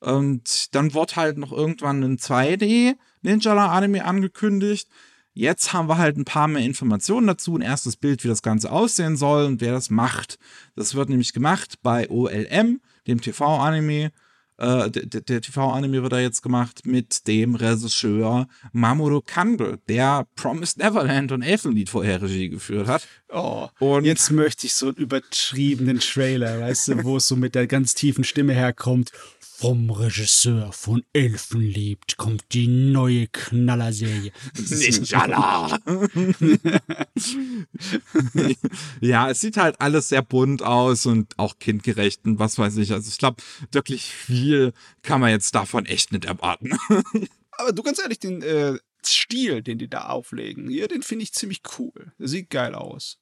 Und 0.00 0.74
dann 0.74 0.94
wurde 0.94 1.16
halt 1.16 1.38
noch 1.38 1.52
irgendwann 1.52 2.02
ein 2.02 2.18
2D 2.18 2.94
Ninja-Anime 3.22 4.04
angekündigt. 4.04 4.88
Jetzt 5.32 5.72
haben 5.72 5.88
wir 5.88 5.98
halt 5.98 6.16
ein 6.16 6.24
paar 6.24 6.46
mehr 6.46 6.62
Informationen 6.62 7.26
dazu, 7.26 7.56
ein 7.56 7.62
erstes 7.62 7.96
Bild, 7.96 8.22
wie 8.22 8.28
das 8.28 8.42
Ganze 8.42 8.70
aussehen 8.70 9.16
soll 9.16 9.46
und 9.46 9.60
wer 9.60 9.72
das 9.72 9.90
macht. 9.90 10.38
Das 10.76 10.94
wird 10.94 11.08
nämlich 11.08 11.32
gemacht 11.32 11.80
bei 11.82 12.08
OLM, 12.08 12.80
dem 13.08 13.20
TV-Anime. 13.20 14.12
Äh, 14.56 14.90
der, 14.90 15.20
der 15.20 15.40
TV-Anime 15.40 16.02
wird 16.02 16.12
da 16.12 16.20
jetzt 16.20 16.42
gemacht 16.42 16.86
mit 16.86 17.26
dem 17.26 17.56
Regisseur 17.56 18.46
Mamoru 18.72 19.20
Kando, 19.24 19.76
der 19.88 20.26
Promised 20.36 20.78
Neverland 20.78 21.32
und 21.32 21.42
Elfenlied 21.42 21.90
vorher 21.90 22.22
Regie 22.22 22.48
geführt 22.48 22.86
hat. 22.86 23.06
Oh, 23.28 23.68
und 23.80 24.04
jetzt 24.04 24.30
möchte 24.30 24.66
ich 24.66 24.74
so 24.74 24.86
einen 24.86 24.96
übertriebenen 24.96 25.98
Trailer, 25.98 26.60
weißt 26.60 26.88
du, 26.88 27.04
wo 27.04 27.16
es 27.16 27.26
so 27.26 27.34
mit 27.34 27.56
der 27.56 27.66
ganz 27.66 27.94
tiefen 27.94 28.22
Stimme 28.22 28.52
herkommt. 28.52 29.10
Vom 29.64 29.88
Regisseur 29.88 30.74
von 30.74 31.02
Elfenlied 31.14 32.18
kommt 32.18 32.52
die 32.52 32.66
neue 32.66 33.28
Knallerserie. 33.28 34.30
Ninjala! 34.58 35.80
ja, 39.00 39.30
es 39.30 39.40
sieht 39.40 39.56
halt 39.56 39.80
alles 39.80 40.10
sehr 40.10 40.20
bunt 40.20 40.60
aus 40.60 41.06
und 41.06 41.38
auch 41.38 41.58
kindgerecht 41.58 42.26
und 42.26 42.38
was 42.38 42.58
weiß 42.58 42.76
ich. 42.76 42.92
Also 42.92 43.08
ich 43.08 43.16
glaube, 43.16 43.42
wirklich 43.72 44.04
viel 44.04 44.74
kann 45.00 45.22
man 45.22 45.30
jetzt 45.30 45.54
davon 45.54 45.86
echt 45.86 46.12
nicht 46.12 46.26
erwarten. 46.26 46.76
Aber 47.52 47.72
du 47.72 47.82
ganz 47.82 47.98
ehrlich, 47.98 48.18
den 48.18 48.42
äh, 48.42 48.76
Stil, 49.02 49.62
den 49.62 49.78
die 49.78 49.88
da 49.88 50.08
auflegen, 50.08 50.68
hier, 50.68 50.88
den 50.88 51.02
finde 51.02 51.22
ich 51.22 51.32
ziemlich 51.32 51.62
cool. 51.78 52.12
Sieht 52.18 52.50
geil 52.50 52.74
aus. 52.74 53.16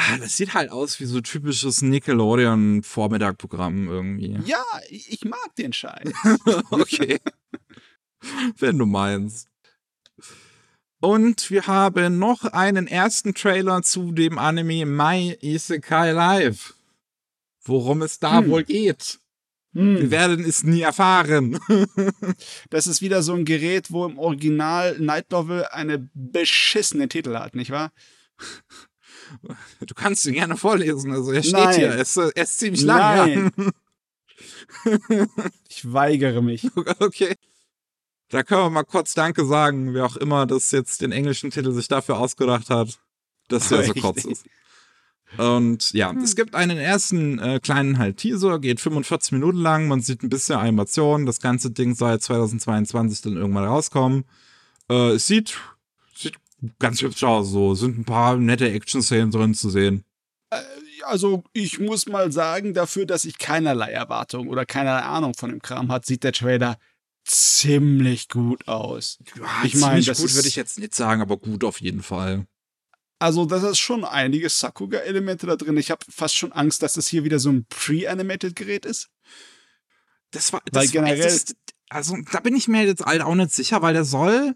Ah, 0.00 0.16
das 0.18 0.36
sieht 0.36 0.54
halt 0.54 0.70
aus 0.70 1.00
wie 1.00 1.06
so 1.06 1.20
typisches 1.20 1.82
Nickelodeon-Vormittagprogramm 1.82 3.88
irgendwie. 3.88 4.38
Ja, 4.44 4.62
ich 4.88 5.24
mag 5.24 5.56
den 5.56 5.72
Scheiß. 5.72 6.12
okay. 6.70 7.18
Wenn 8.58 8.78
du 8.78 8.86
meinst. 8.86 9.48
Und 11.00 11.50
wir 11.50 11.66
haben 11.66 12.20
noch 12.20 12.44
einen 12.44 12.86
ersten 12.86 13.34
Trailer 13.34 13.82
zu 13.82 14.12
dem 14.12 14.38
Anime 14.38 14.86
My 14.86 15.36
Isekai 15.40 16.12
Live. 16.12 16.74
Worum 17.64 18.02
es 18.02 18.20
da 18.20 18.38
hm. 18.38 18.50
wohl 18.50 18.62
geht. 18.62 19.18
Hm. 19.74 19.98
Wir 19.98 20.12
werden 20.12 20.44
es 20.44 20.62
nie 20.62 20.82
erfahren. 20.82 21.58
das 22.70 22.86
ist 22.86 23.02
wieder 23.02 23.24
so 23.24 23.34
ein 23.34 23.44
Gerät, 23.44 23.90
wo 23.90 24.06
im 24.06 24.16
Original 24.16 24.96
Night 25.00 25.32
Novel 25.32 25.64
eine 25.72 26.08
beschissene 26.14 27.08
Titel 27.08 27.36
hat, 27.36 27.56
nicht 27.56 27.72
wahr? 27.72 27.90
Du 29.80 29.94
kannst 29.94 30.26
ihn 30.26 30.34
gerne 30.34 30.56
vorlesen. 30.56 31.12
Also 31.12 31.32
er 31.32 31.42
steht 31.42 31.54
Nein. 31.54 31.76
hier. 31.76 31.88
Er 31.88 32.00
ist, 32.00 32.16
er 32.16 32.36
ist 32.36 32.58
ziemlich 32.58 32.82
lang. 32.82 33.52
Ja. 33.56 33.70
ich 35.68 35.92
weigere 35.92 36.42
mich. 36.42 36.68
Okay. 37.00 37.34
Da 38.30 38.42
können 38.42 38.62
wir 38.62 38.70
mal 38.70 38.84
kurz 38.84 39.14
Danke 39.14 39.46
sagen, 39.46 39.94
wer 39.94 40.04
auch 40.04 40.16
immer 40.16 40.46
das 40.46 40.70
jetzt 40.70 41.00
den 41.00 41.12
englischen 41.12 41.50
Titel 41.50 41.72
sich 41.72 41.88
dafür 41.88 42.18
ausgedacht 42.18 42.68
hat, 42.68 42.98
dass 43.48 43.68
der 43.68 43.84
so 43.84 43.94
kurz 43.94 44.24
ist. 44.24 44.44
Und 45.36 45.92
ja, 45.92 46.10
hm. 46.10 46.18
es 46.18 46.36
gibt 46.36 46.54
einen 46.54 46.78
ersten 46.78 47.38
äh, 47.38 47.60
kleinen 47.60 47.98
halt 47.98 48.16
Teaser, 48.16 48.58
geht 48.58 48.80
45 48.80 49.32
Minuten 49.32 49.58
lang, 49.58 49.86
man 49.86 50.00
sieht 50.00 50.22
ein 50.22 50.30
bisschen 50.30 50.56
Animation, 50.56 51.26
das 51.26 51.40
ganze 51.40 51.70
Ding 51.70 51.94
soll 51.94 52.18
2022 52.18 53.20
dann 53.22 53.36
irgendwann 53.36 53.64
rauskommen. 53.64 54.24
Äh, 54.90 55.12
es 55.12 55.26
sieht 55.26 55.58
ganz 56.78 57.02
hübsch 57.02 57.22
aus. 57.24 57.50
So 57.50 57.74
sind 57.74 57.98
ein 57.98 58.04
paar 58.04 58.36
nette 58.36 58.70
Action-Szenen 58.70 59.30
drin 59.30 59.54
zu 59.54 59.70
sehen. 59.70 60.04
Äh, 60.50 60.60
also 61.04 61.44
ich 61.52 61.78
muss 61.78 62.06
mal 62.06 62.32
sagen, 62.32 62.74
dafür, 62.74 63.06
dass 63.06 63.24
ich 63.24 63.38
keinerlei 63.38 63.90
Erwartung 63.90 64.48
oder 64.48 64.66
keine 64.66 65.04
Ahnung 65.04 65.34
von 65.34 65.50
dem 65.50 65.62
Kram 65.62 65.90
hat, 65.90 66.06
sieht 66.06 66.24
der 66.24 66.32
Trailer 66.32 66.78
ziemlich 67.24 68.28
gut 68.28 68.66
aus. 68.66 69.18
Ja, 69.36 69.64
ich 69.64 69.74
meine, 69.76 70.02
das 70.02 70.20
gut 70.20 70.34
würde 70.34 70.48
ich 70.48 70.56
jetzt 70.56 70.78
nicht 70.78 70.94
sagen, 70.94 71.20
aber 71.20 71.36
gut 71.36 71.62
auf 71.64 71.80
jeden 71.80 72.02
Fall. 72.02 72.46
Also, 73.20 73.46
das 73.46 73.64
ist 73.64 73.78
schon 73.78 74.04
einige 74.04 74.48
Sakuga-Elemente 74.48 75.46
da 75.46 75.56
drin. 75.56 75.76
Ich 75.76 75.90
habe 75.90 76.04
fast 76.08 76.36
schon 76.36 76.52
Angst, 76.52 76.82
dass 76.82 76.94
das 76.94 77.08
hier 77.08 77.24
wieder 77.24 77.38
so 77.38 77.50
ein 77.50 77.66
pre-animated 77.68 78.54
Gerät 78.54 78.86
ist. 78.86 79.10
Das 80.30 80.52
war, 80.52 80.62
das 80.66 80.82
weil 80.82 80.88
generell. 80.88 81.18
das, 81.18 81.46
also, 81.88 82.16
da 82.30 82.40
bin 82.40 82.54
ich 82.54 82.68
mir 82.68 82.84
jetzt 82.84 83.04
halt 83.04 83.22
auch 83.22 83.34
nicht 83.34 83.52
sicher, 83.52 83.82
weil 83.82 83.94
der 83.94 84.04
soll 84.04 84.54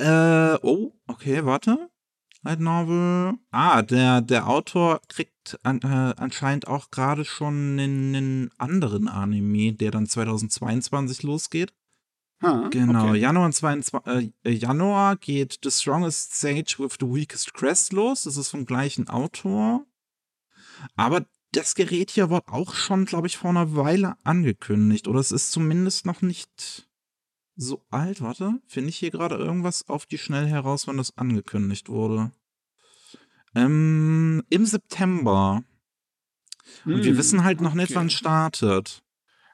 äh, 0.00 0.58
oh, 0.62 0.92
okay, 1.06 1.44
warte. 1.44 1.90
Light 2.42 2.60
Novel. 2.60 3.34
Ah, 3.50 3.82
der, 3.82 4.22
der 4.22 4.48
Autor 4.48 5.00
kriegt 5.08 5.58
an, 5.62 5.80
äh, 5.82 6.14
anscheinend 6.16 6.68
auch 6.68 6.90
gerade 6.90 7.24
schon 7.24 7.78
einen 7.78 8.50
anderen 8.56 9.08
Anime, 9.08 9.74
der 9.74 9.90
dann 9.90 10.06
2022 10.06 11.22
losgeht. 11.22 11.74
Ah, 12.42 12.68
genau, 12.70 13.10
okay. 13.10 13.18
Januar, 13.18 13.52
22, 13.52 14.32
äh, 14.44 14.50
Januar 14.50 15.16
geht 15.16 15.58
The 15.62 15.70
Strongest 15.70 16.40
Sage 16.40 16.76
with 16.78 16.96
the 16.98 17.06
Weakest 17.06 17.52
Crest 17.52 17.92
los. 17.92 18.22
Das 18.22 18.38
ist 18.38 18.48
vom 18.48 18.64
gleichen 18.64 19.10
Autor. 19.10 19.84
Aber 20.96 21.26
das 21.52 21.74
Gerät 21.74 22.10
hier 22.10 22.30
wird 22.30 22.48
auch 22.48 22.74
schon, 22.74 23.04
glaube 23.04 23.26
ich, 23.26 23.36
vor 23.36 23.50
einer 23.50 23.76
Weile 23.76 24.14
angekündigt. 24.24 25.08
Oder 25.08 25.20
es 25.20 25.32
ist 25.32 25.52
zumindest 25.52 26.06
noch 26.06 26.22
nicht 26.22 26.88
so 27.60 27.82
alt, 27.90 28.22
warte, 28.22 28.60
finde 28.66 28.88
ich 28.88 28.96
hier 28.96 29.10
gerade 29.10 29.36
irgendwas 29.36 29.88
auf 29.88 30.06
die 30.06 30.18
Schnell 30.18 30.46
heraus, 30.46 30.86
wann 30.86 30.96
das 30.96 31.16
angekündigt 31.18 31.88
wurde. 31.88 32.32
Ähm, 33.54 34.42
Im 34.48 34.64
September. 34.64 35.62
Und 36.84 36.94
hm, 36.94 37.04
wir 37.04 37.18
wissen 37.18 37.44
halt 37.44 37.60
noch 37.60 37.72
okay. 37.72 37.82
nicht, 37.82 37.94
wann 37.94 38.06
es 38.06 38.14
startet. 38.14 39.02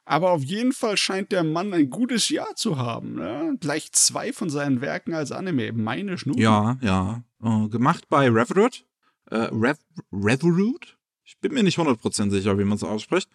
Aber 0.05 0.31
auf 0.31 0.43
jeden 0.43 0.71
Fall 0.71 0.95
scheint 0.95 1.33
der 1.33 1.43
Mann 1.43 1.73
ein 1.73 1.89
gutes 1.89 2.29
Jahr 2.29 2.55
zu 2.55 2.77
haben. 2.77 3.15
Ne? 3.15 3.57
Gleich 3.59 3.91
zwei 3.91 4.31
von 4.31 4.49
seinen 4.49 4.79
Werken 4.79 5.13
als 5.13 5.33
Anime. 5.33 5.73
Meine 5.73 6.17
Schnur. 6.17 6.37
Ja, 6.37 6.77
ja. 6.81 7.23
Uh, 7.43 7.67
gemacht 7.67 8.07
bei 8.07 8.29
Reverut. 8.29 8.85
Äh, 9.25 9.49
Rev 9.51 9.77
Reverut? 10.13 10.97
Ich 11.25 11.37
bin 11.39 11.53
mir 11.53 11.63
nicht 11.63 11.77
100% 11.77 12.29
sicher, 12.29 12.57
wie 12.57 12.63
man 12.63 12.77
es 12.77 12.83
ausspricht. 12.83 13.29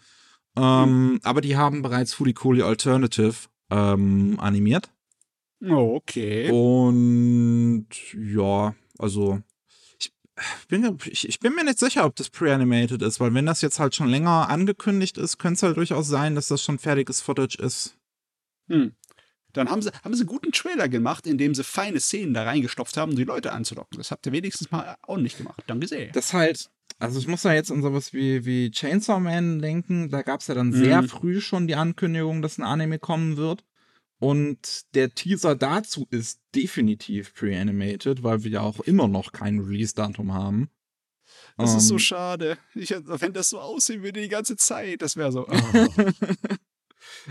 Ähm, 0.57 1.21
aber 1.23 1.43
die 1.43 1.57
haben 1.59 1.83
bereits 1.83 2.15
Fully 2.15 2.33
Coolly 2.33 2.63
Alternative 2.63 3.35
ähm, 3.73 4.39
animiert. 4.39 4.91
Oh, 5.65 5.97
okay. 5.97 6.51
Und 6.51 7.87
ja, 8.15 8.75
also 8.99 9.41
ich 9.99 10.13
bin, 10.69 10.99
ich, 11.05 11.29
ich 11.29 11.41
bin 11.41 11.55
mir 11.55 11.65
nicht 11.65 11.79
sicher, 11.79 12.05
ob 12.05 12.17
das 12.17 12.31
pre-animated 12.31 13.03
ist, 13.03 13.21
weil 13.21 13.33
wenn 13.35 13.47
das 13.47 13.63
jetzt 13.63 13.79
halt 13.79 13.95
schon 13.95 14.09
länger 14.09 14.49
angekündigt 14.49 15.19
ist, 15.19 15.39
könnte 15.39 15.57
es 15.57 15.63
halt 15.63 15.77
durchaus 15.77 16.09
sein, 16.09 16.35
dass 16.35 16.49
das 16.49 16.63
schon 16.63 16.79
fertiges 16.79 17.21
Footage 17.21 17.59
ist. 17.59 17.97
Hm. 18.69 18.95
Dann 19.53 19.69
haben 19.71 19.83
sie, 19.83 19.91
haben 20.05 20.15
sie 20.15 20.23
einen 20.23 20.29
guten 20.29 20.53
Trailer 20.53 20.89
gemacht, 20.89 21.27
in 21.27 21.37
dem 21.39 21.55
sie 21.55 21.65
feine 21.65 22.01
Szenen 22.01 22.33
da 22.35 22.45
reingestopft 22.45 22.97
haben, 22.97 23.11
um 23.13 23.17
die 23.17 23.25
Leute 23.25 23.53
anzulocken. 23.53 23.99
Das 23.99 24.11
habt 24.11 24.25
ihr 24.27 24.33
wenigstens 24.33 24.71
mal 24.71 24.97
auch 25.03 25.19
nicht 25.19 25.37
gemacht. 25.39 25.63
Danke 25.67 25.87
sehr. 25.87 26.09
Das 26.13 26.33
halt, 26.33 26.71
also 26.99 27.19
ich 27.19 27.27
muss 27.29 27.43
da 27.43 27.53
jetzt 27.53 27.71
an 27.71 27.83
sowas 27.83 28.13
wie, 28.13 28.45
wie 28.47 28.71
Chainsaw 28.71 29.21
Man 29.21 29.61
denken. 29.61 30.09
Da 30.11 30.23
gab 30.23 30.41
es 30.41 30.47
ja 30.47 30.55
dann 30.55 30.73
sehr 30.73 31.03
Mhm. 31.03 31.09
früh 31.09 31.41
schon 31.41 31.67
die 31.67 31.75
Ankündigung, 31.75 32.41
dass 32.43 32.59
ein 32.59 32.65
Anime 32.65 32.99
kommen 32.99 33.37
wird. 33.37 33.65
Und 34.19 34.83
der 34.95 35.15
Teaser 35.15 35.57
dazu 35.57 36.07
ist 36.11 36.41
definitiv 36.55 37.35
pre-animated, 37.35 38.23
weil 38.23 38.45
wir 38.45 38.51
ja 38.53 38.61
auch 38.61 38.79
immer 38.81 39.09
noch 39.09 39.33
kein 39.33 39.59
Release-Datum 39.59 40.33
haben. 40.33 40.71
Das 41.59 41.75
ist 41.75 41.89
so 41.89 41.95
Ähm, 41.95 41.99
schade. 41.99 42.59
Ich, 42.75 42.91
wenn 42.91 43.33
das 43.33 43.49
so 43.51 43.59
aussehen 43.59 44.03
würde 44.03 44.23
die 44.23 44.29
ganze 44.29 44.57
Zeit, 44.57 45.03
das 45.03 45.17
wäre 45.17 45.33
so. 45.33 45.47
Oh. 45.49 46.57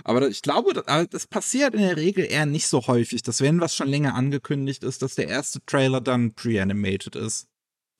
Aber 0.03 0.27
ich 0.27 0.41
glaube, 0.41 0.73
das, 0.73 1.27
passiert 1.27 1.73
in 1.73 1.81
der 1.81 1.97
Regel 1.97 2.25
eher 2.25 2.45
nicht 2.45 2.67
so 2.67 2.87
häufig, 2.87 3.21
dass 3.21 3.41
wenn 3.41 3.61
was 3.61 3.75
schon 3.75 3.87
länger 3.87 4.15
angekündigt 4.15 4.83
ist, 4.83 5.01
dass 5.01 5.15
der 5.15 5.27
erste 5.27 5.63
Trailer 5.65 6.01
dann 6.01 6.33
pre-animated 6.33 7.15
ist. 7.15 7.47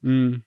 Hm. 0.01 0.43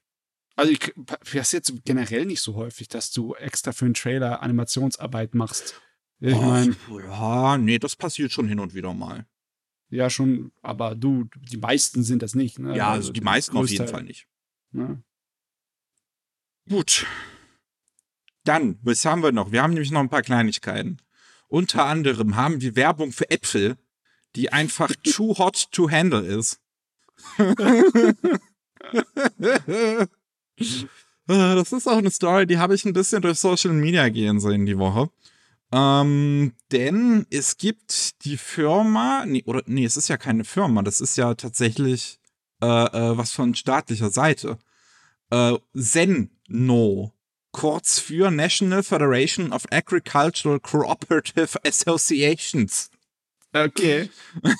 Also 0.56 0.70
ich 0.70 0.94
passiert 1.04 1.72
generell 1.84 2.26
nicht 2.26 2.40
so 2.40 2.54
häufig, 2.54 2.88
dass 2.88 3.10
du 3.10 3.34
extra 3.34 3.72
für 3.72 3.86
einen 3.86 3.94
Trailer 3.94 4.42
Animationsarbeit 4.42 5.34
machst. 5.34 5.80
Ich 6.20 6.34
meine, 6.34 6.76
ja, 7.06 7.58
nee, 7.58 7.78
das 7.78 7.96
passiert 7.96 8.32
schon 8.32 8.48
hin 8.48 8.60
und 8.60 8.72
wieder 8.74 8.94
mal. 8.94 9.26
ja 9.90 10.08
schon, 10.10 10.52
aber 10.62 10.94
du, 10.94 11.28
die 11.36 11.56
meisten 11.56 12.02
sind 12.04 12.22
das 12.22 12.34
nicht. 12.34 12.58
Ne? 12.58 12.76
Ja, 12.76 12.92
also 12.92 13.12
die 13.12 13.20
meisten 13.20 13.56
auf 13.56 13.68
jeden 13.68 13.88
Fall 13.88 14.04
nicht. 14.04 14.26
Ne? 14.70 15.02
Gut. 16.68 17.06
Dann, 18.44 18.78
was 18.82 19.04
haben 19.04 19.22
wir 19.22 19.32
noch? 19.32 19.52
Wir 19.52 19.62
haben 19.62 19.72
nämlich 19.72 19.90
noch 19.90 20.00
ein 20.00 20.08
paar 20.08 20.22
Kleinigkeiten. 20.22 20.98
Unter 21.48 21.84
anderem 21.84 22.36
haben 22.36 22.60
wir 22.60 22.76
Werbung 22.76 23.12
für 23.12 23.30
Äpfel, 23.30 23.76
die 24.36 24.52
einfach 24.52 24.90
too 25.04 25.36
hot 25.38 25.68
to 25.72 25.90
handle 25.90 26.20
ist. 26.20 26.60
Äh, 31.26 31.54
das 31.54 31.72
ist 31.72 31.88
auch 31.88 31.96
eine 31.96 32.10
Story, 32.10 32.46
die 32.46 32.58
habe 32.58 32.74
ich 32.74 32.84
ein 32.84 32.92
bisschen 32.92 33.22
durch 33.22 33.38
Social 33.38 33.72
Media 33.72 34.08
gehen 34.10 34.40
sehen 34.40 34.66
die 34.66 34.78
Woche. 34.78 35.08
Ähm, 35.72 36.52
denn 36.70 37.26
es 37.30 37.56
gibt 37.56 38.24
die 38.24 38.36
Firma, 38.36 39.24
nee, 39.26 39.42
oder 39.46 39.62
nee, 39.66 39.84
es 39.84 39.96
ist 39.96 40.08
ja 40.08 40.16
keine 40.16 40.44
Firma, 40.44 40.82
das 40.82 41.00
ist 41.00 41.16
ja 41.16 41.34
tatsächlich 41.34 42.20
äh, 42.62 42.66
äh, 42.66 43.16
was 43.16 43.32
von 43.32 43.54
staatlicher 43.54 44.10
Seite. 44.10 44.58
Äh, 45.30 45.56
Senno, 45.72 47.13
kurz 47.54 48.00
für 48.00 48.30
National 48.30 48.82
Federation 48.82 49.52
of 49.52 49.64
Agricultural 49.70 50.60
Cooperative 50.60 51.56
Associations. 51.64 52.90
Okay. 53.54 54.10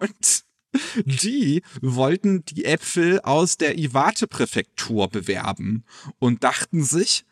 Und 0.00 0.44
die 1.04 1.62
wollten 1.80 2.44
die 2.44 2.64
Äpfel 2.66 3.20
aus 3.20 3.56
der 3.56 3.78
Iwate-Präfektur 3.78 5.08
bewerben 5.08 5.84
und 6.18 6.44
dachten 6.44 6.84
sich, 6.84 7.24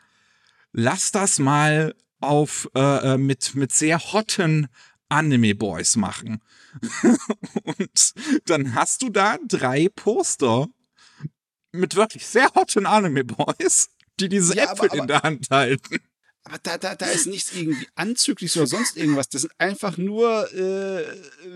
lass 0.73 1.13
das 1.13 1.39
mal 1.39 1.95
auf 2.21 2.71
äh, 2.75 3.15
äh, 3.15 3.19
mit, 3.19 3.55
mit 3.55 3.73
sehr 3.73 3.99
hotten 4.13 4.69
Anime-Boys 5.11 5.97
machen. 5.97 6.41
und 7.65 8.15
dann 8.47 8.75
hast 8.75 9.03
du 9.03 9.11
da 9.11 9.37
drei 9.47 9.89
Poster 9.89 10.69
mit 11.73 11.95
wirklich 11.95 12.27
sehr 12.27 12.49
hotten 12.55 12.87
Anime-Boys, 12.87 13.91
die 14.21 14.29
diese 14.29 14.57
Ja, 14.57 14.71
aber- 14.71 14.85
Äpfel 14.85 14.95
in 14.95 15.01
aber- 15.01 15.07
der 15.07 15.23
Hand 15.23 15.47
halten. 15.51 15.99
Aber 16.45 16.59
da, 16.63 16.79
da, 16.79 16.95
da 16.95 17.07
ist 17.07 17.27
nichts 17.27 17.53
irgendwie 17.55 17.89
anzüglich 17.97 18.57
oder 18.57 18.69
sonst 18.69 18.97
irgendwas. 18.97 19.29
Das 19.29 19.41
sind 19.43 19.53
einfach 19.59 19.97
nur 19.97 20.49
äh, 20.55 21.05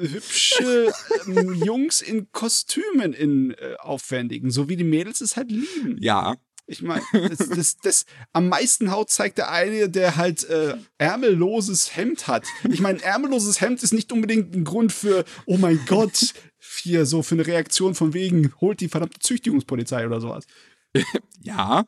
hübsche 0.08 0.92
ähm, 1.26 1.54
Jungs 1.64 2.00
in 2.00 2.30
Kostümen 2.32 3.12
in 3.12 3.52
äh, 3.52 3.76
aufwendigen, 3.78 4.50
so 4.50 4.68
wie 4.68 4.76
die 4.76 4.82
Mädels 4.84 5.20
es 5.20 5.36
halt 5.36 5.50
lieben. 5.52 5.96
Ja, 6.00 6.34
Ich 6.66 6.82
meine, 6.82 7.02
das, 7.12 7.48
das, 7.50 7.76
das 7.78 8.04
am 8.32 8.48
meisten 8.48 8.90
Haut 8.90 9.11
zeigt 9.11 9.38
der 9.38 9.52
eine, 9.52 9.88
der 9.88 10.16
halt 10.16 10.42
äh, 10.50 10.74
ärmelloses 10.98 11.94
Hemd 11.96 12.26
hat. 12.26 12.44
Ich 12.68 12.80
meine, 12.80 13.00
ärmelloses 13.00 13.61
Hemd 13.61 13.82
ist 13.84 13.92
nicht 13.92 14.11
unbedingt 14.12 14.54
ein 14.56 14.64
Grund 14.64 14.92
für, 14.92 15.24
oh 15.46 15.56
mein 15.56 15.80
Gott, 15.86 16.34
hier 16.82 17.06
so 17.06 17.22
für 17.22 17.36
eine 17.36 17.46
Reaktion 17.46 17.94
von 17.94 18.12
wegen, 18.12 18.52
holt 18.61 18.80
die 18.80 18.88
verdammte 18.88 19.20
Züchtigungspolizei 19.20 20.04
oder 20.06 20.20
sowas. 20.20 20.46
Ja. 21.42 21.86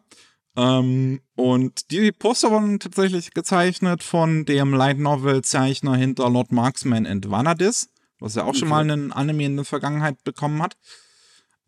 Ähm, 0.57 1.21
und 1.35 1.91
die 1.91 2.13
Poster 2.13 2.51
wurden 2.51 2.79
tatsächlich 2.79 3.33
gezeichnet 3.33 4.03
von 4.03 4.45
dem 4.45 4.75
Light 4.75 4.99
Novel 4.99 5.43
Zeichner 5.43 5.97
hinter 5.97 6.29
Lord 6.29 6.53
Marksman 6.53 7.07
and 7.07 7.31
Vanadis, 7.31 7.89
was 8.21 8.35
ja 8.35 8.45
auch 8.45 8.55
schon 8.55 8.69
Okay. 8.69 8.71
mal 8.71 8.81
einen 8.91 9.13
Anime 9.13 9.45
in 9.47 9.57
der 9.57 9.65
Vergangenheit 9.65 10.23
bekommen 10.25 10.63
hat. 10.63 10.77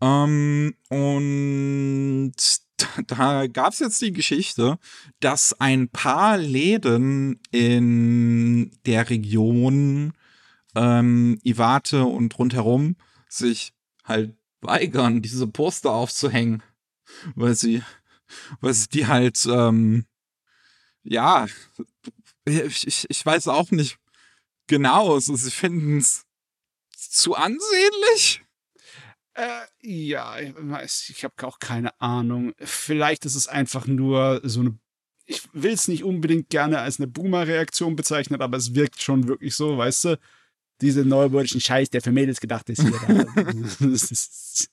Ähm, 0.03 0.75
und 0.91 2.35
da 3.07 3.47
gab 3.47 3.73
es 3.73 3.79
jetzt 3.79 4.03
die 4.03 4.13
Geschichte, 4.13 4.79
dass 5.21 5.59
ein 5.61 5.89
paar 5.89 6.37
Läden 6.37 7.41
in 7.51 8.71
der 8.85 9.09
Region 9.09 10.13
ähm, 10.75 11.39
Iwate 11.45 12.05
und 12.05 12.39
rundherum 12.39 12.97
sich 13.29 13.73
halt 14.05 14.37
weigern, 14.61 15.23
diese 15.23 15.47
Poster 15.47 15.93
aufzuhängen, 15.93 16.63
weil 17.35 17.55
sie, 17.55 17.83
sie 18.63 18.89
die 18.89 19.07
halt, 19.07 19.45
ähm, 19.47 20.07
ja, 21.03 21.47
ich, 22.45 22.87
ich, 22.87 23.07
ich 23.09 23.27
weiß 23.27 23.49
auch 23.49 23.71
nicht 23.71 23.99
genau, 24.67 25.15
also 25.15 25.37
sie 25.37 25.51
finden 25.51 25.99
es 25.99 26.25
zu 26.97 27.35
ansehnlich. 27.35 28.43
Äh, 29.35 29.63
ja, 29.83 30.39
ich 30.39 30.55
weiß, 30.57 31.09
ich 31.11 31.25
habe 31.25 31.35
auch 31.47 31.59
keine 31.59 32.01
Ahnung. 32.01 32.53
Vielleicht 32.59 33.25
ist 33.25 33.35
es 33.35 33.49
einfach 33.49 33.87
nur 33.87 34.41
so 34.45 34.61
eine. 34.61 34.79
Ich 35.27 35.43
will 35.53 35.73
es 35.73 35.89
nicht 35.89 36.05
unbedingt 36.05 36.51
gerne 36.51 36.79
als 36.81 36.99
eine 37.01 37.07
Boomer-Reaktion 37.09 37.97
bezeichnen, 37.97 38.41
aber 38.43 38.59
es 38.59 38.75
wirkt 38.75 39.01
schon 39.03 39.27
wirklich 39.27 39.55
so, 39.55 39.77
weißt 39.79 40.05
du? 40.05 40.19
Diese 40.81 41.05
neumodischen 41.05 41.61
Scheiß, 41.61 41.89
der 41.91 42.03
für 42.03 42.13
Mädels 42.13 42.41
gedacht 42.41 42.69
ist 42.69 42.83
hier. 42.83 42.91
da. 43.07 43.25
Das 43.87 44.11
ist- 44.11 44.69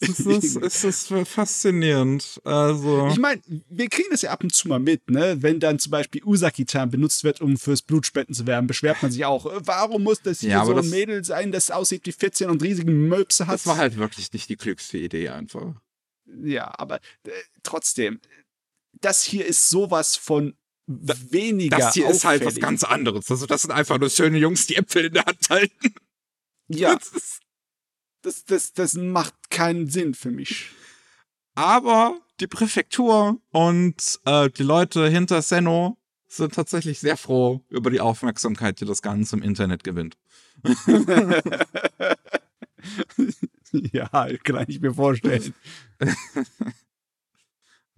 Es 0.00 0.20
ist, 0.20 0.56
es 0.56 0.84
ist 0.84 1.12
faszinierend. 1.28 2.40
Also. 2.44 3.08
ich 3.08 3.18
meine, 3.18 3.40
wir 3.68 3.88
kriegen 3.88 4.08
das 4.10 4.22
ja 4.22 4.30
ab 4.30 4.42
und 4.42 4.54
zu 4.54 4.68
mal 4.68 4.78
mit, 4.80 5.10
ne? 5.10 5.36
Wenn 5.40 5.60
dann 5.60 5.78
zum 5.78 5.90
Beispiel 5.90 6.22
Usaki-Chan 6.24 6.90
benutzt 6.90 7.24
wird, 7.24 7.40
um 7.40 7.56
fürs 7.56 7.82
Blutspenden 7.82 8.34
zu 8.34 8.46
werben, 8.46 8.66
beschwert 8.66 9.02
man 9.02 9.10
sich 9.12 9.24
auch, 9.24 9.46
äh, 9.46 9.60
warum 9.64 10.02
muss 10.02 10.22
das 10.22 10.40
hier 10.40 10.50
Ja, 10.50 10.64
so 10.64 10.72
ein 10.72 10.76
das- 10.78 10.86
Mädel 10.86 11.24
sein, 11.24 11.52
das 11.52 11.70
aussieht 11.70 12.06
wie 12.06 12.12
14 12.12 12.50
und 12.50 12.62
riesigen 12.62 13.08
Möpse 13.08 13.46
hat? 13.46 13.54
Das 13.54 13.66
war 13.66 13.76
halt 13.76 13.96
wirklich 13.96 14.32
nicht 14.32 14.48
die 14.48 14.56
klügste 14.56 14.98
Idee 14.98 15.28
einfach. 15.30 15.74
Ja, 16.42 16.72
aber 16.78 16.96
äh, 17.24 17.30
trotzdem, 17.62 18.20
das 19.00 19.22
hier 19.22 19.44
ist 19.46 19.68
sowas 19.68 20.16
von 20.16 20.54
weniger. 20.86 21.76
Das 21.78 21.94
hier 21.94 22.08
ist 22.10 22.24
halt 22.24 22.40
was 22.42 22.48
auffällig. 22.48 22.62
ganz 22.62 22.84
anderes. 22.84 23.30
Also 23.30 23.46
das 23.46 23.62
sind 23.62 23.70
einfach 23.70 23.98
nur 23.98 24.10
schöne 24.10 24.38
Jungs, 24.38 24.66
die 24.66 24.76
Äpfel 24.76 25.06
in 25.06 25.12
der 25.14 25.24
Hand 25.24 25.48
halten. 25.48 25.94
Ja, 26.68 26.94
Das 26.96 27.08
ist, 27.08 27.40
das, 28.22 28.44
das, 28.44 28.72
das 28.72 28.94
macht 28.94 29.50
keinen 29.50 29.88
Sinn 29.88 30.14
für 30.14 30.30
mich. 30.30 30.70
aber 31.54 32.18
die 32.40 32.46
Präfektur 32.46 33.40
und 33.50 34.20
äh, 34.24 34.48
die 34.50 34.62
Leute 34.62 35.08
hinter 35.08 35.42
Senno 35.42 35.98
sind 36.26 36.54
tatsächlich 36.54 37.00
sehr 37.00 37.16
froh 37.16 37.64
über 37.68 37.90
die 37.90 38.00
Aufmerksamkeit, 38.00 38.80
die 38.80 38.86
das 38.86 39.02
Ganze 39.02 39.36
im 39.36 39.42
Internet 39.42 39.84
gewinnt. 39.84 40.16
ja, 43.72 44.28
kann 44.44 44.64
ich 44.68 44.80
mir 44.80 44.94
vorstellen. 44.94 45.54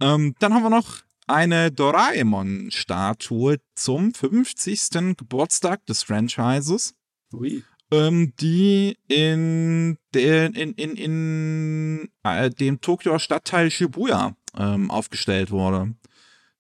Ähm, 0.03 0.35
dann 0.41 0.53
haben 0.53 0.65
wir 0.65 0.71
noch 0.71 1.03
eine 1.29 1.71
Doraemon-Statue 1.71 3.59
zum 3.77 4.13
50. 4.13 5.17
Geburtstag 5.17 5.87
des 5.87 6.03
Franchises. 6.03 6.95
Ui. 7.33 7.63
Ähm, 7.93 8.33
die 8.41 8.97
in, 9.07 9.99
den, 10.15 10.55
in, 10.55 10.73
in, 10.73 10.97
in 10.97 12.09
äh, 12.25 12.51
dem 12.51 12.81
Tokio 12.81 13.19
Stadtteil 13.19 13.71
Shibuya 13.71 14.35
ähm, 14.59 14.91
aufgestellt 14.91 15.51
wurde. 15.51 15.95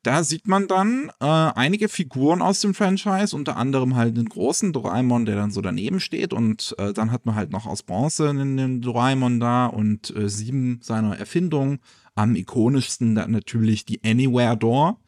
Da 0.04 0.24
sieht 0.24 0.48
man 0.48 0.66
dann 0.66 1.12
äh, 1.20 1.26
einige 1.26 1.88
Figuren 1.88 2.42
aus 2.42 2.60
dem 2.60 2.74
Franchise, 2.74 3.36
unter 3.36 3.56
anderem 3.56 3.94
halt 3.94 4.16
den 4.16 4.28
großen 4.28 4.72
Doraemon, 4.72 5.26
der 5.26 5.36
dann 5.36 5.52
so 5.52 5.60
daneben 5.60 6.00
steht 6.00 6.32
und 6.32 6.74
äh, 6.78 6.92
dann 6.92 7.12
hat 7.12 7.24
man 7.24 7.36
halt 7.36 7.52
noch 7.52 7.66
aus 7.66 7.84
Bronze 7.84 8.28
einen 8.28 8.80
Doraemon 8.80 9.38
da 9.38 9.66
und 9.66 10.14
äh, 10.16 10.28
sieben 10.28 10.80
seiner 10.82 11.16
Erfindungen. 11.16 11.78
Am 12.16 12.34
ikonischsten 12.34 13.14
dann 13.14 13.30
natürlich 13.30 13.86
die 13.86 14.02
Anywhere 14.04 14.56
Door. 14.56 14.98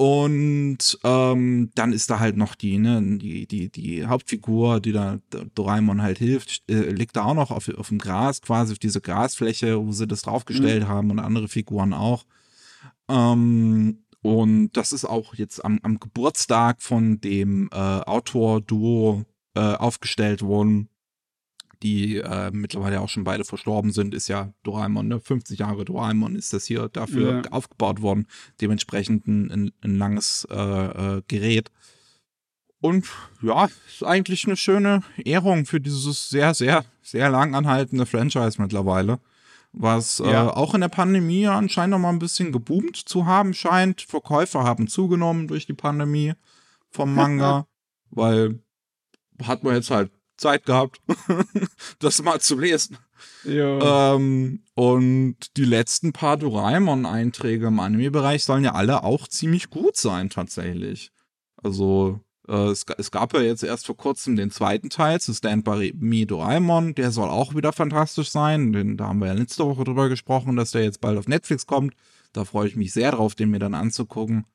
Und 0.00 0.98
ähm, 1.04 1.72
dann 1.74 1.92
ist 1.92 2.08
da 2.08 2.20
halt 2.20 2.34
noch 2.34 2.54
die, 2.54 2.78
ne, 2.78 3.02
die, 3.18 3.46
die, 3.46 3.68
die 3.68 4.06
Hauptfigur, 4.06 4.80
die 4.80 4.92
da 4.92 5.18
Doraemon 5.54 6.00
halt 6.00 6.16
hilft, 6.16 6.62
äh, 6.70 6.88
liegt 6.88 7.16
da 7.16 7.24
auch 7.24 7.34
noch 7.34 7.50
auf, 7.50 7.68
auf 7.68 7.88
dem 7.88 7.98
Gras, 7.98 8.40
quasi 8.40 8.72
auf 8.72 8.78
diese 8.78 9.02
Grasfläche, 9.02 9.78
wo 9.78 9.92
sie 9.92 10.06
das 10.06 10.22
draufgestellt 10.22 10.84
mhm. 10.84 10.88
haben 10.88 11.10
und 11.10 11.18
andere 11.18 11.48
Figuren 11.48 11.92
auch. 11.92 12.24
Ähm, 13.10 14.04
und 14.22 14.70
das 14.72 14.92
ist 14.92 15.04
auch 15.04 15.34
jetzt 15.34 15.62
am, 15.62 15.80
am 15.82 16.00
Geburtstag 16.00 16.80
von 16.80 17.20
dem 17.20 17.68
äh, 17.70 17.76
Autor-Duo 17.76 19.26
äh, 19.54 19.60
aufgestellt 19.60 20.40
worden 20.40 20.88
die 21.82 22.16
äh, 22.16 22.50
mittlerweile 22.52 23.00
auch 23.00 23.08
schon 23.08 23.24
beide 23.24 23.44
verstorben 23.44 23.92
sind, 23.92 24.14
ist 24.14 24.28
ja 24.28 24.52
Doraemon, 24.62 25.08
ne? 25.08 25.20
50 25.20 25.58
Jahre 25.58 25.84
Doraemon 25.84 26.36
ist 26.36 26.52
das 26.52 26.66
hier 26.66 26.88
dafür 26.88 27.42
ja. 27.44 27.52
aufgebaut 27.52 28.02
worden. 28.02 28.26
Dementsprechend 28.60 29.26
ein, 29.26 29.72
ein 29.82 29.96
langes 29.96 30.46
äh, 30.50 30.56
äh, 30.56 31.22
Gerät. 31.28 31.70
Und 32.80 33.06
ja, 33.42 33.68
ist 33.88 34.04
eigentlich 34.04 34.46
eine 34.46 34.56
schöne 34.56 35.02
Ehrung 35.24 35.66
für 35.66 35.80
dieses 35.80 36.30
sehr, 36.30 36.54
sehr, 36.54 36.84
sehr 37.02 37.30
lang 37.30 37.54
anhaltende 37.54 38.06
Franchise 38.06 38.60
mittlerweile. 38.60 39.20
Was 39.72 40.20
äh, 40.20 40.30
ja. 40.30 40.46
äh, 40.46 40.50
auch 40.50 40.74
in 40.74 40.80
der 40.80 40.88
Pandemie 40.88 41.46
anscheinend 41.46 41.92
noch 41.92 41.98
mal 41.98 42.10
ein 42.10 42.18
bisschen 42.18 42.52
geboomt 42.52 42.96
zu 42.96 43.26
haben 43.26 43.54
scheint. 43.54 44.02
Verkäufe 44.02 44.60
haben 44.60 44.88
zugenommen 44.88 45.46
durch 45.46 45.66
die 45.66 45.74
Pandemie 45.74 46.32
vom 46.90 47.14
Manga, 47.14 47.66
weil 48.10 48.60
hat 49.42 49.62
man 49.62 49.74
jetzt 49.74 49.90
halt 49.90 50.10
Zeit 50.40 50.66
gehabt, 50.66 51.00
das 51.98 52.22
mal 52.22 52.40
zu 52.40 52.58
lesen. 52.58 52.98
Ähm, 53.46 54.62
und 54.74 55.36
die 55.56 55.64
letzten 55.64 56.12
paar 56.12 56.36
Doraemon-Einträge 56.36 57.68
im 57.68 57.80
Anime-Bereich 57.80 58.44
sollen 58.44 58.64
ja 58.64 58.74
alle 58.74 59.04
auch 59.04 59.28
ziemlich 59.28 59.70
gut 59.70 59.96
sein, 59.96 60.30
tatsächlich. 60.30 61.12
Also, 61.62 62.20
äh, 62.48 62.68
es, 62.68 62.84
es, 62.98 63.10
gab 63.10 63.34
ja 63.34 63.40
jetzt 63.40 63.62
erst 63.62 63.86
vor 63.86 63.96
kurzem 63.96 64.36
den 64.36 64.50
zweiten 64.50 64.90
Teil 64.90 65.20
zu 65.20 65.32
Stand 65.34 65.64
By 65.64 65.92
Me 65.96 66.26
Doraemon. 66.26 66.94
Der 66.94 67.10
soll 67.10 67.28
auch 67.28 67.54
wieder 67.54 67.72
fantastisch 67.72 68.30
sein. 68.30 68.72
Den, 68.72 68.96
da 68.96 69.08
haben 69.08 69.20
wir 69.20 69.28
ja 69.28 69.34
letzte 69.34 69.64
Woche 69.66 69.84
drüber 69.84 70.08
gesprochen, 70.08 70.56
dass 70.56 70.72
der 70.72 70.82
jetzt 70.82 71.00
bald 71.00 71.18
auf 71.18 71.28
Netflix 71.28 71.66
kommt. 71.66 71.94
Da 72.32 72.44
freue 72.44 72.68
ich 72.68 72.76
mich 72.76 72.92
sehr 72.92 73.12
drauf, 73.12 73.34
den 73.34 73.50
mir 73.50 73.58
dann 73.58 73.74
anzugucken. 73.74 74.46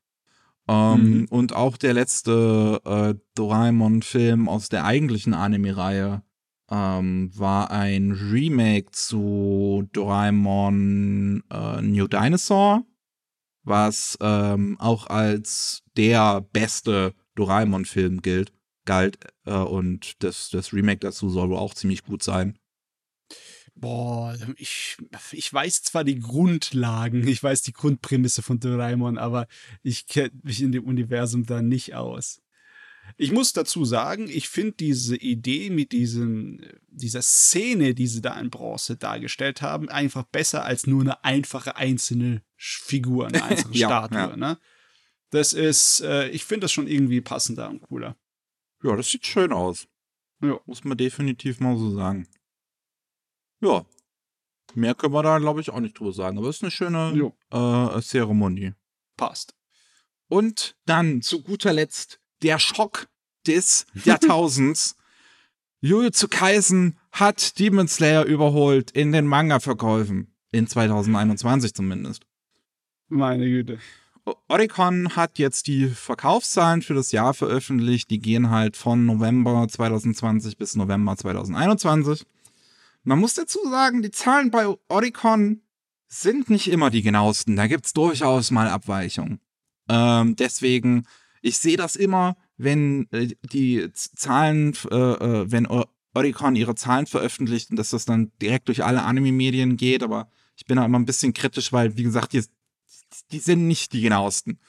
Ähm, 0.67 1.19
mhm. 1.19 1.25
Und 1.29 1.55
auch 1.55 1.77
der 1.77 1.93
letzte 1.93 2.81
äh, 2.85 3.15
Doraemon-Film 3.35 4.49
aus 4.49 4.69
der 4.69 4.85
eigentlichen 4.85 5.33
Anime-Reihe 5.33 6.23
ähm, 6.71 7.31
war 7.35 7.69
ein 7.71 8.11
Remake 8.11 8.91
zu 8.91 9.87
Doraemon 9.93 11.43
äh, 11.51 11.81
New 11.81 12.07
Dinosaur, 12.07 12.83
was 13.63 14.17
ähm, 14.21 14.77
auch 14.79 15.07
als 15.07 15.83
der 15.95 16.41
beste 16.41 17.13
Doraemon-Film 17.35 18.21
gilt, 18.21 18.51
galt. 18.85 19.19
Äh, 19.45 19.53
und 19.53 20.23
das, 20.23 20.49
das 20.49 20.73
Remake 20.73 20.99
dazu 20.99 21.29
soll 21.29 21.49
wohl 21.49 21.57
auch 21.57 21.75
ziemlich 21.75 22.03
gut 22.03 22.23
sein. 22.23 22.57
Boah, 23.77 24.37
ich, 24.55 24.97
ich 25.31 25.53
weiß 25.53 25.83
zwar 25.83 26.05
die 26.05 26.19
Grundlagen, 26.19 27.27
ich 27.27 27.43
weiß 27.43 27.61
die 27.61 27.73
Grundprämisse 27.73 28.41
von 28.41 28.59
Doraemon, 28.59 29.17
aber 29.17 29.47
ich 29.83 30.07
kenne 30.07 30.31
mich 30.43 30.61
in 30.61 30.71
dem 30.71 30.85
Universum 30.85 31.45
da 31.45 31.61
nicht 31.61 31.93
aus. 31.93 32.41
Ich 33.17 33.31
muss 33.31 33.53
dazu 33.53 33.85
sagen, 33.85 34.27
ich 34.29 34.49
finde 34.49 34.73
diese 34.73 35.15
Idee 35.15 35.69
mit 35.69 35.91
diesem, 35.91 36.59
dieser 36.87 37.21
Szene, 37.21 37.93
die 37.93 38.07
sie 38.07 38.21
da 38.21 38.39
in 38.39 38.49
Bronze 38.49 38.97
dargestellt 38.97 39.61
haben, 39.61 39.89
einfach 39.89 40.23
besser 40.23 40.65
als 40.65 40.87
nur 40.87 41.01
eine 41.01 41.23
einfache 41.23 41.75
einzelne 41.75 42.41
Figur, 42.55 43.27
eine 43.27 43.43
einzelne 43.43 43.75
ja, 43.75 43.87
Statue. 43.87 44.17
Ja. 44.17 44.35
Ne? 44.35 44.57
Das 45.29 45.53
ist, 45.53 46.01
äh, 46.01 46.29
ich 46.29 46.45
finde 46.45 46.61
das 46.61 46.71
schon 46.71 46.87
irgendwie 46.87 47.21
passender 47.21 47.69
und 47.69 47.81
cooler. 47.81 48.17
Ja, 48.83 48.95
das 48.95 49.09
sieht 49.09 49.25
schön 49.25 49.51
aus. 49.51 49.87
Ja. 50.41 50.59
Muss 50.65 50.83
man 50.83 50.97
definitiv 50.97 51.59
mal 51.59 51.77
so 51.77 51.93
sagen. 51.95 52.27
Ja. 53.65 53.85
Mehr 54.73 54.93
können 54.93 55.13
wir 55.13 55.23
da, 55.23 55.39
glaube 55.39 55.61
ich, 55.61 55.69
auch 55.69 55.79
nicht 55.79 55.97
drüber 55.97 56.11
sagen. 56.11 56.37
Aber 56.37 56.49
es 56.49 56.57
ist 56.57 56.63
eine 56.63 56.71
schöne 56.71 57.33
äh, 57.51 58.01
Zeremonie. 58.01 58.73
Passt. 59.15 59.55
Und 60.27 60.75
dann 60.85 61.21
zu 61.21 61.41
guter 61.41 61.71
Letzt 61.71 62.19
der 62.41 62.59
Schock 62.59 63.07
des 63.47 63.85
Jahrtausends. 64.05 64.97
Jujutsu 65.81 66.27
Kaisen 66.27 66.97
hat 67.11 67.59
Demon 67.59 67.87
Slayer 67.87 68.25
überholt 68.25 68.91
in 68.91 69.11
den 69.11 69.27
Manga-Verkäufen. 69.27 70.35
In 70.51 70.67
2021 70.67 71.73
zumindest. 71.73 72.25
Meine 73.07 73.45
Güte. 73.45 73.79
Oricon 74.47 75.15
hat 75.15 75.37
jetzt 75.37 75.67
die 75.67 75.87
Verkaufszahlen 75.87 76.81
für 76.81 76.95
das 76.95 77.11
Jahr 77.11 77.33
veröffentlicht. 77.33 78.09
Die 78.09 78.19
gehen 78.19 78.49
halt 78.49 78.75
von 78.75 79.05
November 79.05 79.67
2020 79.67 80.57
bis 80.57 80.75
November 80.75 81.15
2021. 81.15 82.25
Man 83.05 83.19
muss 83.19 83.35
dazu 83.35 83.59
sagen, 83.69 84.01
die 84.01 84.11
Zahlen 84.11 84.49
bei 84.49 84.67
Oricon 84.89 85.61
sind 86.07 86.49
nicht 86.49 86.67
immer 86.67 86.89
die 86.89 87.03
genauesten. 87.03 87.55
Da 87.55 87.67
gibt's 87.67 87.93
durchaus 87.93 88.49
mal 88.49 88.67
Abweichungen. 88.67 89.39
Ähm, 89.87 90.35
deswegen, 90.35 91.05
ich 91.41 91.59
sehe 91.59 91.77
das 91.77 91.95
immer, 91.95 92.35
wenn 92.57 93.07
äh, 93.11 93.35
die 93.43 93.91
Zahlen, 93.93 94.73
äh, 94.89 94.95
äh, 94.95 95.51
wenn 95.51 95.67
Oricon 96.15 96.55
ihre 96.55 96.73
Zahlen 96.73 97.05
veröffentlicht 97.05 97.69
und 97.69 97.77
dass 97.77 97.91
das 97.91 98.05
dann 98.05 98.31
direkt 98.41 98.67
durch 98.69 98.83
alle 98.83 99.03
Anime-Medien 99.03 99.77
geht, 99.77 100.01
aber 100.01 100.31
ich 100.55 100.65
bin 100.65 100.77
da 100.77 100.85
immer 100.85 100.97
ein 100.97 101.05
bisschen 101.05 101.33
kritisch, 101.33 101.71
weil, 101.71 101.97
wie 101.97 102.03
gesagt, 102.03 102.33
die, 102.33 102.43
die 103.31 103.39
sind 103.39 103.67
nicht 103.67 103.93
die 103.93 104.01
genauesten. 104.01 104.59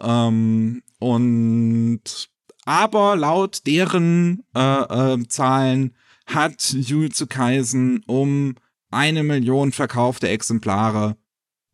Ähm, 0.00 0.82
und 0.98 2.30
aber 2.66 3.16
laut 3.16 3.66
deren 3.66 4.44
äh, 4.54 5.14
äh, 5.14 5.28
Zahlen 5.28 5.94
hat 6.34 6.72
Jujutsu 6.72 7.26
Kaisen 7.26 8.02
um 8.06 8.54
eine 8.90 9.22
Million 9.22 9.72
verkaufte 9.72 10.28
Exemplare 10.28 11.16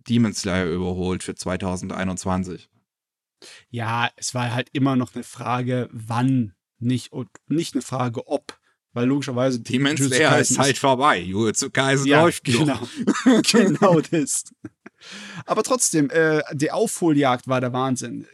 Demon 0.09 0.35
Slayer 0.35 0.67
überholt 0.67 1.23
für 1.23 1.35
2021. 1.35 2.69
Ja, 3.69 4.11
es 4.17 4.35
war 4.35 4.55
halt 4.55 4.69
immer 4.73 4.97
noch 4.97 5.15
eine 5.15 5.25
Frage, 5.25 5.89
wann, 5.93 6.55
nicht, 6.79 7.13
und 7.13 7.29
nicht 7.49 7.75
eine 7.75 7.83
Frage, 7.83 8.27
ob. 8.29 8.59
Weil 8.93 9.09
logischerweise. 9.09 9.61
Demon 9.61 9.97
Slayer 9.97 10.39
ist 10.39 10.59
halt 10.59 10.79
vorbei. 10.79 11.21
Jujutsu 11.21 11.71
Kaisen 11.71 12.07
ja, 12.07 12.23
läuft 12.23 12.45
genau. 12.45 12.79
genau 13.43 14.01
das. 14.01 14.45
Aber 15.45 15.63
trotzdem, 15.63 16.09
äh, 16.11 16.43
die 16.55 16.71
Aufholjagd 16.71 17.47
war 17.47 17.61
der 17.61 17.75
Wahnsinn 17.75 18.27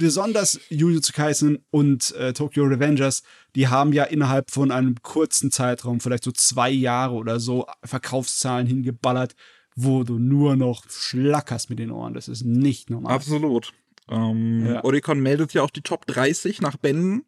besonders 0.00 0.58
Jujutsu 0.70 1.12
Kaisen 1.12 1.58
und 1.70 2.12
äh, 2.16 2.32
Tokyo 2.32 2.64
Revengers, 2.64 3.22
die 3.54 3.68
haben 3.68 3.92
ja 3.92 4.04
innerhalb 4.04 4.50
von 4.50 4.70
einem 4.70 4.96
kurzen 5.02 5.52
Zeitraum, 5.52 6.00
vielleicht 6.00 6.24
so 6.24 6.32
zwei 6.32 6.70
Jahre 6.70 7.14
oder 7.14 7.38
so, 7.38 7.66
Verkaufszahlen 7.84 8.66
hingeballert, 8.66 9.36
wo 9.76 10.02
du 10.02 10.18
nur 10.18 10.56
noch 10.56 10.88
schlackerst 10.88 11.68
mit 11.68 11.78
den 11.78 11.90
Ohren. 11.90 12.14
Das 12.14 12.28
ist 12.28 12.44
nicht 12.44 12.88
normal. 12.88 13.12
Absolut. 13.12 13.72
Ähm, 14.08 14.66
ja. 14.66 14.84
Oricon 14.84 15.20
meldet 15.20 15.52
ja 15.52 15.62
auch 15.62 15.70
die 15.70 15.82
Top 15.82 16.06
30 16.06 16.62
nach 16.62 16.78
Bänden. 16.78 17.26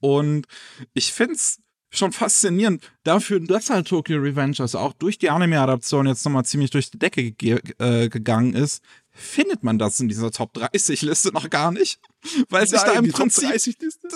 Und 0.00 0.46
ich 0.94 1.12
finde 1.12 1.34
es 1.34 1.60
schon 1.88 2.10
faszinierend 2.10 2.90
dafür, 3.04 3.38
dass 3.38 3.70
halt 3.70 3.86
Tokyo 3.86 4.18
Revengers 4.18 4.74
auch 4.74 4.92
durch 4.92 5.18
die 5.18 5.30
Anime-Adaption 5.30 6.06
jetzt 6.08 6.24
nochmal 6.24 6.44
ziemlich 6.44 6.70
durch 6.70 6.90
die 6.90 6.98
Decke 6.98 7.30
ge 7.30 7.60
äh, 7.78 8.08
gegangen 8.08 8.54
ist, 8.54 8.82
findet 9.12 9.62
man 9.62 9.78
das 9.78 10.00
in 10.00 10.08
dieser 10.08 10.30
Top 10.30 10.52
30 10.54 11.02
Liste 11.02 11.32
noch 11.32 11.50
gar 11.50 11.70
nicht. 11.70 12.00
Weil 12.48 12.66
sich 12.66 12.80
da 12.80 12.92
im 12.92 13.10
Prinzip. 13.10 13.50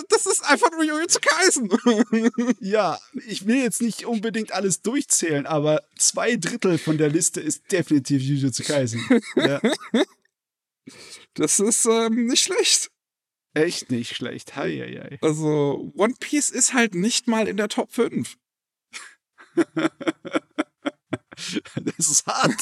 Das 0.09 0.25
ist 0.25 0.43
einfach 0.45 0.71
nur 0.71 0.83
Jujutsu 0.83 1.19
Kaisen. 1.21 1.69
ja, 2.61 2.99
ich 3.27 3.45
will 3.45 3.57
jetzt 3.57 3.81
nicht 3.81 4.05
unbedingt 4.05 4.53
alles 4.53 4.81
durchzählen, 4.81 5.45
aber 5.45 5.83
zwei 5.97 6.35
Drittel 6.37 6.77
von 6.77 6.97
der 6.97 7.09
Liste 7.09 7.41
ist 7.41 7.71
definitiv 7.71 8.21
Jujutsu 8.21 8.63
Kaisen. 8.63 9.01
Ja. 9.35 9.61
Das 11.33 11.59
ist 11.59 11.85
ähm, 11.85 12.27
nicht 12.27 12.43
schlecht. 12.43 12.91
Echt 13.53 13.91
nicht 13.91 14.15
schlecht. 14.15 14.55
Hei, 14.55 14.71
hei, 14.71 15.01
hei. 15.01 15.19
Also, 15.21 15.91
One 15.95 16.15
Piece 16.19 16.49
ist 16.49 16.73
halt 16.73 16.95
nicht 16.95 17.27
mal 17.27 17.47
in 17.47 17.57
der 17.57 17.67
Top 17.67 17.91
5. 17.91 18.37
das 21.75 22.07
ist 22.09 22.25
hart 22.25 22.55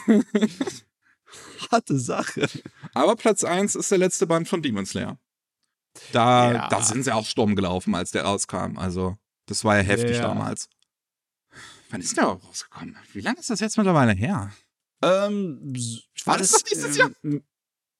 harte 1.75 1.99
Sache. 1.99 2.47
Aber 2.93 3.15
Platz 3.15 3.43
1 3.43 3.75
ist 3.75 3.91
der 3.91 3.97
letzte 3.97 4.27
Band 4.27 4.47
von 4.47 4.61
Demon 4.61 4.85
Slayer. 4.85 5.17
Da, 6.11 6.51
ja. 6.51 6.67
da 6.69 6.81
sind 6.81 7.03
sie 7.03 7.13
auch 7.13 7.25
Sturm 7.25 7.55
gelaufen, 7.55 7.95
als 7.95 8.11
der 8.11 8.23
rauskam. 8.23 8.77
Also, 8.77 9.17
das 9.45 9.63
war 9.63 9.77
ja 9.77 9.83
heftig 9.83 10.17
ja. 10.17 10.23
damals. 10.23 10.69
Wann 11.89 12.01
ist 12.01 12.17
der 12.17 12.25
rausgekommen? 12.25 12.97
Wie 13.13 13.21
lange 13.21 13.39
ist 13.39 13.49
das 13.49 13.59
jetzt 13.59 13.77
mittlerweile 13.77 14.13
her? 14.13 14.51
Ähm, 15.01 15.73
war 16.25 16.37
das, 16.37 16.51
das 16.51 16.63
dieses 16.63 16.97
Jahr? 16.97 17.11
Ähm, 17.23 17.43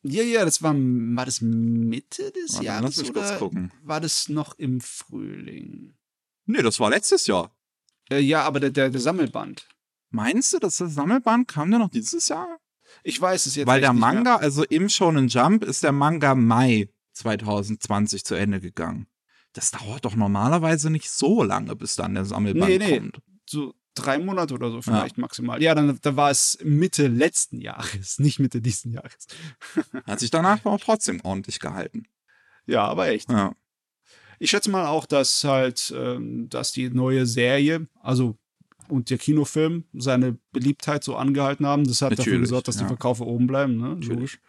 ja, 0.03 0.23
ja, 0.23 0.45
das 0.45 0.61
war, 0.61 0.75
war 0.75 1.25
das 1.25 1.41
Mitte 1.41 2.31
des 2.31 2.53
Warte, 2.53 2.65
Jahres 2.65 2.83
lass 2.83 2.97
mich 2.97 3.09
oder 3.11 3.21
kurz 3.21 3.39
gucken. 3.39 3.71
war 3.81 4.01
das 4.01 4.29
noch 4.29 4.57
im 4.59 4.81
Frühling? 4.81 5.95
Nee, 6.45 6.61
das 6.61 6.79
war 6.79 6.89
letztes 6.89 7.27
Jahr. 7.27 7.55
Äh, 8.09 8.19
ja, 8.19 8.43
aber 8.43 8.59
der, 8.59 8.69
der, 8.69 8.89
der 8.89 9.01
Sammelband. 9.01 9.67
Meinst 10.09 10.53
du, 10.53 10.59
dass 10.59 10.77
das 10.77 10.93
Sammelband 10.93 11.47
kam 11.47 11.71
der 11.71 11.79
noch 11.79 11.89
dieses 11.89 12.27
Jahr? 12.27 12.59
Ich 13.03 13.19
weiß 13.19 13.45
es 13.45 13.55
jetzt 13.55 13.67
Weil 13.67 13.81
der 13.81 13.93
Manga, 13.93 14.35
Mehr. 14.35 14.39
also 14.41 14.63
im 14.63 14.89
Shonen 14.89 15.27
Jump 15.27 15.63
ist 15.63 15.83
der 15.83 15.91
Manga 15.91 16.35
Mai 16.35 16.89
2020 17.13 18.23
zu 18.25 18.35
Ende 18.35 18.59
gegangen. 18.61 19.07
Das 19.53 19.71
dauert 19.71 20.03
doch 20.05 20.15
normalerweise 20.15 20.89
nicht 20.89 21.09
so 21.09 21.43
lange, 21.43 21.75
bis 21.75 21.95
dann 21.95 22.13
der 22.13 22.25
Sammelband 22.25 22.69
Nee, 22.69 22.77
nee. 22.77 22.99
kommt. 22.99 23.19
So 23.47 23.73
drei 23.93 24.19
Monate 24.19 24.53
oder 24.53 24.69
so 24.71 24.81
vielleicht 24.81 25.17
maximal. 25.17 25.61
Ja, 25.63 25.73
dann 25.73 25.97
da 26.01 26.15
war 26.17 26.29
es 26.29 26.57
Mitte 26.63 27.07
letzten 27.07 27.61
Jahres, 27.61 28.19
nicht 28.19 28.39
Mitte 28.39 28.61
diesen 28.61 28.91
Jahres. 28.91 29.27
Hat 30.05 30.19
sich 30.19 30.31
danach 30.31 30.59
aber 30.65 30.71
auch 30.71 30.79
trotzdem 30.81 31.21
ordentlich 31.21 31.59
gehalten. 31.59 32.03
Ja, 32.65 32.85
aber 32.85 33.07
echt. 33.07 33.29
Ja. 33.31 33.53
Ich 34.39 34.49
schätze 34.49 34.69
mal 34.69 34.87
auch, 34.87 35.05
dass 35.05 35.43
halt, 35.45 35.93
ähm, 35.95 36.49
dass 36.49 36.73
die 36.73 36.89
neue 36.89 37.25
Serie, 37.25 37.87
also 38.01 38.37
und 38.89 39.09
der 39.09 39.17
Kinofilm 39.17 39.85
seine 39.93 40.37
Beliebtheit 40.51 41.03
so 41.03 41.15
angehalten 41.15 41.65
haben. 41.65 41.85
Das 41.85 42.01
hat 42.01 42.11
dafür 42.13 42.23
Natürlich, 42.25 42.41
gesorgt, 42.49 42.67
dass 42.67 42.77
die 42.77 42.83
ja. 42.83 42.87
Verkaufe 42.87 43.25
oben 43.25 43.47
bleiben, 43.47 43.77
ne? 43.77 43.97
Logisch. 44.05 44.39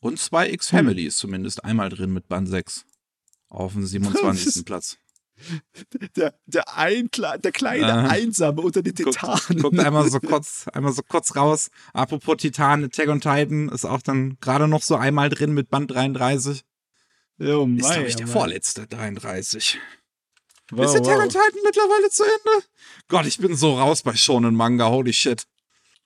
Und 0.00 0.18
2X 0.18 0.70
Family 0.70 1.04
ist 1.04 1.18
zumindest 1.18 1.64
einmal 1.64 1.88
drin 1.90 2.12
mit 2.12 2.28
Band 2.28 2.48
6. 2.48 2.84
Auf 3.48 3.72
dem 3.74 3.84
27. 3.84 4.64
Platz. 4.64 4.96
Der, 6.16 6.34
der, 6.46 6.76
ein, 6.76 7.08
der 7.12 7.52
kleine 7.52 7.86
Ah. 7.92 8.08
Einsame 8.08 8.60
unter 8.60 8.82
den 8.82 8.94
Guckt, 8.94 9.18
Titanen. 9.18 9.62
guckt 9.62 9.78
einmal 9.78 10.10
so 10.10 10.20
kurz, 10.20 10.68
einmal 10.72 10.92
so 10.92 11.02
kurz 11.02 11.34
raus. 11.34 11.70
Apropos 11.94 12.36
Titan, 12.36 12.84
Attack 12.84 13.08
on 13.08 13.20
Titan 13.22 13.68
ist 13.70 13.86
auch 13.86 14.02
dann 14.02 14.36
gerade 14.40 14.68
noch 14.68 14.82
so 14.82 14.96
einmal 14.96 15.30
drin 15.30 15.52
mit 15.54 15.70
Band 15.70 15.90
33. 15.90 16.62
oh, 17.40 17.44
Ist, 17.44 17.82
mei, 17.82 17.94
glaube 17.94 18.08
ich, 18.08 18.16
der 18.16 18.26
vorletzte 18.26 18.86
33. 18.86 19.78
Wow, 20.70 20.84
ist 20.84 20.94
Attack 20.96 21.18
on 21.18 21.24
wow. 21.24 21.28
Titan 21.28 21.60
mittlerweile 21.64 22.10
zu 22.10 22.22
Ende? 22.24 22.66
Gott, 23.08 23.26
ich 23.26 23.38
bin 23.38 23.56
so 23.56 23.78
raus 23.78 24.02
bei 24.02 24.14
Shonen 24.14 24.54
Manga, 24.54 24.88
holy 24.88 25.12
shit. 25.12 25.44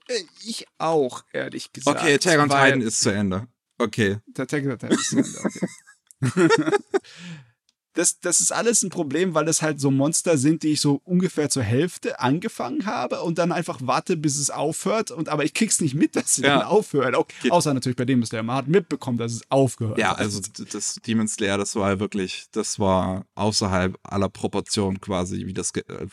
Äh, 0.09 0.23
Ich 0.45 0.67
auch, 0.79 1.25
ehrlich 1.33 1.73
gesagt. 1.73 2.01
Okay, 2.01 2.15
Attack 2.15 2.39
on 2.41 2.49
Titan 2.49 2.81
ist 2.81 3.01
zu 3.01 3.11
Ende. 3.11 3.47
Okay. 3.79 4.19
Der 4.27 4.45
Attack 4.45 4.65
on 4.65 4.79
Titan 4.79 4.91
ist 4.91 5.11
zu 5.11 5.17
Ende, 5.19 5.41
okay. 5.45 6.49
Das, 7.95 8.18
das 8.20 8.40
ist 8.40 8.53
alles 8.53 8.82
ein 8.82 8.90
Problem, 8.90 9.34
weil 9.34 9.47
es 9.49 9.62
halt 9.62 9.80
so 9.80 9.90
Monster 9.90 10.36
sind, 10.36 10.62
die 10.64 10.72
ich 10.72 10.80
so 10.80 11.01
ungefähr 11.05 11.49
zur 11.49 11.62
Hälfte 11.62 12.18
angefangen 12.20 12.86
habe 12.86 13.22
und 13.22 13.38
dann 13.38 13.53
einfach 13.53 13.78
warte, 13.82 14.16
bis 14.16 14.36
es 14.36 14.51
aufhört. 14.51 15.11
Und 15.12 15.28
aber 15.28 15.45
ich 15.45 15.55
krieg's 15.55 15.80
nicht 15.80 15.95
mit, 15.95 16.16
dass 16.16 16.34
sie 16.34 16.42
Ja. 16.42 16.59
dann 16.59 16.66
aufhört. 16.66 17.14
Auch, 17.14 17.26
Geht- 17.42 17.53
außer 17.53 17.72
natürlich 17.72 17.97
bei 17.97 18.05
dem 18.05 18.20
ist 18.22 18.32
der 18.32 18.42
man 18.42 18.57
hat 18.57 18.68
mitbekommen, 18.68 19.16
dass 19.18 19.32
es 19.32 19.42
aufgehört 19.51 19.97
Ja, 19.99 20.11
hat. 20.11 20.18
also 20.18 20.40
d- 20.40 20.64
das 20.70 20.97
Demon 21.07 21.28
Slayer, 21.28 21.57
das 21.57 21.76
war 21.76 22.01
wirklich, 22.01 22.47
das 22.53 22.78
war 22.80 23.26
außerhalb 23.36 23.99
aller 24.03 24.28
Proportionen 24.28 25.01
quasi, 25.01 25.47
wie 25.47 25.55
das, 25.55 25.70
äh, 25.76 26.07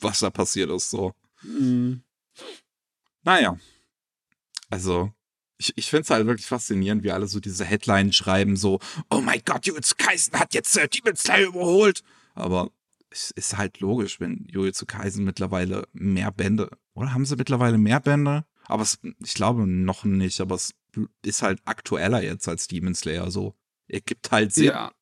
was 0.00 0.20
da 0.20 0.30
passiert 0.30 0.70
ist, 0.70 0.88
so. 0.90 1.12
Mhm. 1.42 2.02
Naja. 3.24 3.58
Also, 4.70 5.12
ich, 5.62 5.72
ich 5.76 5.90
finde 5.90 6.02
es 6.02 6.10
halt 6.10 6.26
wirklich 6.26 6.46
faszinierend, 6.46 7.04
wie 7.04 7.12
alle 7.12 7.28
so 7.28 7.38
diese 7.38 7.64
Headlines 7.64 8.16
schreiben, 8.16 8.56
so, 8.56 8.80
oh 9.10 9.20
mein 9.20 9.42
Gott, 9.44 9.66
Jujutsu 9.66 9.94
Kaisen 9.96 10.38
hat 10.38 10.54
jetzt 10.54 10.76
äh, 10.76 10.88
Demon 10.88 11.16
Slayer 11.16 11.48
überholt. 11.48 12.02
Aber 12.34 12.70
es 13.10 13.30
ist 13.30 13.56
halt 13.56 13.80
logisch, 13.80 14.18
wenn 14.18 14.46
Jujutsu 14.50 14.86
Kaisen 14.86 15.24
mittlerweile 15.24 15.86
mehr 15.92 16.32
Bände, 16.32 16.70
oder 16.94 17.14
haben 17.14 17.24
sie 17.24 17.36
mittlerweile 17.36 17.78
mehr 17.78 18.00
Bände? 18.00 18.44
Aber 18.64 18.82
es, 18.82 18.98
ich 19.24 19.34
glaube 19.34 19.66
noch 19.66 20.04
nicht, 20.04 20.40
aber 20.40 20.56
es 20.56 20.74
ist 21.22 21.42
halt 21.42 21.60
aktueller 21.64 22.22
jetzt 22.22 22.48
als 22.48 22.66
Demon 22.66 22.94
Slayer, 22.94 23.30
so. 23.30 23.54
Ergibt 23.88 24.30
halt 24.30 24.52
Sinn. 24.52 24.66
Ja. 24.66 24.92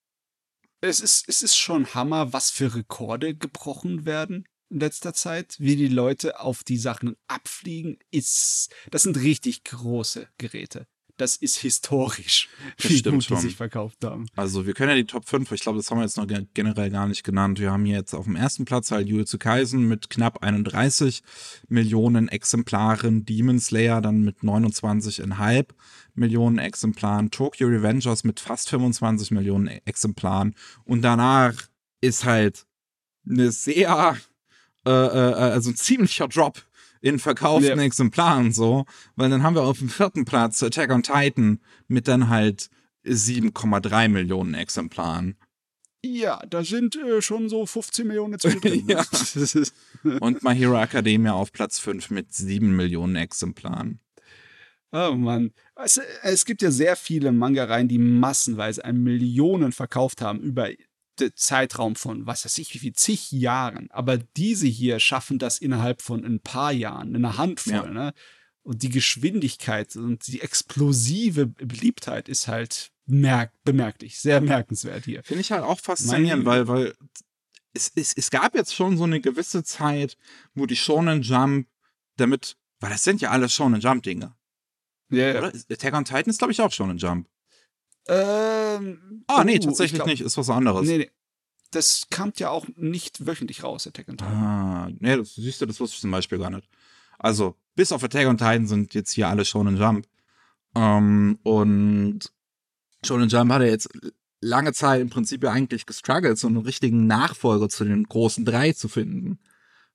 Es 0.82 1.00
ist, 1.00 1.28
es 1.28 1.42
ist 1.42 1.56
schon 1.56 1.94
Hammer, 1.94 2.32
was 2.32 2.50
für 2.50 2.74
Rekorde 2.74 3.34
gebrochen 3.34 4.06
werden 4.06 4.46
in 4.70 4.80
letzter 4.80 5.12
Zeit. 5.14 5.56
Wie 5.58 5.76
die 5.76 5.88
Leute 5.88 6.40
auf 6.40 6.64
die 6.64 6.78
Sachen 6.78 7.16
abfliegen, 7.28 7.98
ist, 8.10 8.70
das 8.90 9.02
sind 9.02 9.16
richtig 9.18 9.64
große 9.64 10.28
Geräte. 10.38 10.86
Das 11.16 11.36
ist 11.36 11.58
historisch, 11.58 12.48
Das 12.78 12.90
wie 12.90 13.02
gut 13.02 13.28
die 13.28 13.36
sich 13.42 13.56
verkauft 13.56 14.02
haben. 14.06 14.24
Also 14.36 14.64
wir 14.66 14.72
können 14.72 14.88
ja 14.88 14.96
die 14.96 15.04
Top 15.04 15.28
5, 15.28 15.52
ich 15.52 15.60
glaube, 15.60 15.76
das 15.76 15.90
haben 15.90 15.98
wir 15.98 16.04
jetzt 16.04 16.16
noch 16.16 16.26
ge- 16.26 16.46
generell 16.54 16.88
gar 16.88 17.06
nicht 17.08 17.24
genannt. 17.24 17.58
Wir 17.60 17.70
haben 17.72 17.84
hier 17.84 17.98
jetzt 17.98 18.14
auf 18.14 18.24
dem 18.24 18.36
ersten 18.36 18.64
Platz 18.64 18.90
halt 18.90 19.06
Jujutsu 19.06 19.36
Kaisen 19.36 19.86
mit 19.86 20.08
knapp 20.08 20.42
31 20.42 21.22
Millionen 21.68 22.28
Exemplaren, 22.28 23.26
Demon 23.26 23.60
Slayer 23.60 24.00
dann 24.00 24.22
mit 24.22 24.38
29,5 24.38 25.66
Millionen 26.14 26.56
Exemplaren, 26.58 27.30
Tokyo 27.30 27.68
Revengers 27.68 28.24
mit 28.24 28.40
fast 28.40 28.70
25 28.70 29.30
Millionen 29.32 29.66
Exemplaren 29.84 30.54
und 30.84 31.02
danach 31.02 31.54
ist 32.00 32.24
halt 32.24 32.66
eine 33.28 33.52
sehr, 33.52 34.16
äh, 34.86 34.90
äh, 34.90 35.34
also 35.34 35.70
ein 35.70 35.76
ziemlicher 35.76 36.28
Drop 36.28 36.62
in 37.00 37.18
verkauften 37.18 37.78
Ja. 37.78 37.84
Exemplaren 37.84 38.52
so, 38.52 38.84
weil 39.16 39.30
dann 39.30 39.42
haben 39.42 39.54
wir 39.54 39.62
auf 39.62 39.78
dem 39.78 39.88
vierten 39.88 40.24
Platz 40.24 40.62
Attack 40.62 40.90
on 40.90 41.02
Titan 41.02 41.60
mit 41.88 42.08
dann 42.08 42.28
halt 42.28 42.68
7,3 43.04 44.08
Millionen 44.08 44.54
Exemplaren. 44.54 45.36
Ja, 46.02 46.40
da 46.48 46.64
sind 46.64 46.96
äh, 46.96 47.20
schon 47.20 47.48
so 47.48 47.66
15 47.66 48.06
Millionen 48.06 48.38
zwischendrin. 48.38 48.86
Ja. 48.88 49.04
Und 50.20 50.42
My 50.42 50.54
Hero 50.54 50.80
Academia 50.80 51.32
auf 51.32 51.52
Platz 51.52 51.78
5 51.78 52.10
mit 52.10 52.32
7 52.32 52.74
Millionen 52.74 53.16
Exemplaren. 53.16 54.00
Oh 54.92 55.12
Mann. 55.12 55.52
Es, 55.76 56.00
es 56.22 56.44
gibt 56.44 56.62
ja 56.62 56.70
sehr 56.70 56.96
viele 56.96 57.32
Manga-Reihen, 57.32 57.88
die 57.88 57.98
massenweise 57.98 58.84
an 58.84 59.02
Millionen 59.02 59.72
verkauft 59.72 60.20
haben 60.20 60.40
über 60.40 60.70
Zeitraum 61.34 61.96
von, 61.96 62.26
was 62.26 62.44
weiß 62.44 62.58
ich, 62.58 62.74
wie 62.74 62.78
viel, 62.78 62.92
zig 62.92 63.30
Jahren. 63.30 63.90
Aber 63.90 64.18
diese 64.18 64.66
hier 64.66 65.00
schaffen 65.00 65.38
das 65.38 65.58
innerhalb 65.58 66.02
von 66.02 66.24
ein 66.24 66.40
paar 66.40 66.72
Jahren, 66.72 67.14
in 67.14 67.24
einer 67.24 67.38
Handvoll. 67.38 67.72
Ja. 67.72 67.86
Ne? 67.86 68.14
Und 68.62 68.82
die 68.82 68.90
Geschwindigkeit 68.90 69.96
und 69.96 70.26
die 70.26 70.40
explosive 70.40 71.46
Beliebtheit 71.46 72.28
ist 72.28 72.48
halt 72.48 72.92
merk 73.06 73.52
bemerklich, 73.64 74.18
sehr 74.18 74.40
merkenswert 74.40 75.04
hier. 75.04 75.22
Finde 75.24 75.40
ich 75.40 75.52
halt 75.52 75.64
auch 75.64 75.80
faszinierend, 75.80 76.44
weil, 76.44 76.68
weil 76.68 76.94
es, 77.72 77.92
es, 77.94 78.12
es 78.16 78.30
gab 78.30 78.54
jetzt 78.54 78.74
schon 78.74 78.96
so 78.96 79.04
eine 79.04 79.20
gewisse 79.20 79.64
Zeit, 79.64 80.16
wo 80.54 80.66
die 80.66 80.76
Shonen 80.76 81.22
Jump 81.22 81.68
damit, 82.16 82.56
weil 82.80 82.90
das 82.90 83.04
sind 83.04 83.20
ja 83.20 83.30
alle 83.30 83.48
Shonen 83.48 83.80
Jump 83.80 84.02
Dinge, 84.02 84.34
Ja, 85.10 85.38
oder? 85.38 85.52
Attack 85.70 85.94
on 85.94 86.04
Titan 86.04 86.30
ist 86.30 86.38
glaube 86.38 86.52
ich 86.52 86.60
auch 86.60 86.72
Shonen 86.72 86.98
Jump. 86.98 87.28
Ähm, 88.11 89.24
Ah, 89.28 89.44
nee, 89.44 89.58
oh, 89.61 89.64
tatsächlich 89.66 89.92
ich 89.92 89.98
glaub- 89.98 90.08
nicht, 90.08 90.20
ist 90.22 90.36
was 90.36 90.50
anderes. 90.50 90.86
Nee, 90.86 90.98
nee. 90.98 91.11
Das 91.70 92.06
kam 92.11 92.32
ja 92.36 92.50
auch 92.50 92.66
nicht 92.74 93.24
wöchentlich 93.26 93.62
raus, 93.62 93.86
Attack 93.86 94.08
on 94.08 94.16
Titan. 94.16 94.34
Ah, 94.34 94.88
nee, 94.98 95.16
das 95.16 95.36
siehst 95.36 95.61
du, 95.61 95.66
das 95.66 95.78
wusste 95.78 95.94
ich 95.94 96.00
zum 96.00 96.11
Beispiel 96.11 96.38
gar 96.38 96.50
nicht. 96.50 96.68
Also, 97.18 97.54
bis 97.76 97.92
auf 97.92 98.02
Attack 98.02 98.26
on 98.26 98.38
Titan 98.38 98.66
sind 98.66 98.92
jetzt 98.94 99.12
hier 99.12 99.28
alle 99.28 99.44
Shonen 99.44 99.76
Jump. 99.76 100.06
Ähm, 100.74 101.38
und 101.44 102.20
Shonen 103.04 103.28
Jump 103.28 103.52
hatte 103.52 103.66
jetzt 103.66 103.88
lange 104.40 104.72
Zeit 104.72 105.00
im 105.00 105.11
Prinzip 105.11 105.44
ja 105.44 105.52
eigentlich 105.52 105.86
gestruggelt, 105.86 106.38
so 106.38 106.48
einen 106.48 106.56
richtigen 106.56 107.06
Nachfolger 107.06 107.68
zu 107.68 107.84
den 107.84 108.02
großen 108.04 108.44
drei 108.44 108.72
zu 108.72 108.88
finden. 108.88 109.38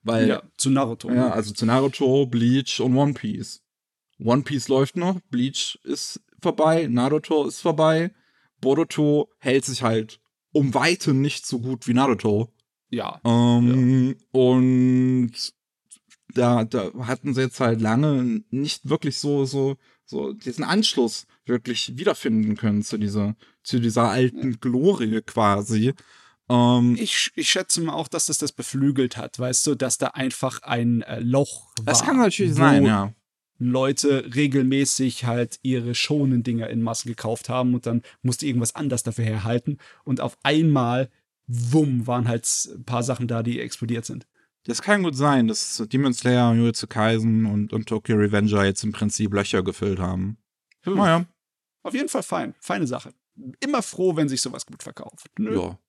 Weil, 0.01 0.27
ja, 0.29 0.43
zu 0.55 0.69
Naruto. 0.69 1.11
ja, 1.11 1.31
also 1.31 1.51
zu 1.53 1.65
Naruto, 1.65 2.25
Bleach 2.27 2.79
und 2.79 2.95
One 2.95 3.13
Piece. 3.13 3.63
One 4.23 4.43
Piece 4.43 4.69
läuft 4.69 4.95
noch, 4.95 5.19
Bleach 5.29 5.77
ist 5.83 6.21
vorbei, 6.41 6.87
Naruto 6.89 7.45
ist 7.47 7.61
vorbei, 7.61 8.11
Boruto 8.61 9.29
hält 9.39 9.65
sich 9.65 9.83
halt 9.83 10.19
um 10.51 10.73
Weite 10.73 11.13
nicht 11.13 11.45
so 11.45 11.59
gut 11.59 11.87
wie 11.87 11.93
Naruto. 11.93 12.49
ja. 12.89 13.19
Ähm, 13.25 14.15
Und 14.31 15.31
da, 16.33 16.63
da 16.65 16.91
hatten 17.07 17.33
sie 17.33 17.41
jetzt 17.41 17.59
halt 17.59 17.81
lange 17.81 18.43
nicht 18.49 18.89
wirklich 18.89 19.19
so, 19.19 19.45
so, 19.45 19.77
so 20.05 20.33
diesen 20.33 20.63
Anschluss 20.63 21.27
wirklich 21.45 21.97
wiederfinden 21.97 22.55
können 22.55 22.83
zu 22.83 22.97
dieser, 22.97 23.35
zu 23.63 23.79
dieser 23.79 24.09
alten 24.09 24.59
Glorie 24.59 25.21
quasi. 25.21 25.93
Ähm, 26.49 26.95
Ich, 26.99 27.31
ich 27.35 27.49
schätze 27.49 27.81
mal 27.81 27.93
auch, 27.93 28.07
dass 28.07 28.27
das 28.27 28.37
das 28.37 28.51
beflügelt 28.51 29.17
hat, 29.17 29.39
weißt 29.39 29.65
du, 29.67 29.75
dass 29.75 29.97
da 29.97 30.07
einfach 30.07 30.61
ein 30.63 31.01
äh, 31.03 31.19
Loch 31.19 31.71
war. 31.77 31.85
das 31.85 32.03
kann 32.03 32.17
natürlich 32.17 32.53
sein, 32.53 32.85
ja. 32.85 33.13
Leute 33.57 34.35
regelmäßig 34.35 35.25
halt 35.25 35.59
ihre 35.61 35.95
schonen 35.95 36.43
Dinger 36.43 36.69
in 36.69 36.81
Massen 36.81 37.07
gekauft 37.09 37.49
haben 37.49 37.73
und 37.73 37.85
dann 37.85 38.01
musste 38.21 38.45
irgendwas 38.45 38.75
anders 38.75 39.03
dafür 39.03 39.23
herhalten 39.25 39.77
und 40.03 40.19
auf 40.21 40.37
einmal, 40.43 41.09
wumm, 41.47 42.05
waren 42.07 42.27
halt 42.27 42.47
ein 42.75 42.83
paar 42.83 43.03
Sachen 43.03 43.27
da, 43.27 43.43
die 43.43 43.59
explodiert 43.59 44.05
sind. 44.05 44.27
Das 44.65 44.81
kann 44.81 45.03
gut 45.03 45.15
sein, 45.15 45.47
dass 45.47 45.81
Demon 45.91 46.13
Slayer, 46.13 46.53
Jujutsu 46.55 46.87
Kaisen 46.87 47.45
und, 47.45 47.71
und 47.71 47.87
Tokyo 47.87 48.15
Revenger 48.17 48.65
jetzt 48.65 48.83
im 48.83 48.91
Prinzip 48.91 49.31
Löcher 49.33 49.61
gefüllt 49.63 49.99
haben. 49.99 50.37
Hm. 50.83 50.95
Naja, 50.95 51.25
Auf 51.83 51.93
jeden 51.93 52.09
Fall 52.09 52.23
fein, 52.23 52.55
feine 52.59 52.87
Sache. 52.87 53.13
Immer 53.59 53.83
froh, 53.83 54.15
wenn 54.15 54.27
sich 54.27 54.41
sowas 54.41 54.65
gut 54.65 54.81
verkauft. 54.81 55.27
Nö. 55.37 55.55
ja. 55.55 55.79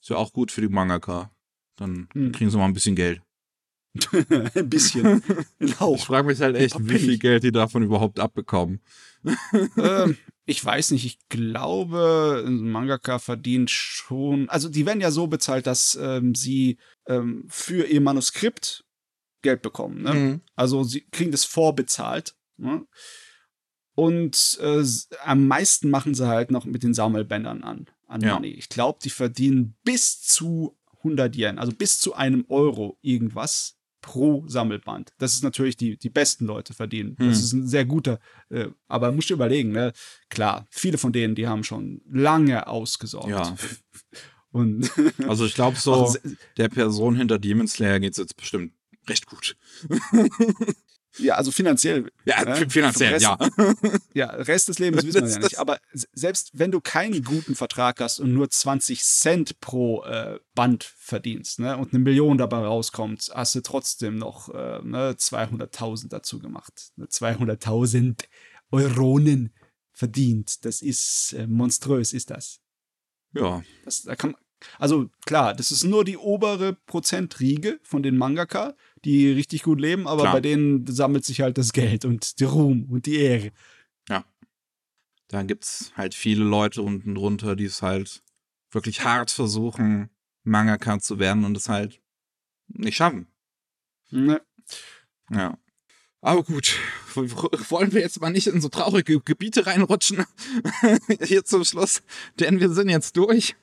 Ist 0.00 0.10
ja 0.10 0.16
auch 0.16 0.32
gut 0.32 0.52
für 0.52 0.60
die 0.60 0.68
Mangaka. 0.68 1.30
Dann 1.76 2.08
Hm. 2.12 2.32
kriegen 2.32 2.50
sie 2.50 2.58
mal 2.58 2.66
ein 2.66 2.74
bisschen 2.74 2.94
Geld. 2.96 3.22
ein 4.54 4.68
bisschen. 4.68 5.06
Ein 5.26 5.44
Ich 5.58 5.80
Hauch. 5.80 6.04
frage 6.06 6.26
mich 6.26 6.40
halt 6.40 6.56
echt, 6.56 6.76
wie 6.78 6.98
viel. 6.98 7.18
Geld 7.18 7.42
die 7.42 7.52
davon 7.52 7.82
überhaupt 7.82 8.20
abbekommen. 8.20 8.80
ähm, 9.76 10.16
ich 10.44 10.64
weiß 10.64 10.92
nicht, 10.92 11.04
ich 11.04 11.18
glaube, 11.28 12.44
ein 12.46 12.70
Mangaka 12.70 13.18
verdient 13.18 13.70
schon. 13.70 14.48
Also, 14.48 14.68
die 14.68 14.86
werden 14.86 15.00
ja 15.00 15.10
so 15.10 15.26
bezahlt, 15.26 15.66
dass 15.66 15.98
ähm, 16.00 16.34
sie 16.34 16.78
ähm, 17.06 17.44
für 17.48 17.86
ihr 17.86 18.00
Manuskript 18.00 18.84
Geld 19.42 19.62
bekommen. 19.62 20.02
Ne? 20.02 20.14
Mhm. 20.14 20.40
Also, 20.54 20.84
sie 20.84 21.06
kriegen 21.10 21.30
das 21.32 21.44
vorbezahlt 21.44 22.34
Ne? 22.58 22.86
Und 23.94 24.58
äh, 24.60 24.84
am 25.24 25.46
meisten 25.48 25.90
machen 25.90 26.14
sie 26.14 26.28
halt 26.28 26.50
noch 26.50 26.64
mit 26.64 26.82
den 26.82 26.94
Sammelbändern 26.94 27.64
an, 27.64 27.86
an 28.06 28.20
ja. 28.20 28.34
Money. 28.34 28.50
Ich 28.50 28.68
glaube, 28.68 28.98
die 29.02 29.10
verdienen 29.10 29.76
bis 29.84 30.20
zu 30.20 30.76
100 30.98 31.34
Yen, 31.36 31.58
also 31.58 31.72
bis 31.72 31.98
zu 31.98 32.14
einem 32.14 32.44
Euro 32.48 32.98
irgendwas 33.00 33.77
pro 34.08 34.42
Sammelband. 34.46 35.12
Das 35.18 35.34
ist 35.34 35.44
natürlich 35.44 35.76
die, 35.76 35.98
die 35.98 36.08
besten 36.08 36.46
Leute 36.46 36.72
verdienen. 36.72 37.14
Hm. 37.18 37.28
Das 37.28 37.42
ist 37.42 37.52
ein 37.52 37.66
sehr 37.66 37.84
guter, 37.84 38.20
äh, 38.48 38.68
aber 38.86 39.12
musst 39.12 39.28
du 39.28 39.34
überlegen, 39.34 39.70
ne? 39.70 39.92
Klar, 40.30 40.66
viele 40.70 40.96
von 40.96 41.12
denen, 41.12 41.34
die 41.34 41.46
haben 41.46 41.62
schon 41.62 42.00
lange 42.10 42.68
ausgesorgt. 42.68 43.28
Ja. 43.28 43.54
Und 44.50 44.90
also 45.28 45.44
ich 45.44 45.54
glaube 45.54 45.76
so, 45.76 46.16
der 46.56 46.70
Person 46.70 47.16
hinter 47.16 47.38
Demon 47.38 47.68
Slayer 47.68 48.00
geht 48.00 48.12
es 48.12 48.16
jetzt 48.16 48.38
bestimmt 48.38 48.72
recht 49.06 49.26
gut. 49.26 49.58
Ja, 51.18 51.34
also 51.34 51.50
finanziell. 51.50 52.10
Ja, 52.24 52.44
ne? 52.44 52.68
finanziell, 52.68 53.12
Rest, 53.14 53.22
ja. 53.22 53.38
Ja, 54.14 54.26
Rest 54.26 54.68
des 54.68 54.78
Lebens 54.78 55.04
wissen 55.04 55.22
wir 55.24 55.30
ja 55.30 55.38
nicht. 55.38 55.58
Aber 55.58 55.78
selbst 55.92 56.50
wenn 56.54 56.70
du 56.70 56.80
keinen 56.80 57.22
guten 57.22 57.54
Vertrag 57.54 58.00
hast 58.00 58.20
und 58.20 58.32
nur 58.32 58.50
20 58.50 59.02
Cent 59.02 59.60
pro 59.60 60.04
äh, 60.04 60.38
Band 60.54 60.84
verdienst 60.96 61.60
ne, 61.60 61.76
und 61.76 61.92
eine 61.92 62.02
Million 62.02 62.38
dabei 62.38 62.58
rauskommt, 62.58 63.30
hast 63.34 63.54
du 63.54 63.60
trotzdem 63.60 64.16
noch 64.16 64.48
äh, 64.50 64.80
ne, 64.82 65.12
200.000 65.12 66.08
dazu 66.08 66.38
gemacht. 66.38 66.92
200.000 66.98 68.00
ne, 68.00 68.14
Euronen 68.70 69.52
verdient. 69.92 70.64
Das 70.64 70.82
ist 70.82 71.32
äh, 71.32 71.46
monströs, 71.46 72.12
ist 72.12 72.30
das. 72.30 72.60
Ja. 73.34 73.62
Das, 73.84 74.02
da 74.02 74.16
kann, 74.16 74.36
also 74.78 75.10
klar, 75.26 75.54
das 75.54 75.70
ist 75.70 75.84
nur 75.84 76.04
die 76.04 76.16
obere 76.16 76.74
Prozentriege 76.86 77.78
von 77.82 78.02
den 78.02 78.16
Mangaka, 78.16 78.74
die 79.04 79.30
richtig 79.30 79.62
gut 79.62 79.80
leben, 79.80 80.06
aber 80.06 80.22
klar. 80.22 80.34
bei 80.34 80.40
denen 80.40 80.86
sammelt 80.86 81.24
sich 81.24 81.40
halt 81.40 81.58
das 81.58 81.72
Geld 81.72 82.04
und 82.04 82.40
der 82.40 82.48
Ruhm 82.48 82.86
und 82.90 83.06
die 83.06 83.16
Ehre. 83.16 83.50
Ja. 84.08 84.24
Da 85.28 85.42
gibt 85.42 85.64
es 85.64 85.92
halt 85.96 86.14
viele 86.14 86.44
Leute 86.44 86.82
unten 86.82 87.14
drunter, 87.14 87.56
die 87.56 87.64
es 87.64 87.82
halt 87.82 88.22
wirklich 88.70 89.04
hart 89.04 89.30
versuchen, 89.30 90.10
Mangaka 90.42 90.98
zu 90.98 91.18
werden 91.18 91.44
und 91.44 91.56
es 91.56 91.68
halt 91.68 92.00
nicht 92.68 92.96
schaffen. 92.96 93.26
Ne. 94.10 94.40
Ja. 95.30 95.58
Aber 96.20 96.42
gut, 96.42 96.74
wollen 97.14 97.92
wir 97.92 98.00
jetzt 98.00 98.20
mal 98.20 98.30
nicht 98.30 98.48
in 98.48 98.60
so 98.60 98.68
traurige 98.68 99.20
Gebiete 99.20 99.66
reinrutschen 99.66 100.24
hier 101.22 101.44
zum 101.44 101.64
Schluss, 101.64 102.02
denn 102.40 102.58
wir 102.58 102.70
sind 102.70 102.88
jetzt 102.88 103.16
durch. 103.16 103.54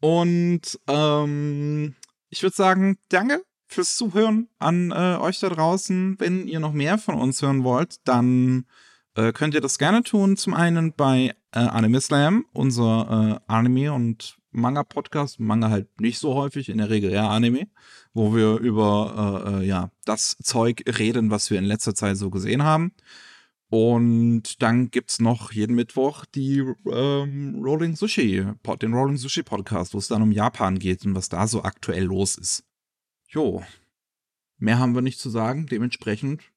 Und 0.00 0.78
ähm, 0.86 1.96
ich 2.28 2.42
würde 2.42 2.54
sagen, 2.54 2.98
danke 3.08 3.42
fürs 3.74 3.96
Zuhören 3.96 4.48
an 4.58 4.90
äh, 4.92 5.18
euch 5.20 5.40
da 5.40 5.48
draußen. 5.48 6.16
Wenn 6.18 6.46
ihr 6.48 6.60
noch 6.60 6.72
mehr 6.72 6.96
von 6.98 7.16
uns 7.16 7.42
hören 7.42 7.64
wollt, 7.64 7.96
dann 8.04 8.64
äh, 9.16 9.32
könnt 9.32 9.54
ihr 9.54 9.60
das 9.60 9.78
gerne 9.78 10.02
tun. 10.02 10.36
Zum 10.36 10.54
einen 10.54 10.92
bei 10.92 11.34
äh, 11.52 11.58
Anime 11.58 12.00
Slam, 12.00 12.46
unser 12.52 13.40
äh, 13.48 13.52
Anime- 13.52 13.92
und 13.92 14.38
Manga-Podcast. 14.52 15.40
Manga 15.40 15.70
halt 15.70 16.00
nicht 16.00 16.18
so 16.18 16.34
häufig, 16.34 16.68
in 16.68 16.78
der 16.78 16.90
Regel 16.90 17.10
eher 17.10 17.28
Anime, 17.28 17.66
wo 18.12 18.34
wir 18.34 18.58
über 18.58 19.44
äh, 19.44 19.64
äh, 19.64 19.66
ja, 19.66 19.90
das 20.04 20.36
Zeug 20.42 20.84
reden, 20.98 21.30
was 21.30 21.50
wir 21.50 21.58
in 21.58 21.64
letzter 21.64 21.94
Zeit 21.94 22.16
so 22.16 22.30
gesehen 22.30 22.62
haben. 22.62 22.92
Und 23.70 24.62
dann 24.62 24.90
gibt 24.92 25.10
es 25.10 25.18
noch 25.18 25.50
jeden 25.50 25.74
Mittwoch 25.74 26.24
die 26.26 26.62
ähm, 26.86 27.60
Rolling 27.60 27.96
Sushi, 27.96 28.46
den 28.80 28.94
Rolling 28.94 29.16
Sushi 29.16 29.42
Podcast, 29.42 29.94
wo 29.94 29.98
es 29.98 30.06
dann 30.06 30.22
um 30.22 30.30
Japan 30.30 30.78
geht 30.78 31.04
und 31.04 31.16
was 31.16 31.28
da 31.28 31.48
so 31.48 31.64
aktuell 31.64 32.04
los 32.04 32.36
ist. 32.36 32.62
Jo, 33.34 33.64
mehr 34.58 34.78
haben 34.78 34.94
wir 34.94 35.02
nicht 35.02 35.18
zu 35.18 35.28
sagen. 35.28 35.66
Dementsprechend 35.66 36.52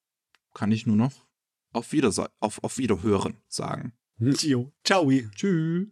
kann 0.54 0.72
ich 0.72 0.86
nur 0.86 0.96
noch 0.96 1.28
auf, 1.74 1.92
Wiederse 1.92 2.30
auf, 2.40 2.64
auf 2.64 2.78
Wiederhören 2.78 3.42
sagen. 3.48 3.94
Jo, 4.20 4.72
ciao. 4.84 5.10
Tschüss. 5.10 5.88